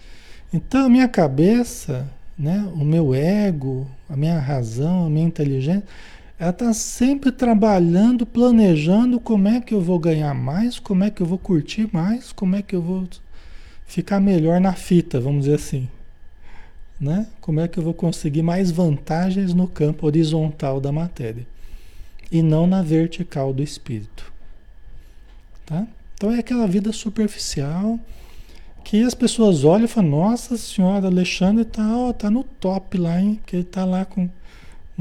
Então 0.51 0.87
a 0.87 0.89
minha 0.89 1.07
cabeça, 1.07 2.05
né, 2.37 2.69
o 2.73 2.83
meu 2.83 3.15
ego, 3.15 3.87
a 4.09 4.17
minha 4.17 4.37
razão, 4.39 5.05
a 5.05 5.09
minha 5.09 5.25
inteligência, 5.25 5.83
ela 6.41 6.49
está 6.49 6.73
sempre 6.73 7.31
trabalhando, 7.31 8.25
planejando 8.25 9.19
como 9.19 9.47
é 9.47 9.61
que 9.61 9.75
eu 9.75 9.79
vou 9.79 9.99
ganhar 9.99 10.33
mais, 10.33 10.79
como 10.79 11.03
é 11.03 11.11
que 11.11 11.21
eu 11.21 11.25
vou 11.27 11.37
curtir 11.37 11.87
mais, 11.93 12.31
como 12.31 12.55
é 12.55 12.63
que 12.63 12.75
eu 12.75 12.81
vou 12.81 13.07
ficar 13.85 14.19
melhor 14.19 14.59
na 14.59 14.73
fita, 14.73 15.19
vamos 15.19 15.41
dizer 15.41 15.57
assim. 15.57 15.87
Né? 16.99 17.27
Como 17.39 17.59
é 17.59 17.67
que 17.67 17.77
eu 17.77 17.83
vou 17.83 17.93
conseguir 17.93 18.41
mais 18.41 18.71
vantagens 18.71 19.53
no 19.53 19.67
campo 19.67 20.07
horizontal 20.07 20.81
da 20.81 20.91
matéria 20.91 21.45
e 22.31 22.41
não 22.41 22.65
na 22.65 22.81
vertical 22.81 23.53
do 23.53 23.61
espírito. 23.61 24.33
Tá? 25.63 25.85
Então 26.15 26.31
é 26.31 26.39
aquela 26.39 26.65
vida 26.65 26.91
superficial 26.91 27.99
que 28.83 29.03
as 29.03 29.13
pessoas 29.13 29.63
olham 29.63 29.85
e 29.85 29.87
falam, 29.87 30.09
nossa 30.09 30.57
senhora, 30.57 31.05
Alexandre 31.05 31.65
tá, 31.65 31.87
ó, 31.95 32.11
tá 32.11 32.31
no 32.31 32.43
top 32.43 32.97
lá, 32.97 33.21
hein? 33.21 33.35
Porque 33.35 33.57
ele 33.57 33.63
tá 33.63 33.85
lá 33.85 34.05
com 34.05 34.27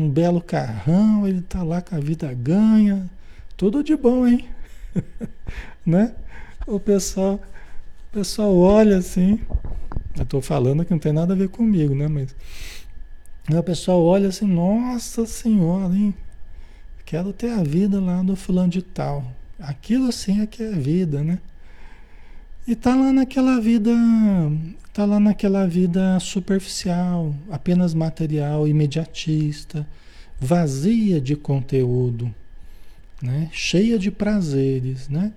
um 0.01 0.09
belo 0.09 0.41
carrão, 0.41 1.29
ele 1.29 1.43
tá 1.43 1.63
lá 1.63 1.83
com 1.83 1.95
a 1.95 2.01
vida 2.01 2.33
ganha, 2.33 3.09
tudo 3.57 3.85
de 3.85 3.95
bom, 3.95 4.27
hein? 4.27 4.49
né? 5.85 6.15
O 6.67 6.81
pessoal, 6.81 7.35
o 7.35 8.13
pessoal 8.13 8.57
olha 8.57 8.97
assim, 8.97 9.39
eu 10.19 10.25
tô 10.25 10.41
falando 10.41 10.85
que 10.85 10.93
não 10.93 10.99
tem 10.99 11.13
nada 11.13 11.35
a 11.35 11.37
ver 11.37 11.49
comigo, 11.49 11.95
né? 11.95 12.09
Mas 12.09 12.35
o 13.49 13.63
pessoal 13.63 14.03
olha 14.03 14.29
assim, 14.29 14.47
nossa 14.47 15.27
senhora, 15.27 15.95
hein? 15.95 16.15
Quero 17.05 17.33
ter 17.33 17.51
a 17.51 17.63
vida 17.63 18.01
lá 18.01 18.23
do 18.23 18.37
fulano 18.37 18.71
de 18.71 18.83
tal. 18.83 19.25
Aquilo 19.59 20.09
assim 20.09 20.41
é 20.41 20.47
que 20.47 20.63
é 20.63 20.71
vida, 20.71 21.23
né? 21.23 21.41
E 22.67 22.77
tá 22.77 22.95
lá 22.95 23.13
naquela 23.13 23.59
vida, 23.59 23.91
tá 24.93 25.05
lá 25.05 25.19
naquela 25.19 25.67
vida 25.67 26.21
superficial, 26.21 27.35
apenas 27.51 27.95
material, 27.95 28.69
imediatista, 28.69 29.87
vazia 30.39 31.21
de 31.21 31.35
conteúdo, 31.37 32.33
né? 33.23 33.49
cheia 33.53 33.99
de 33.99 34.11
prazeres, 34.11 35.09
né? 35.09 35.33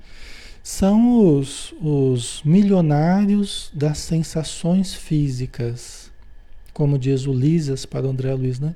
São 0.61 1.37
os, 1.37 1.73
os 1.81 2.41
milionários 2.45 3.69
das 3.73 3.97
sensações 3.97 4.93
físicas, 4.93 6.09
como 6.73 6.97
diz 6.97 7.25
o 7.25 7.33
Lisas 7.33 7.85
para 7.85 8.05
o 8.05 8.09
André 8.09 8.33
Luiz, 8.33 8.59
né? 8.59 8.73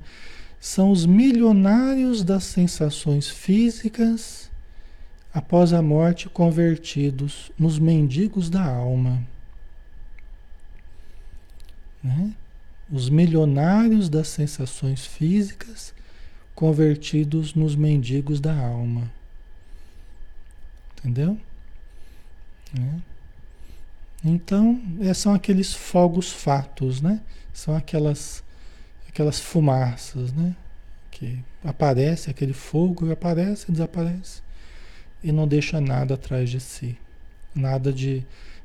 São 0.60 0.90
os 0.90 1.06
milionários 1.06 2.22
das 2.22 2.44
sensações 2.44 3.28
físicas 3.28 4.47
após 5.38 5.72
a 5.72 5.80
morte 5.80 6.28
convertidos 6.28 7.52
nos 7.56 7.78
mendigos 7.78 8.50
da 8.50 8.64
alma. 8.64 9.22
Né? 12.02 12.34
Os 12.90 13.08
milionários 13.08 14.08
das 14.08 14.26
sensações 14.26 15.06
físicas 15.06 15.94
convertidos 16.56 17.54
nos 17.54 17.76
mendigos 17.76 18.40
da 18.40 18.52
alma. 18.52 19.08
Entendeu? 20.96 21.38
Né? 22.72 23.00
Então, 24.24 24.82
é, 25.00 25.14
são 25.14 25.32
aqueles 25.32 25.72
fogos 25.72 26.32
fatos, 26.32 27.00
né? 27.00 27.20
São 27.54 27.76
aquelas, 27.76 28.42
aquelas 29.08 29.38
fumaças, 29.38 30.32
né? 30.32 30.56
Que 31.12 31.38
aparece 31.64 32.28
aquele 32.28 32.52
fogo, 32.52 33.12
aparece, 33.12 33.70
desaparece 33.70 34.47
e 35.22 35.32
não 35.32 35.46
deixa 35.46 35.80
nada 35.80 36.14
atrás 36.14 36.50
de 36.50 36.60
si. 36.60 36.96
Nada 37.54 37.92
de, 37.92 38.24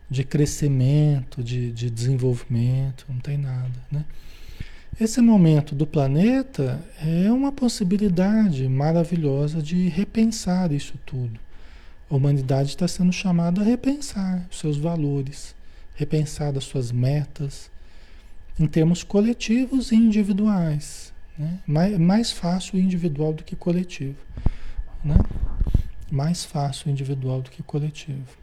de 0.10 0.24
crescimento, 0.24 1.43
de, 1.43 1.72
de 1.72 1.89
desenvolvimento, 1.89 3.06
não 3.10 3.20
tem 3.20 3.38
nada. 3.38 3.72
Né? 3.91 4.06
Esse 4.99 5.22
momento 5.22 5.74
do 5.74 5.88
planeta 5.88 6.80
é 7.01 7.32
uma 7.32 7.51
possibilidade 7.51 8.68
maravilhosa 8.68 9.62
de 9.62 9.88
repensar 9.89 10.72
isso 10.72 10.93
tudo. 11.06 11.39
A 12.10 12.16
humanidade 12.16 12.70
está 12.70 12.88
sendo 12.88 13.12
chamada 13.12 13.62
a 13.62 13.64
repensar 13.64 14.45
os 14.51 14.60
seus 14.60 14.78
valores, 14.78 15.56
repensar 15.95 16.56
as 16.56 16.66
suas 16.66 16.91
metas, 16.91 17.72
em 18.60 18.68
termos 18.68 19.04
coletivos 19.04 19.91
e 19.91 19.95
individuais. 19.95 21.12
Né? 21.36 21.60
Mais, 21.66 21.97
mais 21.97 22.32
fácil 22.32 22.80
individual 22.80 23.34
do 23.34 23.43
que 23.43 23.56
coletivo. 23.56 24.16
Né? 25.04 25.16
Mais 26.14 26.45
fácil 26.45 26.91
individual 26.91 27.41
do 27.41 27.49
que 27.49 27.64
coletivo. 27.64 28.38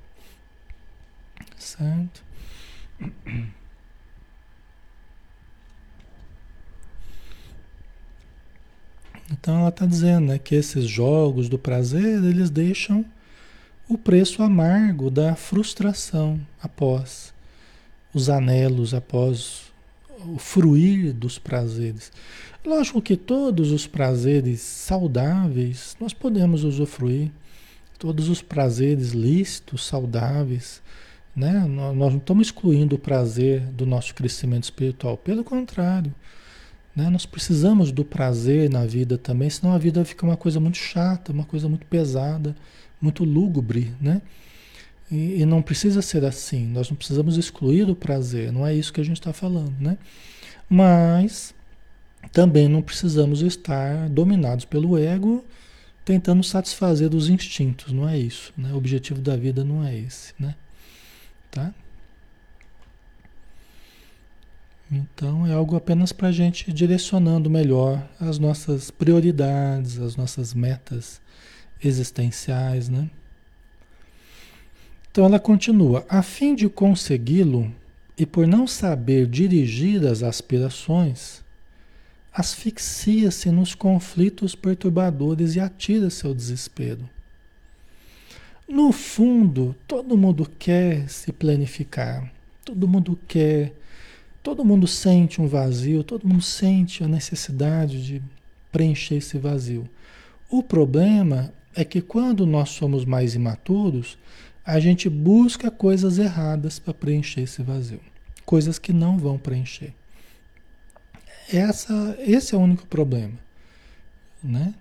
Certo? 1.57 2.25
Então 9.31 9.61
ela 9.61 9.69
está 9.69 9.87
dizendo 9.87 10.27
né, 10.27 10.39
que 10.39 10.57
esses 10.57 10.85
jogos 10.85 11.49
do 11.49 11.59
prazer, 11.59 12.25
eles 12.25 12.51
deixam 12.51 13.05
o 13.89 13.97
preço 13.97 14.43
amargo 14.43 15.09
da 15.09 15.37
frustração 15.37 16.41
após 16.61 17.33
os 18.13 18.29
anelos, 18.29 18.93
após 18.93 19.71
o 20.27 20.39
fruir 20.39 21.13
dos 21.13 21.39
prazeres. 21.39 22.11
Lógico 22.65 23.01
que 23.01 23.17
todos 23.17 23.71
os 23.71 23.87
prazeres 23.87 24.61
saudáveis 24.61 25.97
nós 26.01 26.13
podemos 26.13 26.65
usufruir, 26.65 27.31
todos 28.01 28.31
os 28.31 28.41
prazeres 28.41 29.11
lícitos, 29.11 29.87
saudáveis, 29.87 30.83
né? 31.37 31.53
Nós 31.69 31.95
não 31.95 32.17
estamos 32.17 32.49
excluindo 32.49 32.97
o 32.97 32.99
prazer 32.99 33.61
do 33.61 33.85
nosso 33.85 34.15
crescimento 34.15 34.65
espiritual, 34.65 35.19
pelo 35.19 35.45
contrário, 35.45 36.13
né? 36.97 37.11
Nós 37.11 37.27
precisamos 37.27 37.93
do 37.93 38.03
prazer 38.03 38.71
na 38.71 38.87
vida 38.87 39.19
também, 39.19 39.51
senão 39.51 39.75
a 39.75 39.79
vida 39.79 40.03
fica 40.03 40.25
uma 40.25 40.37
coisa 40.37 40.59
muito 40.59 40.79
chata, 40.79 41.31
uma 41.31 41.45
coisa 41.45 41.69
muito 41.69 41.85
pesada, 41.87 42.57
muito 43.01 43.23
lúgubre, 43.23 43.93
né? 44.01 44.23
E, 45.11 45.43
e 45.43 45.45
não 45.45 45.61
precisa 45.61 46.01
ser 46.01 46.25
assim. 46.25 46.67
Nós 46.69 46.89
não 46.89 46.97
precisamos 46.97 47.37
excluir 47.37 47.91
o 47.91 47.95
prazer, 47.95 48.51
não 48.51 48.67
é 48.67 48.75
isso 48.75 48.95
que 48.95 49.01
a 49.03 49.05
gente 49.05 49.21
está 49.21 49.33
falando, 49.33 49.75
né? 49.79 49.99
Mas 50.71 51.55
também 52.33 52.67
não 52.67 52.81
precisamos 52.81 53.43
estar 53.43 54.09
dominados 54.09 54.65
pelo 54.65 54.97
ego 54.97 55.45
tentando 56.11 56.43
satisfazer 56.43 57.15
os 57.15 57.29
instintos, 57.29 57.93
não 57.93 58.09
é 58.09 58.19
isso, 58.19 58.53
né? 58.57 58.73
O 58.73 58.77
objetivo 58.77 59.21
da 59.21 59.37
vida 59.37 59.63
não 59.63 59.85
é 59.85 59.97
esse, 59.97 60.35
né? 60.41 60.57
Tá? 61.53 61.73
Então 64.91 65.47
é 65.47 65.53
algo 65.53 65.77
apenas 65.77 66.11
para 66.11 66.27
a 66.27 66.33
gente 66.33 66.69
ir 66.69 66.73
direcionando 66.73 67.49
melhor 67.49 68.05
as 68.19 68.41
nossas 68.41 68.91
prioridades, 68.91 70.01
as 70.01 70.17
nossas 70.17 70.53
metas 70.53 71.21
existenciais, 71.81 72.89
né? 72.89 73.09
Então 75.13 75.25
ela 75.25 75.39
continua: 75.39 76.05
a 76.09 76.23
fim 76.23 76.57
de 76.57 76.69
consegui-lo 76.69 77.73
e 78.19 78.27
por 78.27 78.49
não 78.49 78.67
saber 78.67 79.29
dirigir 79.29 80.05
as 80.05 80.25
aspirações, 80.25 81.45
asfixia-se 82.33 83.51
nos 83.51 83.75
conflitos 83.75 84.55
perturbadores 84.55 85.57
e 85.57 85.61
atira-se 85.61 86.27
ao 86.27 86.35
desespero. 86.35 87.09
No 88.69 88.93
fundo, 88.93 89.75
todo 89.87 90.17
mundo 90.17 90.49
quer 90.59 91.09
se 91.09 91.33
planificar, 91.33 92.33
todo 92.65 92.87
mundo 92.87 93.19
quer, 93.27 93.75
todo 94.43 94.65
mundo 94.65 94.87
sente 94.87 95.43
um 95.43 95.49
vazio, 95.49 96.05
todo 96.05 96.27
mundo 96.27 96.43
sente 96.43 97.03
a 97.03 97.09
necessidade 97.09 98.05
de 98.05 98.23
preencher 98.71 99.17
esse 99.17 99.37
vazio. 99.39 99.89
O 100.49 100.63
problema 100.63 101.53
é 101.75 101.85
que 101.85 102.01
quando 102.01 102.47
nós 102.47 102.71
somos 102.71 103.05
mais 103.05 103.35
imaturos, 103.35 104.17
a 104.65 104.79
gente 104.79 105.09
busca 105.09 105.69
coisas 105.69 106.19
erradas 106.19 106.79
para 106.79 106.95
preencher 106.95 107.43
esse 107.43 107.63
vazio, 107.63 108.01
coisas 108.45 108.79
que 108.79 108.93
não 108.93 109.19
vão 109.19 109.37
preencher. 109.37 109.93
Essa, 111.53 112.17
esse 112.21 112.55
é 112.55 112.59
o 112.59 112.61
único 112.61 112.87
problema, 112.87 113.35
né? 114.43 114.75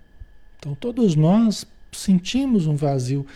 Então 0.58 0.74
todos 0.74 1.14
nós 1.16 1.66
sentimos 1.92 2.66
um 2.66 2.76
vazio. 2.76 3.26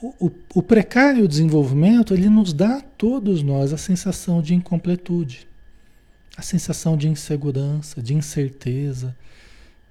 O, 0.00 0.26
o, 0.26 0.32
o 0.54 0.62
precário 0.62 1.26
desenvolvimento 1.26 2.14
ele 2.14 2.28
nos 2.28 2.52
dá 2.52 2.78
a 2.78 2.80
todos 2.80 3.42
nós 3.42 3.72
a 3.72 3.76
sensação 3.76 4.40
de 4.40 4.54
incompletude, 4.54 5.46
a 6.36 6.42
sensação 6.42 6.96
de 6.96 7.08
insegurança, 7.08 8.02
de 8.02 8.14
incerteza, 8.14 9.16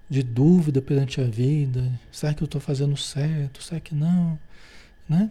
de 0.09 0.23
dúvida 0.23 0.81
perante 0.81 1.21
a 1.21 1.25
vida. 1.25 1.91
Será 2.11 2.33
que 2.33 2.41
eu 2.41 2.45
estou 2.45 2.59
fazendo 2.61 2.97
certo? 2.97 3.61
Será 3.61 3.79
que 3.79 3.93
não? 3.93 4.39
Né? 5.07 5.29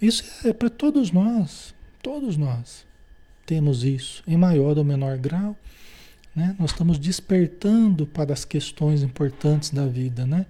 Isso 0.00 0.24
é 0.46 0.52
para 0.52 0.70
todos 0.70 1.10
nós, 1.10 1.74
todos 2.02 2.36
nós 2.36 2.84
temos 3.46 3.84
isso, 3.84 4.22
em 4.26 4.36
maior 4.36 4.78
ou 4.78 4.84
menor 4.84 5.18
grau. 5.18 5.56
Né? 6.34 6.56
Nós 6.58 6.70
estamos 6.70 6.98
despertando 6.98 8.06
para 8.06 8.32
as 8.32 8.44
questões 8.44 9.02
importantes 9.02 9.70
da 9.70 9.86
vida. 9.86 10.26
Né? 10.26 10.46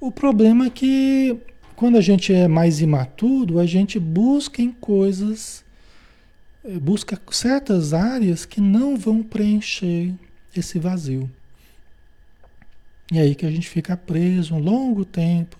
O 0.00 0.12
problema 0.12 0.66
é 0.66 0.70
que 0.70 1.36
quando 1.74 1.98
a 1.98 2.00
gente 2.00 2.32
é 2.32 2.48
mais 2.48 2.80
imaturo, 2.80 3.58
a 3.58 3.66
gente 3.66 3.98
busca 3.98 4.62
em 4.62 4.72
coisas, 4.72 5.64
eh, 6.64 6.78
busca 6.78 7.20
certas 7.30 7.92
áreas 7.92 8.46
que 8.46 8.60
não 8.60 8.96
vão 8.96 9.22
preencher 9.22 10.14
esse 10.56 10.78
vazio. 10.78 11.30
E 13.12 13.18
aí 13.18 13.34
que 13.34 13.46
a 13.46 13.50
gente 13.50 13.68
fica 13.68 13.96
preso 13.96 14.54
um 14.54 14.58
longo 14.58 15.04
tempo, 15.04 15.56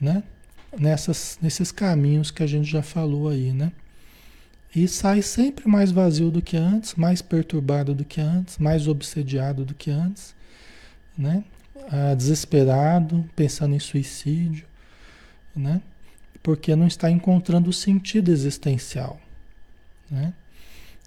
né? 0.00 0.22
Nessas, 0.76 1.38
nesses 1.40 1.72
caminhos 1.72 2.30
que 2.30 2.42
a 2.42 2.46
gente 2.46 2.68
já 2.70 2.82
falou 2.82 3.28
aí, 3.28 3.52
né? 3.52 3.72
E 4.74 4.86
sai 4.86 5.22
sempre 5.22 5.66
mais 5.68 5.90
vazio 5.90 6.30
do 6.30 6.42
que 6.42 6.56
antes, 6.56 6.94
mais 6.94 7.22
perturbado 7.22 7.94
do 7.94 8.04
que 8.04 8.20
antes, 8.20 8.58
mais 8.58 8.86
obsediado 8.86 9.64
do 9.64 9.74
que 9.74 9.90
antes, 9.90 10.34
né? 11.16 11.42
Ah, 11.90 12.14
desesperado, 12.14 13.28
pensando 13.34 13.74
em 13.74 13.78
suicídio, 13.78 14.66
né? 15.56 15.80
Porque 16.42 16.76
não 16.76 16.86
está 16.86 17.10
encontrando 17.10 17.70
o 17.70 17.72
sentido 17.72 18.30
existencial, 18.30 19.18
né? 20.10 20.34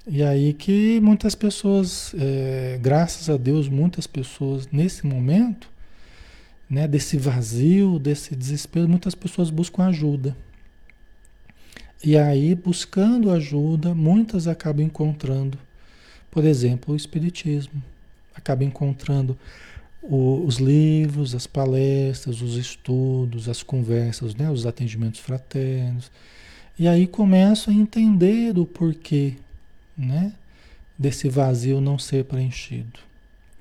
E 0.07 0.23
aí 0.23 0.53
que 0.53 0.99
muitas 0.99 1.35
pessoas, 1.35 2.15
é, 2.17 2.79
graças 2.81 3.29
a 3.29 3.37
Deus, 3.37 3.69
muitas 3.69 4.07
pessoas 4.07 4.67
nesse 4.71 5.05
momento, 5.05 5.69
né, 6.67 6.87
desse 6.87 7.17
vazio, 7.17 7.99
desse 7.99 8.35
desespero, 8.35 8.89
muitas 8.89 9.13
pessoas 9.13 9.49
buscam 9.49 9.85
ajuda. 9.85 10.35
E 12.03 12.17
aí, 12.17 12.55
buscando 12.55 13.29
ajuda, 13.29 13.93
muitas 13.93 14.47
acabam 14.47 14.83
encontrando, 14.83 15.57
por 16.31 16.43
exemplo, 16.43 16.93
o 16.93 16.97
Espiritismo. 16.97 17.81
Acabam 18.35 18.67
encontrando 18.67 19.37
o, 20.01 20.43
os 20.45 20.57
livros, 20.57 21.35
as 21.35 21.45
palestras, 21.45 22.41
os 22.41 22.57
estudos, 22.57 23.47
as 23.47 23.61
conversas, 23.61 24.33
né, 24.33 24.49
os 24.49 24.65
atendimentos 24.65 25.19
fraternos. 25.19 26.11
E 26.79 26.87
aí 26.87 27.05
começam 27.05 27.71
a 27.71 27.77
entender 27.77 28.57
o 28.57 28.65
porquê 28.65 29.35
né, 29.95 30.33
desse 30.97 31.29
vazio 31.29 31.79
não 31.79 31.99
ser 31.99 32.25
preenchido. 32.25 32.99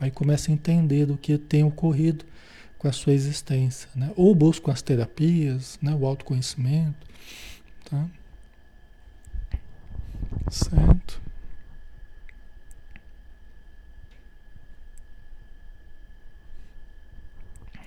Aí 0.01 0.11
começa 0.11 0.51
a 0.51 0.55
entender 0.55 1.05
do 1.05 1.19
que 1.19 1.37
tem 1.37 1.63
ocorrido 1.63 2.25
com 2.79 2.89
a 2.89 2.93
sua 2.93 3.13
existência, 3.13 3.91
né? 3.95 4.11
Ou 4.17 4.35
buscam 4.35 4.73
as 4.73 4.81
terapias, 4.81 5.79
né, 5.83 5.95
o 5.95 6.07
autoconhecimento, 6.07 7.07
tá? 7.85 8.09
Certo? 10.51 11.21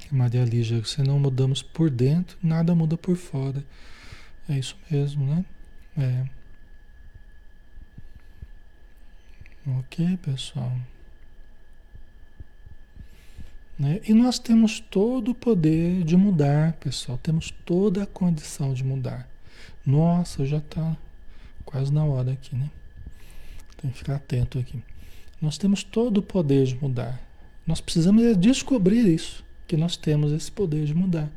Maria 0.10 0.46
Lígia, 0.46 0.84
se 0.86 1.02
não 1.02 1.20
mudamos 1.20 1.62
por 1.62 1.90
dentro, 1.90 2.38
nada 2.42 2.74
muda 2.74 2.96
por 2.96 3.18
fora. 3.18 3.64
É 4.48 4.58
isso 4.58 4.78
mesmo, 4.90 5.26
né? 5.26 5.46
É. 5.98 6.26
Ok, 9.80 10.18
pessoal. 10.18 10.72
Né? 13.78 14.02
E 14.08 14.14
nós 14.14 14.38
temos 14.38 14.80
todo 14.80 15.32
o 15.32 15.36
poder 15.36 16.04
de 16.04 16.16
mudar, 16.16 16.74
pessoal. 16.74 17.18
Temos 17.18 17.52
toda 17.66 18.04
a 18.04 18.08
condição 18.08 18.74
de 18.74 18.84
mudar. 18.84 19.28
Nossa, 19.86 20.46
já 20.46 20.58
está 20.58 20.96
quase 21.74 21.92
na 21.92 22.06
hora 22.06 22.34
aqui, 22.34 22.56
né? 22.56 22.70
Tem 23.82 23.90
que 23.90 23.98
ficar 23.98 24.16
atento 24.16 24.60
aqui. 24.60 24.80
Nós 25.42 25.58
temos 25.58 25.84
todo 25.84 26.20
o 26.20 26.22
poder 26.22 26.68
de 26.68 26.76
mudar. 26.76 27.20
Nós 27.66 27.82
precisamos 27.82 28.38
descobrir 28.38 29.08
isso, 29.08 29.44
que 29.68 29.76
nós 29.76 29.98
temos 29.98 30.32
esse 30.32 30.52
poder 30.52 30.86
de 30.86 30.94
mudar. 30.94 31.32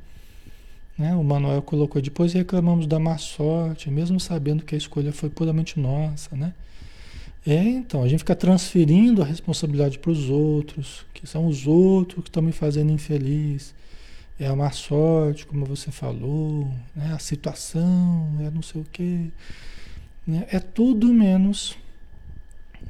Né? 0.99 1.17
O 1.17 1.25
Manuel 1.25 1.63
colocou, 1.63 2.03
depois 2.03 2.35
reclamamos 2.35 2.87
da 2.87 2.99
má 2.99 3.17
sorte, 3.17 3.91
mesmo 3.91 4.21
sabendo 4.21 4.63
que 4.63 4.75
a 4.75 4.79
escolha 4.79 5.11
foi 5.11 5.31
puramente 5.31 5.81
nossa, 5.81 6.37
né? 6.37 6.53
É, 7.47 7.63
então, 7.63 8.03
a 8.03 8.09
gente 8.09 8.19
fica 8.19 8.37
transferindo 8.37 9.23
a 9.23 9.25
responsabilidade 9.25 9.99
para 9.99 10.11
os 10.11 10.29
outros, 10.29 11.07
que 11.15 11.27
são 11.27 11.47
os 11.47 11.67
outros 11.67 12.25
que 12.25 12.29
estão 12.29 12.43
me 12.43 12.53
fazendo 12.53 12.93
infeliz. 12.93 13.75
É 14.39 14.49
a 14.49 14.55
má 14.55 14.71
sorte, 14.71 15.47
como 15.47 15.65
você 15.65 15.91
falou, 15.91 16.71
né? 16.95 17.13
a 17.15 17.19
situação, 17.19 18.37
é 18.41 18.51
não 18.51 18.63
sei 18.63 18.83
o 18.83 18.87
quê. 18.93 19.31
Né? 20.27 20.47
É 20.51 20.59
tudo 20.59 21.13
menos 21.13 21.77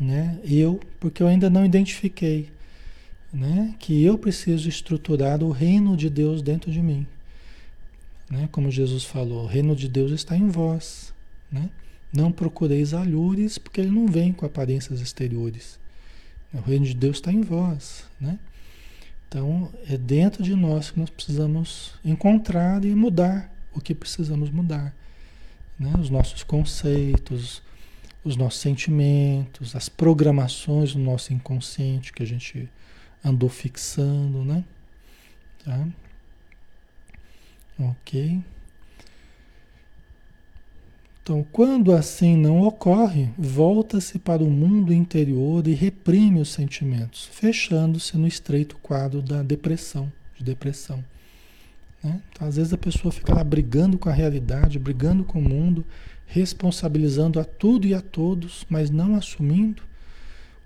né? 0.01 0.39
eu, 0.45 0.81
porque 0.99 1.23
eu 1.23 1.27
ainda 1.27 1.51
não 1.51 1.65
identifiquei 1.65 2.51
né? 3.33 3.75
que 3.79 4.03
eu 4.03 4.17
preciso 4.17 4.69
estruturar 4.69 5.43
o 5.43 5.51
reino 5.51 5.97
de 5.97 6.09
Deus 6.09 6.41
dentro 6.43 6.71
de 6.71 6.81
mim. 6.81 7.07
Né? 8.31 8.49
Como 8.51 8.71
Jesus 8.71 9.05
falou, 9.05 9.45
o 9.45 9.47
reino 9.47 9.77
de 9.77 9.89
Deus 9.89 10.11
está 10.13 10.37
em 10.37 10.49
vós. 10.49 11.13
Né? 11.51 11.71
Não 12.13 12.33
procureis 12.33 12.95
alhures, 12.95 13.59
porque 13.59 13.81
ele 13.81 13.91
não 13.91 14.07
vem 14.07 14.33
com 14.33 14.47
aparências 14.47 15.01
exteriores. 15.01 15.79
O 16.53 16.61
reino 16.61 16.87
de 16.87 16.95
Deus 16.95 17.19
está 17.19 17.31
em 17.31 17.43
vós, 17.43 18.05
né? 18.21 18.39
Então, 19.29 19.71
é 19.89 19.99
dentro 19.99 20.43
de 20.43 20.55
nós 20.55 20.91
que 20.91 20.99
nós 20.99 21.11
precisamos 21.11 21.93
encontrar 22.05 22.85
e 22.85 22.95
mudar 22.95 23.53
o 23.75 23.81
que 23.81 23.95
precisamos 23.95 24.51
mudar. 24.51 24.95
Né? 25.79 25.93
Os 25.99 26.11
nossos 26.11 26.43
conceitos, 26.43 27.63
os 28.25 28.37
nossos 28.37 28.61
sentimentos, 28.61 29.77
as 29.77 29.89
programações 29.89 30.95
do 30.95 30.99
nosso 30.99 31.33
inconsciente 31.33 32.13
que 32.13 32.23
a 32.23 32.27
gente 32.27 32.69
andou 33.25 33.49
fixando, 33.49 34.45
né? 34.45 34.65
Tá? 35.65 35.87
Ok. 37.79 38.43
Então, 41.23 41.45
quando 41.51 41.93
assim 41.93 42.37
não 42.37 42.63
ocorre, 42.63 43.31
volta-se 43.37 44.17
para 44.17 44.45
o 44.45 44.49
mundo 44.49 44.93
interior 44.93 45.67
e 45.67 45.75
reprime 45.75 46.41
os 46.41 46.53
sentimentos, 46.53 47.25
fechando-se 47.25 48.17
no 48.17 48.29
estreito 48.29 48.77
quadro 48.77 49.21
da 49.21 49.43
depressão, 49.43 50.13
de 50.37 50.45
depressão. 50.45 51.05
Né? 52.03 52.21
Então, 52.31 52.47
às 52.47 52.57
vezes 52.57 52.73
a 52.73 52.79
pessoa 52.79 53.13
fica 53.13 53.35
lá 53.35 53.43
brigando 53.43 53.99
com 53.99 54.09
a 54.09 54.13
realidade, 54.13 54.79
brigando 54.79 55.25
com 55.25 55.39
o 55.39 55.43
mundo, 55.43 55.85
responsabilizando 56.27 57.39
a 57.39 57.45
tudo 57.45 57.87
e 57.87 57.95
a 57.95 58.01
todos, 58.01 58.67
mas 58.69 58.91
não 58.91 59.15
assumindo 59.15 59.83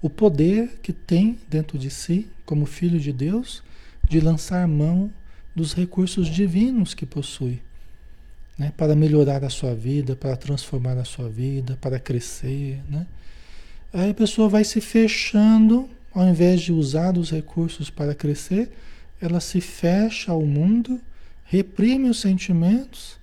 o 0.03 0.09
poder 0.09 0.79
que 0.83 0.93
tem 0.93 1.39
dentro 1.49 1.79
de 1.79 1.91
si, 1.91 2.27
como 2.47 2.65
filho 2.65 2.99
de 2.99 3.13
Deus, 3.13 3.63
de 4.09 4.19
lançar 4.21 4.67
mão 4.67 5.11
dos 5.55 5.75
recursos 5.75 6.29
divinos 6.29 6.95
que 6.95 7.05
possui 7.05 7.61
né? 8.61 8.71
para 8.77 8.95
melhorar 8.95 9.43
a 9.43 9.49
sua 9.49 9.75
vida, 9.75 10.15
para 10.15 10.37
transformar 10.37 10.99
a 10.99 11.05
sua 11.05 11.31
vida, 11.31 11.79
para 11.81 11.99
crescer. 11.99 12.79
Né? 12.91 13.07
Aí 13.91 14.11
a 14.11 14.15
pessoa 14.15 14.51
vai 14.51 14.65
se 14.65 14.83
fechando, 14.83 15.89
ao 16.13 16.29
invés 16.29 16.61
de 16.61 16.71
usar 16.71 17.17
os 17.17 17.31
recursos 17.31 17.89
para 17.89 18.15
crescer, 18.15 18.71
ela 19.19 19.41
se 19.41 19.63
fecha 19.63 20.31
ao 20.31 20.43
mundo, 20.43 21.01
reprime 21.51 22.09
os 22.09 22.21
sentimentos 22.21 23.19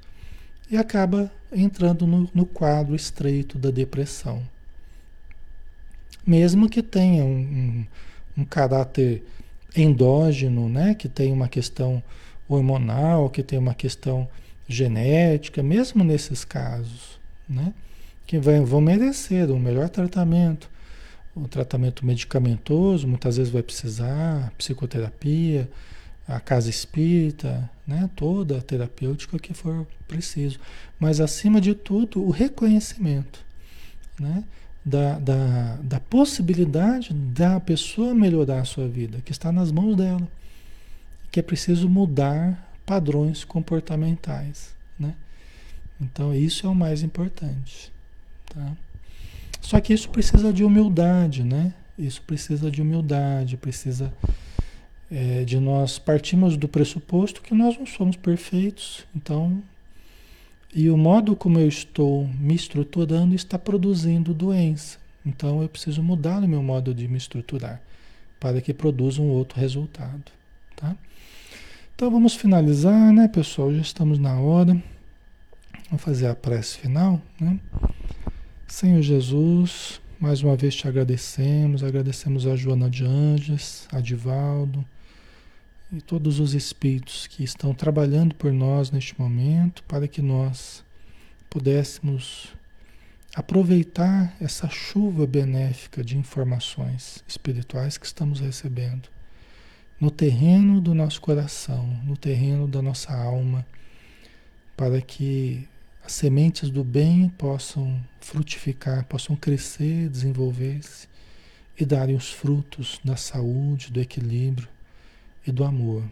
e 0.69 0.75
acaba 0.75 1.32
entrando 1.49 2.05
no, 2.05 2.30
no 2.34 2.45
quadro 2.45 2.93
estreito 2.93 3.57
da 3.57 3.71
depressão. 3.71 4.43
Mesmo 6.25 6.69
que 6.69 6.84
tenha 6.84 7.23
um, 7.23 7.39
um, 7.39 7.86
um 8.39 8.43
caráter 8.43 9.23
endógeno, 9.73 10.67
né? 10.67 10.93
que 10.93 11.07
tenha 11.07 11.34
uma 11.34 11.47
questão 11.47 12.03
hormonal, 12.49 13.30
que 13.30 13.41
tenha 13.41 13.61
uma 13.61 13.73
questão 13.73 14.28
genética, 14.67 15.63
mesmo 15.63 16.03
nesses 16.03 16.43
casos, 16.43 17.17
né? 17.47 17.73
Que 18.25 18.38
vai, 18.39 18.59
vão 18.59 18.82
merecer 18.82 19.49
um 19.49 19.59
melhor 19.59 19.88
tratamento. 19.88 20.69
O 21.34 21.47
tratamento 21.47 22.05
medicamentoso 22.05 23.07
muitas 23.07 23.38
vezes 23.38 23.53
vai 23.53 23.63
precisar, 23.63 24.51
psicoterapia, 24.57 25.69
a 26.28 26.39
casa 26.39 26.69
espírita, 26.69 27.69
né? 27.86 28.09
toda 28.15 28.57
a 28.57 28.61
terapêutica 28.61 29.39
que 29.39 29.53
for 29.53 29.88
preciso. 30.07 30.59
Mas, 30.99 31.21
acima 31.21 31.61
de 31.61 31.73
tudo, 31.73 32.21
o 32.21 32.30
reconhecimento 32.30 33.45
né? 34.19 34.43
da, 34.84 35.17
da, 35.19 35.75
da 35.82 35.99
possibilidade 35.99 37.13
da 37.13 37.59
pessoa 37.59 38.13
melhorar 38.13 38.59
a 38.59 38.65
sua 38.65 38.88
vida, 38.88 39.21
que 39.23 39.32
está 39.32 39.51
nas 39.51 39.71
mãos 39.71 39.95
dela. 39.95 40.28
Que 41.32 41.39
é 41.39 41.43
preciso 41.43 41.88
mudar 41.88 42.73
padrões 42.86 43.43
comportamentais. 43.43 44.75
Né? 44.99 45.15
Então, 46.01 46.34
isso 46.34 46.67
é 46.67 46.69
o 46.69 46.75
mais 46.75 47.03
importante. 47.03 47.91
Tá? 48.53 48.75
Só 49.61 49.80
que 49.80 49.93
isso 49.93 50.09
precisa 50.09 50.51
de 50.51 50.63
humildade, 50.63 51.43
né? 51.43 51.73
Isso 51.97 52.21
precisa 52.21 52.69
de 52.71 52.82
humildade, 52.82 53.57
precisa 53.57 54.13
é, 55.12 55.43
de 55.43 55.60
nós 55.60 55.97
partimos 55.97 56.58
do 56.58 56.68
pressuposto 56.68 57.41
que 57.41 57.53
nós 57.53 57.78
não 57.78 57.86
somos 57.86 58.16
perfeitos, 58.16 59.05
então 59.16 59.62
e 60.74 60.89
o 60.89 60.97
modo 60.97 61.36
como 61.36 61.60
eu 61.60 61.68
estou 61.68 62.28
me 62.39 62.53
estruturando 62.53 63.34
está 63.34 63.58
produzindo 63.58 64.34
doença. 64.34 64.97
Então 65.26 65.62
eu 65.62 65.70
preciso 65.70 66.03
mudar 66.03 66.43
o 66.43 66.47
meu 66.47 66.62
modo 66.62 66.93
de 66.93 67.08
me 67.08 67.18
estruturar 67.18 67.82
para 68.39 68.62
que 68.62 68.74
produza 68.74 69.22
um 69.22 69.30
outro 69.30 69.60
resultado, 69.60 70.24
tá? 70.76 70.95
Então 71.95 72.12
vamos 72.12 72.36
finalizar, 72.36 73.12
né, 73.12 73.28
pessoal? 73.28 73.74
Já 73.74 73.82
estamos 73.82 74.20
na 74.20 74.39
hora. 74.39 74.82
Vamos 75.89 76.03
fazer 76.03 76.28
a 76.28 76.36
prece 76.36 76.78
final, 76.78 77.20
né? 77.39 77.60
Senhor 78.68 79.01
Jesus, 79.01 79.99
mais 80.20 80.43
uma 80.43 80.55
vez 80.55 80.76
te 80.76 80.88
agradecemos, 80.88 81.84
agradecemos 81.84 82.45
a 82.45 82.55
Joana 82.55 82.89
de 82.89 83.05
Anjos, 83.05 83.88
a 83.91 83.99
Divaldo, 83.99 84.86
e 85.92 86.02
todos 86.02 86.40
os 86.40 86.54
espíritos 86.54 87.28
que 87.28 87.44
estão 87.44 87.74
trabalhando 87.74 88.36
por 88.36 88.52
nós 88.52 88.92
neste 88.92 89.18
momento 89.20 89.84
para 89.84 90.08
que 90.08 90.22
nós 90.22 90.84
pudéssemos 91.50 92.50
aproveitar 93.34 94.36
essa 94.42 94.68
chuva 94.68 95.26
benéfica 95.26 96.04
de 96.04 96.18
informações 96.18 97.24
espirituais 97.28 97.98
que 97.98 98.06
estamos 98.06 98.40
recebendo 98.40 99.10
no 100.00 100.12
terreno 100.12 100.82
do 100.82 100.94
nosso 100.94 101.22
coração, 101.22 101.88
no 102.04 102.18
terreno 102.18 102.68
da 102.68 102.82
nossa 102.82 103.14
alma, 103.14 103.66
para 104.76 105.02
que 105.02 105.68
as 106.04 106.12
sementes 106.12 106.70
do 106.70 106.84
bem 106.84 107.30
possam 107.30 108.00
frutificar, 108.20 109.06
possam 109.06 109.36
crescer, 109.36 110.10
desenvolver-se 110.10 111.08
e 111.80 111.86
darem 111.86 112.16
os 112.16 112.30
frutos 112.30 113.00
da 113.04 113.16
saúde, 113.16 113.92
do 113.92 114.00
equilíbrio 114.00 114.68
e 115.48 115.52
do 115.52 115.64
amor. 115.64 116.04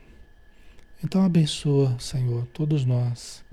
Então 1.04 1.24
abençoa, 1.24 1.96
Senhor, 2.00 2.48
todos 2.48 2.86
nós 2.86 3.44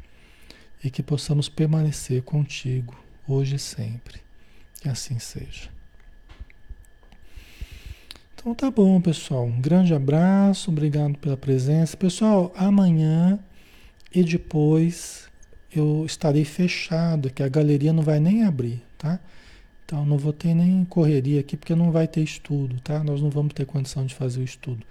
e 0.83 0.91
que 0.91 1.03
possamos 1.03 1.49
permanecer 1.49 2.23
contigo 2.23 2.95
hoje 3.27 3.57
e 3.57 3.59
sempre. 3.59 4.21
Que 4.81 4.89
assim 4.89 5.19
seja. 5.19 5.71
Então 8.35 8.55
tá 8.55 8.71
bom, 8.71 9.01
pessoal. 9.01 9.45
Um 9.45 9.61
grande 9.61 9.95
abraço, 9.95 10.71
obrigado 10.71 11.17
pela 11.19 11.37
presença. 11.37 11.97
Pessoal, 11.97 12.53
amanhã 12.57 13.39
e 14.13 14.25
depois 14.25 15.29
eu 15.75 16.05
estarei 16.05 16.45
fechado, 16.45 17.31
que 17.31 17.43
a 17.43 17.49
galeria 17.49 17.93
não 17.93 18.03
vai 18.03 18.19
nem 18.19 18.45
abrir, 18.45 18.83
tá? 18.99 19.21
Então 19.85 20.05
não 20.05 20.19
vou 20.19 20.33
ter 20.33 20.55
nem 20.55 20.85
correria 20.85 21.41
aqui 21.41 21.57
porque 21.57 21.75
não 21.75 21.93
vai 21.93 22.09
ter 22.09 22.23
estudo, 22.23 22.81
tá? 22.81 23.05
Nós 23.05 23.23
não 23.23 23.31
vamos 23.31 23.55
ter 23.55 23.65
condição 23.65 24.05
de 24.05 24.15
fazer 24.15 24.41
o 24.41 24.45
estudo. 24.45 24.85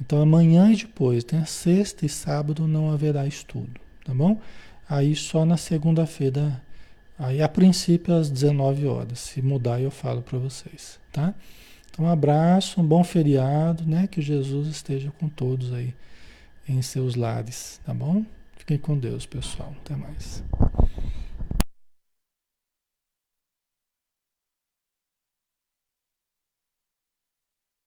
Então 0.00 0.22
amanhã 0.22 0.72
e 0.72 0.76
depois, 0.76 1.24
né? 1.26 1.44
Sexta 1.46 2.06
e 2.06 2.08
sábado 2.08 2.66
não 2.66 2.90
haverá 2.90 3.26
estudo, 3.26 3.80
tá 4.04 4.14
bom? 4.14 4.40
Aí 4.88 5.14
só 5.14 5.44
na 5.44 5.56
segunda-feira, 5.56 6.60
aí 7.18 7.42
a 7.42 7.48
princípio 7.48 8.14
às 8.14 8.30
19 8.30 8.86
horas. 8.86 9.20
Se 9.20 9.42
mudar 9.42 9.80
eu 9.80 9.90
falo 9.90 10.22
para 10.22 10.38
vocês, 10.38 10.98
tá? 11.12 11.34
Então 11.90 12.06
um 12.06 12.08
abraço, 12.08 12.80
um 12.80 12.86
bom 12.86 13.04
feriado, 13.04 13.84
né? 13.84 14.06
Que 14.06 14.22
Jesus 14.22 14.68
esteja 14.68 15.12
com 15.18 15.28
todos 15.28 15.72
aí 15.72 15.94
em 16.68 16.80
seus 16.82 17.14
lares, 17.14 17.80
tá 17.84 17.92
bom? 17.92 18.24
Fiquem 18.56 18.78
com 18.78 18.96
Deus, 18.96 19.26
pessoal. 19.26 19.74
Até 19.84 19.96
mais. 19.96 20.42